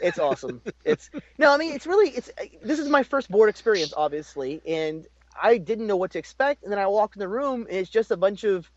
it's 0.00 0.18
awesome. 0.18 0.60
it's 0.84 1.10
no, 1.38 1.52
I 1.52 1.56
mean 1.56 1.74
it's 1.74 1.86
really 1.86 2.10
it's 2.10 2.30
this 2.62 2.78
is 2.78 2.88
my 2.88 3.02
first 3.02 3.30
board 3.30 3.48
experience, 3.48 3.94
obviously, 3.96 4.60
and 4.66 5.06
I 5.40 5.58
didn't 5.58 5.86
know 5.86 5.96
what 5.96 6.10
to 6.12 6.18
expect. 6.18 6.62
And 6.62 6.72
then 6.72 6.78
I 6.78 6.86
walk 6.86 7.16
in 7.16 7.20
the 7.20 7.28
room, 7.28 7.66
and 7.68 7.76
it's 7.76 7.90
just 7.90 8.10
a 8.10 8.16
bunch 8.16 8.44
of 8.44 8.70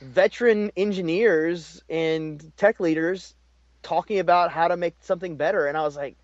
veteran 0.00 0.70
engineers 0.76 1.82
and 1.88 2.52
tech 2.56 2.80
leaders 2.80 3.34
talking 3.82 4.18
about 4.18 4.50
how 4.50 4.68
to 4.68 4.76
make 4.76 4.94
something 5.00 5.36
better. 5.36 5.66
And 5.66 5.76
I 5.76 5.82
was 5.82 5.96
like, 5.96 6.16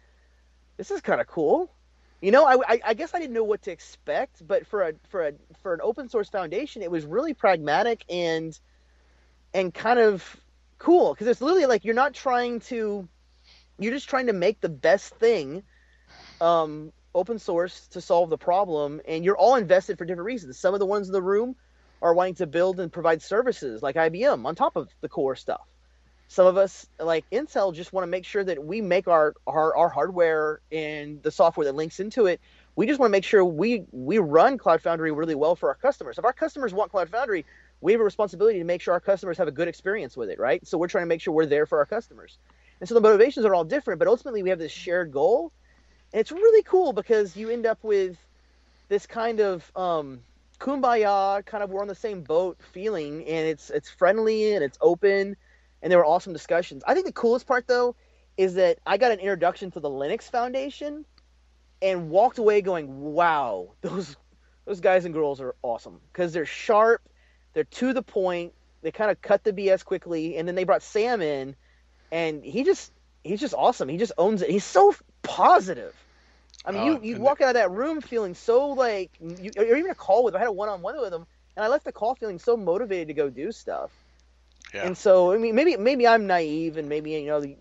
this 0.76 0.90
is 0.90 1.00
kind 1.00 1.20
of 1.20 1.26
cool. 1.26 1.72
You 2.20 2.30
know, 2.30 2.46
I, 2.46 2.80
I, 2.84 2.94
guess 2.94 3.14
I 3.14 3.18
didn't 3.18 3.34
know 3.34 3.42
what 3.44 3.62
to 3.62 3.72
expect, 3.72 4.46
but 4.46 4.64
for 4.66 4.82
a 4.82 4.92
for 5.08 5.26
a 5.26 5.32
for 5.60 5.74
an 5.74 5.80
open 5.82 6.08
source 6.08 6.28
foundation, 6.28 6.80
it 6.80 6.90
was 6.90 7.04
really 7.04 7.34
pragmatic 7.34 8.04
and 8.08 8.56
and 9.54 9.74
kind 9.74 9.98
of 9.98 10.36
cool 10.78 11.14
because 11.14 11.26
it's 11.26 11.40
literally 11.40 11.66
like 11.66 11.84
you're 11.84 11.94
not 11.94 12.14
trying 12.14 12.60
to 12.60 13.08
you're 13.78 13.92
just 13.92 14.08
trying 14.08 14.26
to 14.26 14.32
make 14.32 14.60
the 14.60 14.68
best 14.68 15.14
thing 15.16 15.62
um, 16.40 16.92
open 17.14 17.38
source 17.38 17.86
to 17.88 18.00
solve 18.00 18.30
the 18.30 18.38
problem 18.38 19.00
and 19.06 19.24
you're 19.24 19.36
all 19.36 19.56
invested 19.56 19.96
for 19.96 20.04
different 20.04 20.26
reasons 20.26 20.58
some 20.58 20.74
of 20.74 20.80
the 20.80 20.86
ones 20.86 21.06
in 21.06 21.12
the 21.12 21.22
room 21.22 21.54
are 22.02 22.12
wanting 22.12 22.34
to 22.34 22.46
build 22.46 22.80
and 22.80 22.92
provide 22.92 23.22
services 23.22 23.82
like 23.82 23.94
ibm 23.94 24.44
on 24.44 24.54
top 24.54 24.76
of 24.76 24.88
the 25.00 25.08
core 25.08 25.36
stuff. 25.36 25.62
Some 26.28 26.46
of 26.46 26.56
us 26.56 26.86
like 26.98 27.24
intel 27.30 27.74
just 27.74 27.92
want 27.92 28.04
to 28.04 28.10
make 28.10 28.24
sure 28.24 28.42
that 28.42 28.62
we 28.62 28.80
make 28.80 29.06
our, 29.06 29.34
our 29.46 29.76
our 29.76 29.88
hardware 29.88 30.60
and 30.72 31.22
the 31.22 31.30
software 31.30 31.66
that 31.66 31.74
links 31.74 32.00
into 32.00 32.26
it. 32.26 32.40
We 32.74 32.86
just 32.86 32.98
want 32.98 33.10
to 33.10 33.12
make 33.12 33.24
sure 33.24 33.44
we 33.44 33.84
we 33.92 34.18
run 34.18 34.58
cloud 34.58 34.82
foundry 34.82 35.12
really 35.12 35.34
well 35.34 35.54
for 35.54 35.68
our 35.68 35.74
customers. 35.74 36.18
If 36.18 36.24
our 36.24 36.32
customers 36.32 36.74
want 36.74 36.90
cloud 36.90 37.08
foundry 37.08 37.44
we 37.80 37.92
have 37.92 38.00
a 38.00 38.04
responsibility 38.04 38.58
to 38.60 38.64
make 38.64 38.80
sure 38.80 38.94
our 38.94 39.00
customers 39.00 39.36
have 39.38 39.48
a 39.48 39.52
good 39.52 39.68
experience 39.68 40.16
with 40.16 40.30
it 40.30 40.38
right? 40.38 40.66
So 40.66 40.78
we're 40.78 40.88
trying 40.88 41.02
to 41.02 41.08
make 41.08 41.20
sure 41.20 41.34
we're 41.34 41.46
there 41.46 41.66
for 41.66 41.78
our 41.78 41.86
customers. 41.86 42.38
And 42.80 42.88
so 42.88 42.94
the 42.94 43.00
motivations 43.00 43.46
are 43.46 43.54
all 43.54 43.64
different 43.64 43.98
but 43.98 44.08
ultimately 44.08 44.42
we 44.42 44.50
have 44.50 44.58
this 44.58 44.72
shared 44.72 45.12
goal. 45.12 45.52
And 46.12 46.20
it's 46.20 46.32
really 46.32 46.62
cool 46.62 46.92
because 46.92 47.36
you 47.36 47.50
end 47.50 47.66
up 47.66 47.78
with 47.82 48.16
this 48.88 49.06
kind 49.06 49.40
of 49.40 49.70
um, 49.76 50.20
kumbaya 50.62 51.44
kind 51.44 51.64
of 51.64 51.70
we're 51.70 51.82
on 51.82 51.88
the 51.88 51.94
same 51.94 52.22
boat 52.22 52.56
feeling 52.72 53.26
and 53.26 53.48
it's 53.48 53.68
it's 53.70 53.90
friendly 53.90 54.54
and 54.54 54.62
it's 54.62 54.78
open 54.80 55.36
and 55.82 55.90
there 55.90 55.98
were 55.98 56.06
awesome 56.06 56.32
discussions. 56.32 56.84
I 56.86 56.94
think 56.94 57.06
the 57.06 57.12
coolest 57.12 57.48
part 57.48 57.66
though 57.66 57.96
is 58.36 58.54
that 58.54 58.78
i 58.86 58.96
got 58.96 59.10
an 59.10 59.18
introduction 59.18 59.72
to 59.72 59.80
the 59.80 59.90
linux 59.90 60.30
foundation 60.30 61.04
and 61.82 62.10
walked 62.10 62.38
away 62.38 62.62
going 62.62 63.12
wow 63.12 63.72
those 63.80 64.16
those 64.64 64.78
guys 64.78 65.04
and 65.04 65.12
girls 65.12 65.40
are 65.40 65.56
awesome. 65.62 66.00
Because 66.12 66.32
they're 66.32 66.46
sharp 66.46 67.02
they're 67.54 67.64
to 67.64 67.92
the 67.92 68.02
point 68.02 68.52
they 68.82 68.92
kind 68.92 69.10
of 69.10 69.20
cut 69.20 69.42
the 69.42 69.52
bs 69.52 69.84
quickly 69.84 70.36
and 70.36 70.46
then 70.46 70.54
they 70.54 70.64
brought 70.64 70.82
sam 70.82 71.20
in 71.20 71.56
and 72.12 72.44
he 72.44 72.62
just 72.62 72.92
he's 73.24 73.40
just 73.40 73.54
awesome. 73.54 73.88
He 73.88 73.96
just 73.96 74.12
owns 74.16 74.42
it. 74.42 74.50
He's 74.50 74.64
so 74.64 74.94
positive 75.22 75.94
I 76.64 76.70
mean, 76.72 76.82
Oh, 76.82 76.86
you 77.02 77.14
you 77.16 77.20
walk 77.20 77.40
out 77.40 77.48
of 77.48 77.54
that 77.54 77.70
room 77.70 78.00
feeling 78.00 78.34
so 78.34 78.68
like, 78.68 79.10
you, 79.20 79.50
or 79.56 79.64
even 79.76 79.90
a 79.90 79.94
call 79.94 80.22
with. 80.24 80.34
I 80.34 80.38
had 80.38 80.48
a 80.48 80.52
one-on-one 80.52 81.00
with 81.00 81.10
them, 81.10 81.26
and 81.56 81.64
I 81.64 81.68
left 81.68 81.84
the 81.84 81.92
call 81.92 82.14
feeling 82.14 82.38
so 82.38 82.56
motivated 82.56 83.08
to 83.08 83.14
go 83.14 83.28
do 83.30 83.50
stuff. 83.52 83.90
yeah. 84.72 84.86
And 84.86 84.96
so, 84.96 85.32
I 85.32 85.38
mean, 85.38 85.54
maybe 85.54 85.76
maybe 85.76 86.06
I'm 86.06 86.26
naive, 86.26 86.76
and 86.76 86.88
maybe 86.88 87.10
you 87.12 87.26
know 87.26 87.40
the 87.40 87.56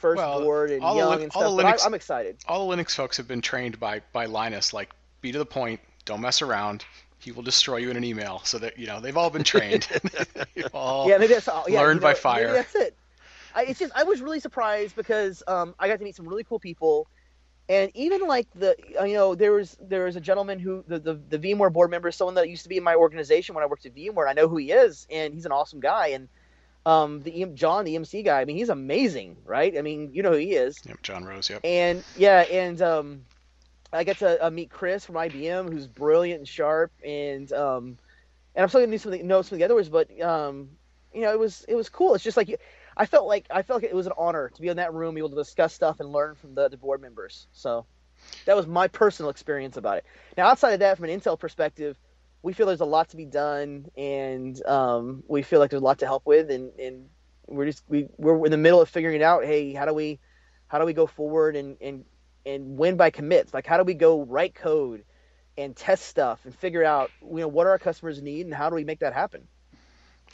first 0.00 0.18
Well, 0.18 0.40
board 0.42 0.70
and 0.70 0.82
the 0.82 0.86
young 0.94 1.10
Lin- 1.10 1.22
and 1.22 1.32
all 1.34 1.42
stuff. 1.42 1.50
the 1.56 1.56
But 1.62 1.66
I, 1.66 1.72
Linux- 1.72 1.86
I'm 1.86 1.94
excited. 1.94 2.36
all 2.46 2.68
the 2.68 2.76
Linux 2.76 2.94
folks 2.94 3.16
have 3.16 3.26
been 3.26 3.40
trained 3.40 3.80
by 3.80 4.02
by 4.12 4.26
Linus, 4.26 4.72
like 4.74 4.90
be 5.22 5.32
to 5.32 5.38
the 5.38 5.46
point, 5.46 5.80
don't 6.04 6.20
mess 6.20 6.42
around. 6.42 6.84
He 7.18 7.30
will 7.32 7.42
destroy 7.44 7.76
you 7.76 7.90
in 7.90 7.96
an 7.96 8.04
email. 8.04 8.40
So 8.44 8.58
that 8.58 8.78
you 8.78 8.86
know 8.86 9.00
they've 9.00 9.16
all 9.16 9.30
been 9.30 9.44
trained. 9.44 9.88
All 10.74 11.08
yeah, 11.08 11.16
maybe 11.18 11.32
that's 11.34 11.48
all. 11.48 11.64
Yeah, 11.68 11.80
learned 11.80 11.98
you 12.00 12.02
by 12.02 12.14
fire. 12.14 12.42
Maybe 12.48 12.52
that's 12.54 12.74
it. 12.74 12.96
I, 13.54 13.64
it's 13.64 13.78
just 13.78 13.92
I 13.96 14.02
was 14.04 14.20
really 14.20 14.40
surprised 14.40 14.96
because 14.96 15.42
um, 15.46 15.74
I 15.78 15.86
got 15.88 15.98
to 15.98 16.04
meet 16.04 16.16
some 16.16 16.26
really 16.28 16.42
cool 16.44 16.58
people, 16.58 17.06
and 17.68 17.90
even 17.94 18.26
like 18.26 18.48
the 18.54 18.76
uh, 19.00 19.04
you 19.04 19.14
know 19.14 19.34
there 19.34 19.52
was 19.52 19.76
there 19.80 20.04
was 20.04 20.16
a 20.16 20.20
gentleman 20.20 20.58
who 20.58 20.84
the, 20.88 20.98
the 20.98 21.14
the 21.14 21.38
VMware 21.38 21.72
board 21.72 21.90
member, 21.90 22.08
is 22.08 22.16
someone 22.16 22.34
that 22.34 22.48
used 22.48 22.64
to 22.64 22.68
be 22.68 22.76
in 22.76 22.84
my 22.84 22.94
organization 22.94 23.54
when 23.54 23.62
I 23.64 23.66
worked 23.66 23.86
at 23.86 23.94
VMware. 23.94 24.28
I 24.28 24.32
know 24.32 24.48
who 24.48 24.56
he 24.56 24.72
is, 24.72 25.06
and 25.10 25.32
he's 25.32 25.46
an 25.46 25.52
awesome 25.52 25.80
guy. 25.80 26.08
And 26.08 26.28
um, 26.84 27.22
the 27.22 27.46
John, 27.54 27.84
the 27.84 27.94
EMC 27.94 28.24
guy, 28.24 28.40
I 28.40 28.44
mean, 28.44 28.56
he's 28.56 28.68
amazing, 28.68 29.36
right? 29.44 29.76
I 29.76 29.82
mean, 29.82 30.10
you 30.12 30.22
know 30.22 30.32
who 30.32 30.38
he 30.38 30.52
is. 30.52 30.80
Yep, 30.86 31.02
John 31.02 31.24
Roese. 31.24 31.50
Yep. 31.50 31.60
And 31.64 32.02
yeah, 32.16 32.40
and 32.40 32.82
um, 32.82 33.24
I 33.92 34.04
got 34.04 34.18
to 34.18 34.46
uh, 34.46 34.50
meet 34.50 34.70
Chris 34.70 35.06
from 35.06 35.14
IBM, 35.16 35.72
who's 35.72 35.86
brilliant 35.86 36.40
and 36.40 36.48
sharp, 36.48 36.92
and 37.04 37.52
um, 37.52 37.98
and 38.54 38.62
I'm 38.62 38.68
still 38.68 38.80
gonna 38.80 38.92
do 38.92 38.98
something, 38.98 39.26
know 39.26 39.42
some 39.42 39.56
of 39.56 39.58
the 39.60 39.64
other 39.64 39.74
others, 39.74 39.88
but 39.88 40.20
um, 40.20 40.70
you 41.14 41.20
know, 41.20 41.32
it 41.32 41.38
was 41.38 41.64
it 41.68 41.74
was 41.74 41.88
cool. 41.88 42.14
It's 42.14 42.24
just 42.24 42.36
like 42.36 42.60
I 42.96 43.06
felt 43.06 43.26
like 43.26 43.46
I 43.50 43.62
felt 43.62 43.82
like 43.82 43.90
it 43.90 43.94
was 43.94 44.06
an 44.06 44.12
honor 44.16 44.50
to 44.54 44.60
be 44.60 44.68
in 44.68 44.76
that 44.76 44.92
room, 44.92 45.14
be 45.14 45.20
able 45.20 45.30
to 45.30 45.36
discuss 45.36 45.72
stuff 45.72 46.00
and 46.00 46.10
learn 46.10 46.34
from 46.34 46.54
the, 46.54 46.68
the 46.68 46.76
board 46.76 47.00
members. 47.00 47.46
So 47.52 47.86
that 48.46 48.56
was 48.56 48.66
my 48.66 48.88
personal 48.88 49.30
experience 49.30 49.76
about 49.76 49.98
it. 49.98 50.04
Now, 50.36 50.48
outside 50.48 50.72
of 50.72 50.80
that, 50.80 50.96
from 50.96 51.08
an 51.08 51.20
Intel 51.20 51.38
perspective, 51.38 51.96
we 52.42 52.52
feel 52.52 52.66
there's 52.66 52.80
a 52.80 52.84
lot 52.84 53.10
to 53.10 53.16
be 53.16 53.24
done, 53.24 53.86
and 53.96 54.64
um, 54.66 55.22
we 55.28 55.42
feel 55.42 55.60
like 55.60 55.70
there's 55.70 55.82
a 55.82 55.84
lot 55.84 55.98
to 56.00 56.06
help 56.06 56.26
with, 56.26 56.50
and, 56.50 56.72
and 56.78 57.08
we're 57.46 57.66
just 57.66 57.84
we 57.88 58.08
we're 58.16 58.44
in 58.44 58.50
the 58.50 58.56
middle 58.56 58.80
of 58.80 58.88
figuring 58.88 59.16
it 59.16 59.22
out. 59.22 59.44
Hey, 59.44 59.72
how 59.72 59.84
do 59.84 59.94
we 59.94 60.18
how 60.66 60.78
do 60.78 60.84
we 60.84 60.92
go 60.92 61.06
forward 61.06 61.56
and 61.56 61.76
and 61.80 62.04
and 62.44 62.76
win 62.76 62.96
by 62.96 63.10
commits? 63.10 63.54
Like, 63.54 63.66
how 63.66 63.76
do 63.76 63.84
we 63.84 63.94
go 63.94 64.22
write 64.22 64.54
code 64.54 65.04
and 65.56 65.76
test 65.76 66.06
stuff 66.06 66.40
and 66.44 66.54
figure 66.54 66.84
out 66.84 67.10
you 67.22 67.38
know 67.38 67.48
what 67.48 67.66
our 67.66 67.78
customers 67.78 68.20
need 68.20 68.46
and 68.46 68.54
how 68.54 68.70
do 68.70 68.76
we 68.76 68.84
make 68.84 69.00
that 69.00 69.12
happen? 69.12 69.46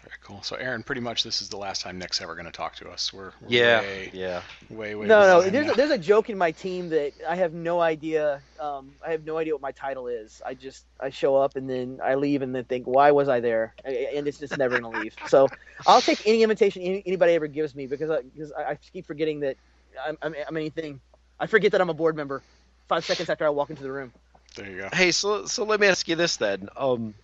Very 0.08 0.18
cool. 0.22 0.42
So, 0.42 0.56
Aaron, 0.56 0.82
pretty 0.82 1.02
much 1.02 1.22
this 1.22 1.42
is 1.42 1.50
the 1.50 1.58
last 1.58 1.82
time 1.82 1.98
Nick's 1.98 2.22
ever 2.22 2.34
going 2.34 2.46
to 2.46 2.52
talk 2.52 2.76
to 2.76 2.88
us. 2.88 3.12
We're, 3.12 3.32
we're 3.42 3.50
Yeah, 3.50 3.80
way, 3.82 4.10
yeah. 4.14 4.42
way, 4.70 4.94
way. 4.94 5.06
No, 5.06 5.20
no. 5.26 5.50
There's 5.50 5.66
now. 5.66 5.72
a, 5.72 5.76
there's 5.76 5.90
a 5.90 5.98
joke 5.98 6.30
in 6.30 6.38
my 6.38 6.50
team 6.50 6.88
that 6.90 7.12
I 7.28 7.36
have 7.36 7.52
no 7.52 7.80
idea. 7.80 8.42
Um, 8.58 8.94
I 9.06 9.10
have 9.10 9.24
no 9.24 9.36
idea 9.36 9.52
what 9.52 9.60
my 9.60 9.72
title 9.72 10.08
is. 10.08 10.40
I 10.46 10.54
just 10.54 10.86
I 10.98 11.10
show 11.10 11.36
up 11.36 11.56
and 11.56 11.68
then 11.68 12.00
I 12.02 12.14
leave 12.14 12.40
and 12.40 12.54
then 12.54 12.64
think, 12.64 12.86
why 12.86 13.10
was 13.10 13.28
I 13.28 13.40
there? 13.40 13.74
And 13.84 14.26
it's 14.26 14.38
just 14.38 14.56
never 14.56 14.80
gonna 14.80 14.90
leave. 14.90 15.14
So 15.26 15.52
I'll 15.86 16.02
take 16.02 16.22
any 16.24 16.42
invitation 16.42 16.82
any, 16.82 17.02
anybody 17.06 17.34
ever 17.34 17.46
gives 17.48 17.74
me 17.74 17.86
because 17.86 18.10
I, 18.10 18.22
because 18.22 18.52
I, 18.52 18.72
I 18.72 18.78
keep 18.92 19.06
forgetting 19.06 19.40
that 19.40 19.58
I'm, 20.06 20.16
I'm 20.22 20.34
I'm 20.48 20.56
anything. 20.56 21.00
I 21.38 21.46
forget 21.46 21.72
that 21.72 21.80
I'm 21.82 21.90
a 21.90 21.94
board 21.94 22.16
member. 22.16 22.44
Five 22.88 23.04
seconds 23.04 23.28
after 23.28 23.44
I 23.46 23.50
walk 23.50 23.70
into 23.70 23.82
the 23.82 23.92
room. 23.92 24.12
There 24.56 24.70
you 24.70 24.76
go. 24.78 24.88
Hey, 24.92 25.12
so 25.12 25.46
so 25.46 25.64
let 25.64 25.80
me 25.80 25.86
ask 25.86 26.08
you 26.08 26.16
this 26.16 26.36
then. 26.38 26.68
Um, 26.76 27.14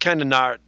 kind 0.00 0.20
of 0.20 0.28
not 0.28 0.60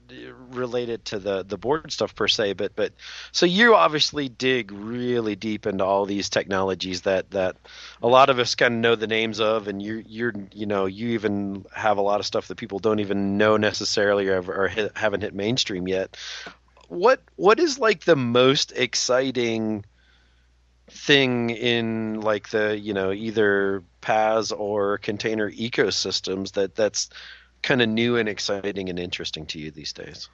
related 0.51 1.05
to 1.05 1.19
the 1.19 1.45
the 1.45 1.57
board 1.57 1.93
stuff 1.93 2.15
per 2.15 2.29
se, 2.29 2.55
but 2.55 2.75
but 2.75 2.93
so 3.33 3.47
you 3.47 3.75
obviously 3.75 4.29
dig 4.29 4.73
really 4.73 5.37
deep 5.37 5.67
into 5.67 5.85
all 5.85 6.05
these 6.05 6.29
technologies 6.29 7.03
that 7.03 7.31
that 7.31 7.57
a 8.03 8.09
lot 8.09 8.31
of 8.31 8.39
us 8.39 8.55
kind 8.55 8.75
of 8.75 8.81
know 8.81 8.97
the 8.97 9.07
names 9.07 9.41
of, 9.41 9.69
and 9.69 9.81
you 9.83 10.03
you're 10.07 10.35
you 10.53 10.67
know 10.67 10.87
you 10.87 11.11
even 11.11 11.65
have 11.75 11.99
a 11.99 12.03
lot 12.03 12.21
of 12.21 12.27
stuff 12.27 12.49
that 12.49 12.57
people 12.57 12.79
don't 12.79 13.01
even 13.01 13.39
know 13.39 13.57
necessarily 13.57 14.29
or, 14.29 14.43
or 14.51 14.69
hit, 14.69 14.97
haven't 14.97 15.23
hit 15.23 15.35
mainstream 15.35 15.87
yet. 15.87 16.17
What 16.89 17.23
what 17.37 17.61
is 17.61 17.79
like 17.79 18.05
the 18.05 18.17
most 18.17 18.73
exciting 18.73 19.85
thing 20.91 21.51
in 21.51 22.21
like 22.21 22.49
the 22.51 22.77
you 22.77 22.93
know 22.93 23.13
either 23.13 23.85
PaaS 24.03 24.53
or 24.57 24.99
container 24.99 25.49
ecosystems 25.51 26.53
that 26.53 26.75
that's 26.75 27.11
kind 27.63 27.83
of 27.83 27.89
new 27.89 28.17
and 28.17 28.29
exciting 28.29 28.89
and 28.89 28.99
interesting 28.99 29.47
to 29.47 29.59
you 29.59 29.71
these 29.71 29.93
days? 29.93 30.29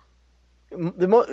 the 0.70 1.08
mo- 1.08 1.26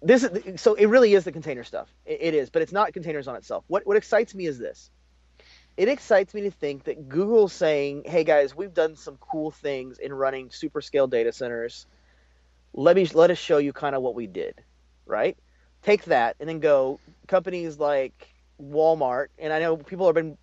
this 0.00 0.24
is 0.24 0.60
so 0.60 0.74
it 0.74 0.86
really 0.86 1.14
is 1.14 1.24
the 1.24 1.32
container 1.32 1.64
stuff. 1.64 1.88
It, 2.04 2.18
it 2.20 2.34
is, 2.34 2.50
but 2.50 2.62
it's 2.62 2.72
not 2.72 2.92
containers 2.92 3.28
on 3.28 3.36
itself. 3.36 3.64
What 3.68 3.86
what 3.86 3.96
excites 3.96 4.34
me 4.34 4.46
is 4.46 4.58
this. 4.58 4.90
It 5.76 5.88
excites 5.88 6.34
me 6.34 6.42
to 6.42 6.50
think 6.50 6.84
that 6.84 7.08
Google's 7.08 7.52
saying, 7.52 8.02
"Hey 8.06 8.24
guys, 8.24 8.54
we've 8.54 8.74
done 8.74 8.96
some 8.96 9.16
cool 9.18 9.50
things 9.50 9.98
in 9.98 10.12
running 10.12 10.50
super 10.50 10.80
scale 10.80 11.06
data 11.06 11.32
centers. 11.32 11.86
Let 12.72 12.96
me 12.96 13.06
let 13.14 13.30
us 13.30 13.38
show 13.38 13.58
you 13.58 13.72
kind 13.72 13.94
of 13.94 14.02
what 14.02 14.14
we 14.14 14.26
did." 14.26 14.62
Right? 15.06 15.36
Take 15.82 16.04
that 16.04 16.36
and 16.38 16.48
then 16.48 16.60
go 16.60 17.00
companies 17.26 17.78
like 17.78 18.28
Walmart, 18.62 19.28
and 19.38 19.52
I 19.52 19.58
know 19.60 19.76
people 19.76 20.06
have 20.06 20.14
been 20.14 20.36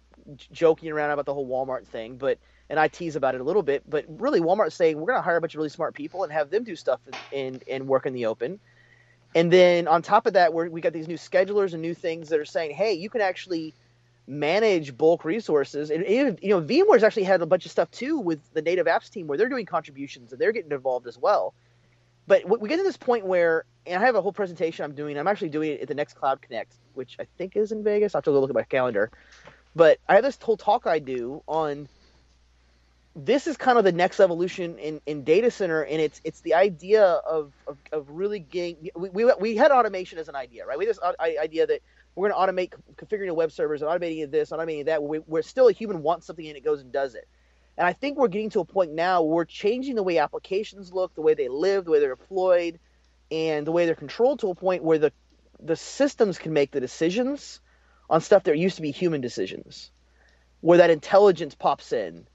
joking 0.52 0.92
around 0.92 1.12
about 1.12 1.26
the 1.26 1.34
whole 1.34 1.48
Walmart 1.48 1.86
thing, 1.88 2.18
but 2.18 2.38
and 2.70 2.80
I 2.80 2.88
tease 2.88 3.16
about 3.16 3.36
it 3.36 3.42
a 3.42 3.44
little 3.44 3.64
bit, 3.64 3.84
but 3.90 4.06
really 4.08 4.40
Walmart's 4.40 4.76
saying 4.76 4.98
we're 4.98 5.08
going 5.08 5.18
to 5.18 5.24
hire 5.24 5.38
a 5.38 5.42
bunch 5.42 5.56
of 5.56 5.58
really 5.58 5.70
smart 5.70 5.96
people 5.96 6.24
and 6.24 6.32
have 6.32 6.50
them 6.50 6.64
do 6.64 6.76
stuff 6.76 7.00
and 7.32 7.64
and 7.70 7.88
work 7.88 8.06
in 8.06 8.14
the 8.14 8.26
open. 8.26 8.60
And 9.36 9.52
then 9.52 9.88
on 9.88 10.02
top 10.02 10.26
of 10.26 10.34
that, 10.34 10.54
we're, 10.54 10.70
we 10.70 10.82
got 10.82 10.94
these 10.94 11.08
new 11.08 11.18
schedulers 11.18 11.74
and 11.74 11.82
new 11.82 11.94
things 11.94 12.30
that 12.30 12.40
are 12.40 12.46
saying, 12.46 12.72
hey, 12.72 12.94
you 12.94 13.10
can 13.10 13.22
actually 13.22 13.76
manage 14.28 14.98
bulk 14.98 15.26
resources. 15.26 15.90
And 15.90 16.06
you 16.08 16.50
know, 16.50 16.62
VMware's 16.62 17.04
actually 17.04 17.24
had 17.24 17.42
a 17.42 17.46
bunch 17.46 17.66
of 17.66 17.72
stuff 17.72 17.90
too 17.92 18.20
with 18.20 18.40
the 18.54 18.62
native 18.62 18.88
apps 18.88 19.10
team 19.10 19.28
where 19.28 19.38
they're 19.38 19.50
doing 19.50 19.66
contributions 19.66 20.32
and 20.32 20.40
they're 20.40 20.52
getting 20.52 20.72
involved 20.72 21.08
as 21.08 21.18
well. 21.18 21.54
But 22.28 22.48
we 22.48 22.58
we 22.58 22.70
get 22.70 22.78
to 22.78 22.84
this 22.84 22.98
point 22.98 23.26
where, 23.26 23.66
and 23.88 24.02
I 24.02 24.06
have 24.06 24.16
a 24.16 24.22
whole 24.22 24.32
presentation 24.32 24.86
I'm 24.86 24.94
doing. 24.94 25.18
I'm 25.18 25.28
actually 25.28 25.50
doing 25.50 25.72
it 25.72 25.82
at 25.82 25.88
the 25.88 25.96
next 25.96 26.14
Cloud 26.14 26.44
Connect, 26.44 26.76
which 26.94 27.18
I 27.20 27.26
think 27.40 27.56
is 27.56 27.72
in 27.72 27.84
Vegas. 27.84 28.14
I 28.14 28.20
have 28.20 28.24
to 28.26 28.32
go 28.32 28.40
look 28.40 28.52
at 28.52 28.56
my 28.56 28.64
calendar. 28.64 29.10
But 29.76 30.00
I 30.08 30.14
have 30.16 30.24
this 30.24 30.38
whole 30.40 30.58
talk 30.58 30.86
I 30.86 31.00
do 31.00 31.42
on 31.48 31.88
this 33.26 33.48
is 33.48 33.58
kind 33.58 33.78
of 33.78 33.84
the 33.84 33.92
next 33.92 34.20
evolution 34.20 34.78
in, 34.78 35.02
in 35.06 35.24
data 35.24 35.52
center 35.52 35.84
and 35.84 36.02
it's 36.02 36.22
it's 36.24 36.42
the 36.42 36.54
idea 36.54 37.04
of, 37.04 37.54
of, 37.68 37.78
of 37.92 38.10
really 38.10 38.40
getting 38.40 38.90
we, 38.96 39.10
we, 39.10 39.34
we 39.40 39.56
had 39.56 39.72
automation 39.72 40.20
as 40.20 40.30
an 40.30 40.36
idea 40.36 40.66
right? 40.66 40.78
We 40.78 40.86
had 40.86 40.96
this 40.96 41.00
idea 41.20 41.68
that 41.68 41.82
we're 42.16 42.30
going 42.30 42.48
to 42.48 42.54
automate 42.54 42.74
configuring 42.96 43.34
web 43.36 43.52
servers 43.52 43.82
and 43.82 43.90
automating 43.90 44.30
this 44.30 44.52
automating 44.52 44.86
that. 44.86 45.02
We, 45.02 45.20
we're 45.20 45.42
still 45.42 45.68
a 45.68 45.72
human 45.72 46.04
wants 46.04 46.28
something 46.28 46.48
and 46.48 46.58
it 46.58 46.64
goes 46.64 46.82
and 46.82 46.92
does 46.92 47.16
it. 47.16 47.28
And 47.78 47.88
i 47.88 47.94
think 47.94 48.18
we're 48.18 48.28
getting 48.28 48.50
to 48.52 48.62
a 48.62 48.66
point 48.66 48.94
now 48.94 49.22
where 49.22 49.36
we're 49.36 49.46
changing 49.46 49.96
the 49.96 50.04
way 50.04 50.18
applications 50.18 50.94
look 50.94 51.14
the 51.16 51.22
way 51.22 51.34
they 51.34 51.48
live 51.48 51.86
the 51.86 51.92
way 51.92 52.00
they're 52.00 52.16
deployed 52.16 52.80
and 53.32 53.66
the 53.66 53.72
way 53.72 53.86
they're 53.86 53.96
controlled 53.96 54.40
to 54.40 54.50
a 54.50 54.56
point 54.56 54.84
where 54.84 54.98
the 54.98 55.12
the 55.62 55.76
systems 55.76 56.38
can 56.38 56.54
make 56.54 56.72
the 56.72 56.80
decisions 56.80 57.60
on 58.10 58.22
stuff 58.22 58.44
that 58.44 58.58
used 58.58 58.78
to 58.78 58.82
be 58.82 58.92
human 58.92 59.22
decisions 59.22 59.92
where 60.62 60.80
that 60.80 60.90
intelligence 60.90 61.56
pops 61.56 61.92
in 61.94 62.26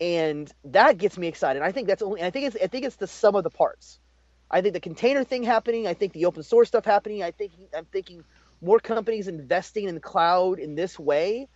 and 0.00 0.52
that 0.64 0.98
gets 0.98 1.16
me 1.18 1.28
excited. 1.28 1.62
I 1.62 1.72
think 1.72 1.88
that's 1.88 2.02
only. 2.02 2.22
I 2.22 2.30
think 2.30 2.46
it's. 2.46 2.56
I 2.62 2.66
think 2.66 2.84
it's 2.84 2.96
the 2.96 3.06
sum 3.06 3.36
of 3.36 3.44
the 3.44 3.50
parts. 3.50 3.98
I 4.50 4.60
think 4.60 4.74
the 4.74 4.80
container 4.80 5.24
thing 5.24 5.42
happening. 5.42 5.86
I 5.86 5.94
think 5.94 6.12
the 6.12 6.26
open 6.26 6.42
source 6.42 6.68
stuff 6.68 6.84
happening. 6.84 7.22
I 7.22 7.30
think 7.30 7.52
I'm 7.76 7.86
thinking 7.86 8.24
more 8.60 8.78
companies 8.80 9.28
investing 9.28 9.88
in 9.88 9.94
the 9.94 10.00
cloud 10.00 10.58
in 10.58 10.74
this 10.74 10.98
way. 10.98 11.48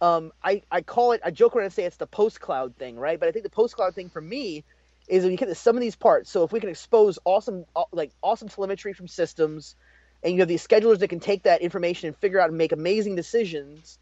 Um, 0.00 0.32
I 0.42 0.62
I 0.70 0.82
call 0.82 1.12
it. 1.12 1.20
I 1.24 1.30
joke 1.30 1.56
around 1.56 1.64
and 1.64 1.72
say 1.72 1.84
it's 1.84 1.96
the 1.96 2.06
post 2.06 2.40
cloud 2.40 2.76
thing, 2.76 2.96
right? 2.96 3.18
But 3.18 3.28
I 3.28 3.32
think 3.32 3.44
the 3.44 3.50
post 3.50 3.74
cloud 3.74 3.94
thing 3.94 4.10
for 4.10 4.20
me 4.20 4.64
is 5.08 5.24
when 5.24 5.32
you 5.32 5.38
get 5.38 5.56
sum 5.56 5.76
of 5.76 5.80
these 5.80 5.96
parts. 5.96 6.30
So 6.30 6.44
if 6.44 6.52
we 6.52 6.60
can 6.60 6.68
expose 6.68 7.18
awesome, 7.24 7.64
like 7.92 8.12
awesome 8.22 8.48
telemetry 8.48 8.92
from 8.92 9.08
systems, 9.08 9.74
and 10.22 10.34
you 10.34 10.40
have 10.40 10.48
these 10.48 10.66
schedulers 10.66 10.98
that 10.98 11.08
can 11.08 11.20
take 11.20 11.44
that 11.44 11.62
information 11.62 12.08
and 12.08 12.16
figure 12.16 12.40
out 12.40 12.50
and 12.50 12.58
make 12.58 12.72
amazing 12.72 13.16
decisions 13.16 13.98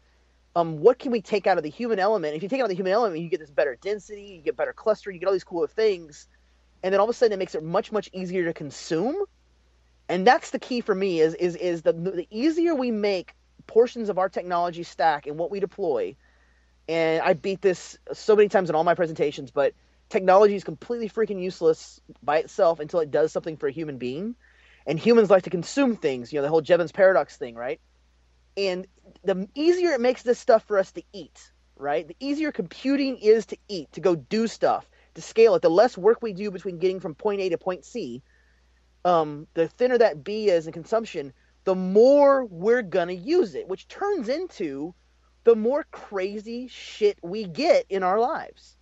um, 0.57 0.79
what 0.79 0.97
can 0.97 1.11
we 1.11 1.21
take 1.21 1.45
out 1.45 1.57
of 1.57 1.63
the 1.63 1.69
human 1.69 1.99
element? 1.99 2.35
If 2.35 2.41
you 2.41 2.49
take 2.49 2.61
out 2.61 2.67
the 2.67 2.73
human 2.73 2.91
element, 2.91 3.21
you 3.21 3.29
get 3.29 3.39
this 3.39 3.51
better 3.51 3.77
density, 3.79 4.23
you 4.37 4.41
get 4.41 4.57
better 4.57 4.73
clustering, 4.73 5.13
you 5.13 5.19
get 5.19 5.27
all 5.27 5.33
these 5.33 5.43
cooler 5.43 5.67
things, 5.67 6.27
and 6.81 6.91
then 6.91 6.99
all 6.99 7.05
of 7.05 7.11
a 7.11 7.13
sudden 7.13 7.33
it 7.33 7.37
makes 7.37 7.53
it 7.53 7.61
much 7.61 7.91
much 7.91 8.09
easier 8.11 8.43
to 8.45 8.53
consume. 8.53 9.15
And 10.09 10.25
that's 10.25 10.49
the 10.49 10.57
key 10.57 10.81
for 10.81 10.95
me 10.95 11.19
is 11.19 11.35
is 11.35 11.55
is 11.57 11.83
the 11.83 11.93
the 11.93 12.27
easier 12.31 12.73
we 12.73 12.89
make 12.89 13.35
portions 13.67 14.09
of 14.09 14.17
our 14.17 14.29
technology 14.29 14.81
stack 14.81 15.27
and 15.27 15.37
what 15.37 15.51
we 15.51 15.59
deploy. 15.59 16.15
And 16.89 17.21
I 17.21 17.33
beat 17.33 17.61
this 17.61 17.99
so 18.13 18.35
many 18.35 18.49
times 18.49 18.71
in 18.71 18.75
all 18.75 18.83
my 18.83 18.95
presentations, 18.95 19.51
but 19.51 19.75
technology 20.09 20.55
is 20.55 20.63
completely 20.63 21.07
freaking 21.07 21.39
useless 21.39 22.01
by 22.23 22.39
itself 22.39 22.79
until 22.79 23.01
it 23.01 23.11
does 23.11 23.31
something 23.31 23.57
for 23.57 23.67
a 23.67 23.71
human 23.71 23.99
being. 23.99 24.33
And 24.87 24.97
humans 24.97 25.29
like 25.29 25.43
to 25.43 25.51
consume 25.51 25.97
things, 25.97 26.33
you 26.33 26.39
know, 26.39 26.43
the 26.43 26.49
whole 26.49 26.61
Jevons 26.61 26.93
paradox 26.93 27.37
thing, 27.37 27.53
right? 27.53 27.79
And 28.57 28.87
the 29.23 29.47
easier 29.53 29.91
it 29.91 30.01
makes 30.01 30.23
this 30.23 30.39
stuff 30.39 30.63
for 30.63 30.79
us 30.79 30.91
to 30.93 31.03
eat, 31.13 31.51
right? 31.75 32.07
The 32.07 32.15
easier 32.19 32.51
computing 32.51 33.17
is 33.17 33.45
to 33.47 33.57
eat, 33.67 33.91
to 33.93 34.01
go 34.01 34.15
do 34.15 34.47
stuff, 34.47 34.89
to 35.13 35.21
scale 35.21 35.53
it. 35.55 35.61
The 35.61 35.69
less 35.69 35.97
work 35.97 36.21
we 36.21 36.33
do 36.33 36.49
between 36.49 36.79
getting 36.79 36.99
from 36.99 37.13
point 37.13 37.39
A 37.41 37.49
to 37.49 37.57
point 37.57 37.85
C, 37.85 38.23
um, 39.05 39.47
the 39.53 39.67
thinner 39.67 39.97
that 39.99 40.23
B 40.23 40.49
is 40.49 40.65
in 40.65 40.73
consumption, 40.73 41.33
the 41.65 41.75
more 41.75 42.45
we're 42.45 42.81
gonna 42.81 43.13
use 43.13 43.53
it, 43.53 43.67
which 43.67 43.87
turns 43.87 44.27
into 44.27 44.93
the 45.43 45.55
more 45.55 45.85
crazy 45.91 46.67
shit 46.67 47.17
we 47.21 47.45
get 47.45 47.85
in 47.89 48.03
our 48.03 48.19
lives. 48.19 48.75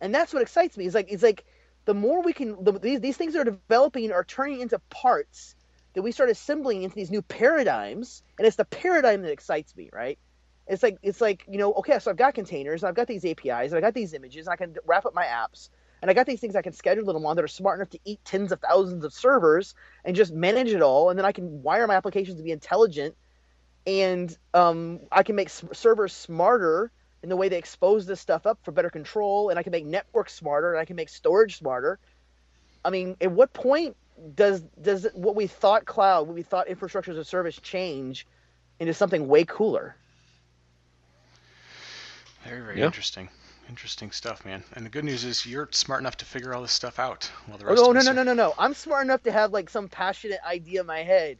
And 0.00 0.14
that's 0.14 0.32
what 0.32 0.42
excites 0.42 0.76
me. 0.76 0.86
It's 0.86 0.94
like 0.94 1.10
it's 1.10 1.22
like 1.22 1.44
the 1.84 1.94
more 1.94 2.22
we 2.22 2.32
can, 2.32 2.62
the, 2.62 2.72
these 2.72 3.00
these 3.00 3.16
things 3.16 3.34
are 3.34 3.44
developing 3.44 4.12
are 4.12 4.24
turning 4.24 4.60
into 4.60 4.78
parts 4.90 5.55
that 5.96 6.02
we 6.02 6.12
start 6.12 6.28
assembling 6.28 6.82
into 6.82 6.94
these 6.94 7.10
new 7.10 7.22
paradigms, 7.22 8.22
and 8.38 8.46
it's 8.46 8.56
the 8.56 8.66
paradigm 8.66 9.22
that 9.22 9.32
excites 9.32 9.74
me, 9.74 9.88
right? 9.94 10.18
It's 10.66 10.82
like 10.82 10.98
it's 11.02 11.22
like 11.22 11.42
you 11.48 11.56
know, 11.56 11.72
okay, 11.72 11.98
so 11.98 12.10
I've 12.10 12.18
got 12.18 12.34
containers, 12.34 12.82
and 12.82 12.88
I've 12.88 12.94
got 12.94 13.06
these 13.06 13.24
APIs, 13.24 13.72
and 13.72 13.76
I 13.76 13.80
got 13.80 13.94
these 13.94 14.12
images, 14.12 14.46
and 14.46 14.52
I 14.52 14.56
can 14.56 14.76
wrap 14.84 15.06
up 15.06 15.14
my 15.14 15.24
apps, 15.24 15.70
and 16.02 16.10
I 16.10 16.14
got 16.14 16.26
these 16.26 16.38
things 16.38 16.54
I 16.54 16.60
can 16.60 16.74
schedule 16.74 17.10
them 17.10 17.24
on 17.24 17.34
that 17.36 17.44
are 17.46 17.48
smart 17.48 17.78
enough 17.78 17.88
to 17.90 17.98
eat 18.04 18.20
tens 18.26 18.52
of 18.52 18.60
thousands 18.60 19.04
of 19.04 19.14
servers 19.14 19.74
and 20.04 20.14
just 20.14 20.34
manage 20.34 20.70
it 20.70 20.82
all, 20.82 21.08
and 21.08 21.18
then 21.18 21.24
I 21.24 21.32
can 21.32 21.62
wire 21.62 21.86
my 21.86 21.94
applications 21.94 22.36
to 22.36 22.42
be 22.42 22.52
intelligent, 22.52 23.14
and 23.86 24.36
um, 24.52 25.00
I 25.10 25.22
can 25.22 25.34
make 25.34 25.48
servers 25.48 26.12
smarter 26.12 26.92
in 27.22 27.30
the 27.30 27.36
way 27.36 27.48
they 27.48 27.56
expose 27.56 28.04
this 28.04 28.20
stuff 28.20 28.44
up 28.44 28.58
for 28.64 28.70
better 28.70 28.90
control, 28.90 29.48
and 29.48 29.58
I 29.58 29.62
can 29.62 29.72
make 29.72 29.86
networks 29.86 30.34
smarter, 30.34 30.74
and 30.74 30.78
I 30.78 30.84
can 30.84 30.96
make 30.96 31.08
storage 31.08 31.56
smarter. 31.56 31.98
I 32.84 32.90
mean, 32.90 33.16
at 33.22 33.32
what 33.32 33.54
point 33.54 33.96
does 34.34 34.62
does 34.80 35.06
what 35.14 35.34
we 35.34 35.46
thought 35.46 35.84
cloud, 35.84 36.26
what 36.26 36.34
we 36.34 36.42
thought 36.42 36.68
infrastructure 36.68 37.10
as 37.10 37.18
a 37.18 37.24
service 37.24 37.56
change 37.60 38.26
into 38.80 38.94
something 38.94 39.28
way 39.28 39.44
cooler? 39.44 39.96
Very, 42.44 42.60
very 42.62 42.78
Yeah. 42.78 42.86
interesting. 42.86 43.28
Interesting 43.68 44.12
stuff, 44.12 44.44
man. 44.44 44.62
And 44.74 44.86
the 44.86 44.90
good 44.90 45.04
news 45.04 45.24
is 45.24 45.44
you're 45.44 45.68
smart 45.72 46.00
enough 46.00 46.16
to 46.18 46.24
figure 46.24 46.54
all 46.54 46.62
this 46.62 46.70
stuff 46.72 46.98
out. 47.00 47.28
While 47.46 47.58
the 47.58 47.64
Oh, 47.64 47.68
rest 47.68 47.82
no, 47.82 47.88
of 47.88 47.94
no, 47.94 47.98
us 48.00 48.04
no, 48.06 48.10
are- 48.12 48.14
no, 48.14 48.22
no, 48.22 48.32
no. 48.34 48.54
I'm 48.58 48.74
smart 48.74 49.04
enough 49.04 49.22
to 49.24 49.32
have 49.32 49.52
like 49.52 49.68
some 49.68 49.88
passionate 49.88 50.38
idea 50.46 50.80
in 50.80 50.86
my 50.86 51.02
head. 51.02 51.38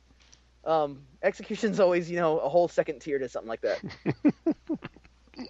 Um, 0.65 1.01
execution's 1.23 1.79
always, 1.79 2.11
you 2.11 2.17
know, 2.17 2.41
a 2.41 2.49
whole 2.49 2.67
second 2.67 2.99
tier 3.01 3.21
to 3.21 3.29
something 3.29 3.49
like 3.49 3.61
that. 3.61 3.81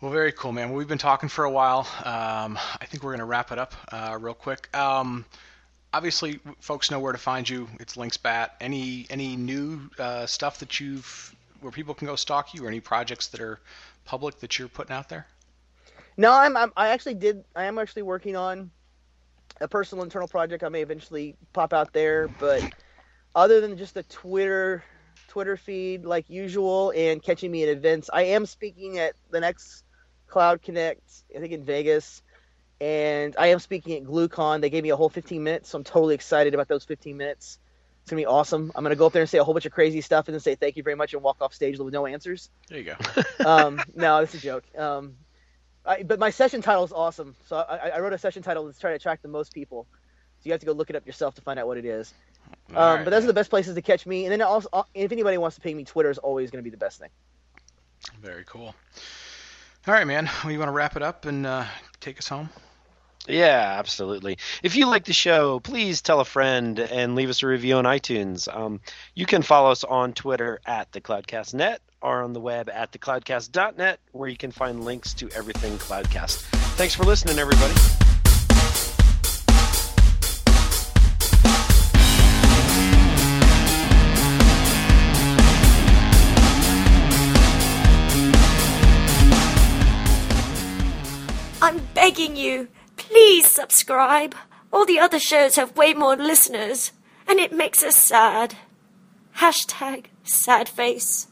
Well, 0.00 0.10
very 0.10 0.32
cool, 0.32 0.50
man. 0.52 0.70
Well, 0.70 0.78
we've 0.78 0.88
been 0.88 0.96
talking 0.96 1.28
for 1.28 1.44
a 1.44 1.50
while. 1.50 1.80
Um, 2.04 2.58
I 2.80 2.86
think 2.86 3.02
we're 3.02 3.10
going 3.10 3.18
to 3.18 3.26
wrap 3.26 3.52
it 3.52 3.58
up 3.58 3.74
uh, 3.92 4.16
real 4.18 4.32
quick. 4.32 4.74
Um, 4.74 5.26
obviously, 5.92 6.40
folks 6.60 6.90
know 6.90 7.00
where 7.00 7.12
to 7.12 7.18
find 7.18 7.48
you. 7.48 7.68
It's 7.78 7.96
lynxbat. 7.96 8.50
Any 8.60 9.06
any 9.10 9.36
new 9.36 9.90
uh, 9.98 10.26
stuff 10.26 10.58
that 10.58 10.80
you've 10.80 11.34
where 11.60 11.72
people 11.72 11.94
can 11.94 12.06
go 12.06 12.16
stalk 12.16 12.54
you, 12.54 12.64
or 12.64 12.68
any 12.68 12.80
projects 12.80 13.28
that 13.28 13.40
are 13.40 13.60
public 14.04 14.40
that 14.40 14.58
you're 14.58 14.68
putting 14.68 14.94
out 14.94 15.08
there? 15.08 15.26
No, 16.16 16.32
I'm, 16.32 16.56
I'm 16.56 16.72
I 16.76 16.88
actually 16.88 17.14
did 17.14 17.44
I 17.54 17.64
am 17.64 17.78
actually 17.78 18.02
working 18.02 18.36
on 18.36 18.70
a 19.60 19.68
personal 19.68 20.04
internal 20.04 20.28
project 20.28 20.64
I 20.64 20.68
may 20.68 20.82
eventually 20.82 21.36
pop 21.52 21.72
out 21.72 21.92
there, 21.92 22.28
but 22.28 22.62
other 23.34 23.60
than 23.60 23.76
just 23.76 23.96
a 23.96 24.02
Twitter 24.04 24.82
Twitter 25.28 25.56
feed 25.56 26.04
like 26.04 26.28
usual 26.28 26.92
and 26.96 27.22
catching 27.22 27.50
me 27.50 27.62
at 27.62 27.68
events, 27.68 28.10
I 28.12 28.22
am 28.22 28.46
speaking 28.46 28.98
at 28.98 29.14
the 29.30 29.40
next 29.40 29.84
Cloud 30.26 30.62
Connect, 30.62 31.02
I 31.34 31.40
think 31.40 31.52
in 31.52 31.64
Vegas, 31.64 32.22
and 32.80 33.36
I 33.38 33.48
am 33.48 33.58
speaking 33.58 33.96
at 33.96 34.04
GlueCon. 34.04 34.60
They 34.60 34.70
gave 34.70 34.82
me 34.82 34.90
a 34.90 34.96
whole 34.96 35.08
15 35.10 35.42
minutes, 35.42 35.68
so 35.70 35.78
I'm 35.78 35.84
totally 35.84 36.14
excited 36.14 36.54
about 36.54 36.68
those 36.68 36.84
15 36.84 37.16
minutes. 37.16 37.58
It's 38.02 38.10
gonna 38.10 38.22
be 38.22 38.26
awesome. 38.26 38.72
I'm 38.74 38.82
gonna 38.82 38.96
go 38.96 39.06
up 39.06 39.12
there 39.12 39.22
and 39.22 39.28
say 39.28 39.38
a 39.38 39.44
whole 39.44 39.54
bunch 39.54 39.66
of 39.66 39.72
crazy 39.72 40.00
stuff 40.00 40.28
and 40.28 40.34
then 40.34 40.40
say 40.40 40.54
thank 40.54 40.76
you 40.76 40.82
very 40.82 40.96
much 40.96 41.12
and 41.12 41.22
walk 41.22 41.38
off 41.40 41.52
stage 41.52 41.78
with 41.78 41.92
no 41.92 42.06
answers. 42.06 42.50
There 42.68 42.78
you 42.78 42.84
go. 42.84 42.96
Um, 43.44 43.80
no, 43.94 44.18
it's 44.18 44.34
a 44.34 44.38
joke. 44.38 44.64
Um, 44.76 45.16
I, 45.84 46.02
but 46.02 46.18
my 46.18 46.30
session 46.30 46.60
title 46.60 46.84
is 46.84 46.92
awesome. 46.92 47.34
So 47.46 47.56
I, 47.56 47.88
I 47.88 48.00
wrote 48.00 48.12
a 48.12 48.18
session 48.18 48.42
title 48.42 48.66
that's 48.66 48.78
trying 48.78 48.92
to 48.92 48.96
attract 48.96 49.22
the 49.22 49.28
most 49.28 49.54
people. 49.54 49.86
So 50.40 50.42
you 50.44 50.52
have 50.52 50.60
to 50.60 50.66
go 50.66 50.72
look 50.72 50.90
it 50.90 50.96
up 50.96 51.06
yourself 51.06 51.34
to 51.36 51.40
find 51.42 51.58
out 51.58 51.66
what 51.66 51.78
it 51.78 51.84
is. 51.84 52.12
Um, 52.70 52.76
All 52.76 52.94
right, 52.96 53.04
but 53.04 53.10
those 53.10 53.24
are 53.24 53.28
the 53.28 53.32
best 53.32 53.50
places 53.50 53.74
to 53.74 53.82
catch 53.82 54.06
me. 54.06 54.24
And 54.24 54.32
then 54.32 54.42
also, 54.42 54.68
uh, 54.72 54.82
if 54.94 55.12
anybody 55.12 55.38
wants 55.38 55.56
to 55.56 55.62
ping 55.62 55.76
me, 55.76 55.84
Twitter 55.84 56.10
is 56.10 56.18
always 56.18 56.50
going 56.50 56.62
to 56.62 56.64
be 56.64 56.70
the 56.70 56.76
best 56.76 56.98
thing. 57.00 57.10
Very 58.20 58.44
cool. 58.46 58.74
All 59.86 59.94
right, 59.94 60.06
man. 60.06 60.28
Well, 60.42 60.52
you 60.52 60.58
want 60.58 60.68
to 60.68 60.72
wrap 60.72 60.96
it 60.96 61.02
up 61.02 61.24
and 61.26 61.46
uh, 61.46 61.64
take 62.00 62.18
us 62.18 62.28
home? 62.28 62.48
Yeah, 63.30 63.76
absolutely. 63.78 64.38
If 64.62 64.76
you 64.76 64.86
like 64.86 65.04
the 65.04 65.12
show, 65.12 65.60
please 65.60 66.02
tell 66.02 66.20
a 66.20 66.24
friend 66.24 66.78
and 66.78 67.14
leave 67.14 67.30
us 67.30 67.42
a 67.42 67.46
review 67.46 67.76
on 67.76 67.84
iTunes. 67.84 68.54
Um, 68.54 68.80
you 69.14 69.26
can 69.26 69.42
follow 69.42 69.70
us 69.70 69.84
on 69.84 70.12
Twitter 70.12 70.60
at 70.66 70.90
the 70.92 71.00
CloudcastNet 71.00 71.78
or 72.02 72.22
on 72.22 72.32
the 72.32 72.40
web 72.40 72.68
at 72.70 72.92
thecloudcast.net, 72.92 74.00
where 74.12 74.28
you 74.28 74.36
can 74.36 74.50
find 74.50 74.84
links 74.84 75.14
to 75.14 75.28
everything 75.30 75.76
Cloudcast. 75.78 76.38
Thanks 76.76 76.94
for 76.94 77.04
listening, 77.04 77.38
everybody. 77.38 77.74
I'm 91.62 91.78
begging 91.94 92.36
you, 92.36 92.68
please 93.10 93.46
subscribe. 93.46 94.34
All 94.72 94.86
the 94.86 95.00
other 95.00 95.18
shows 95.18 95.56
have 95.56 95.76
way 95.76 95.94
more 95.94 96.16
listeners, 96.16 96.92
and 97.26 97.40
it 97.40 97.52
makes 97.52 97.82
us 97.82 97.96
sad. 97.96 98.54
Hashtag 99.38 100.06
sad 100.22 100.68
face. 100.68 101.26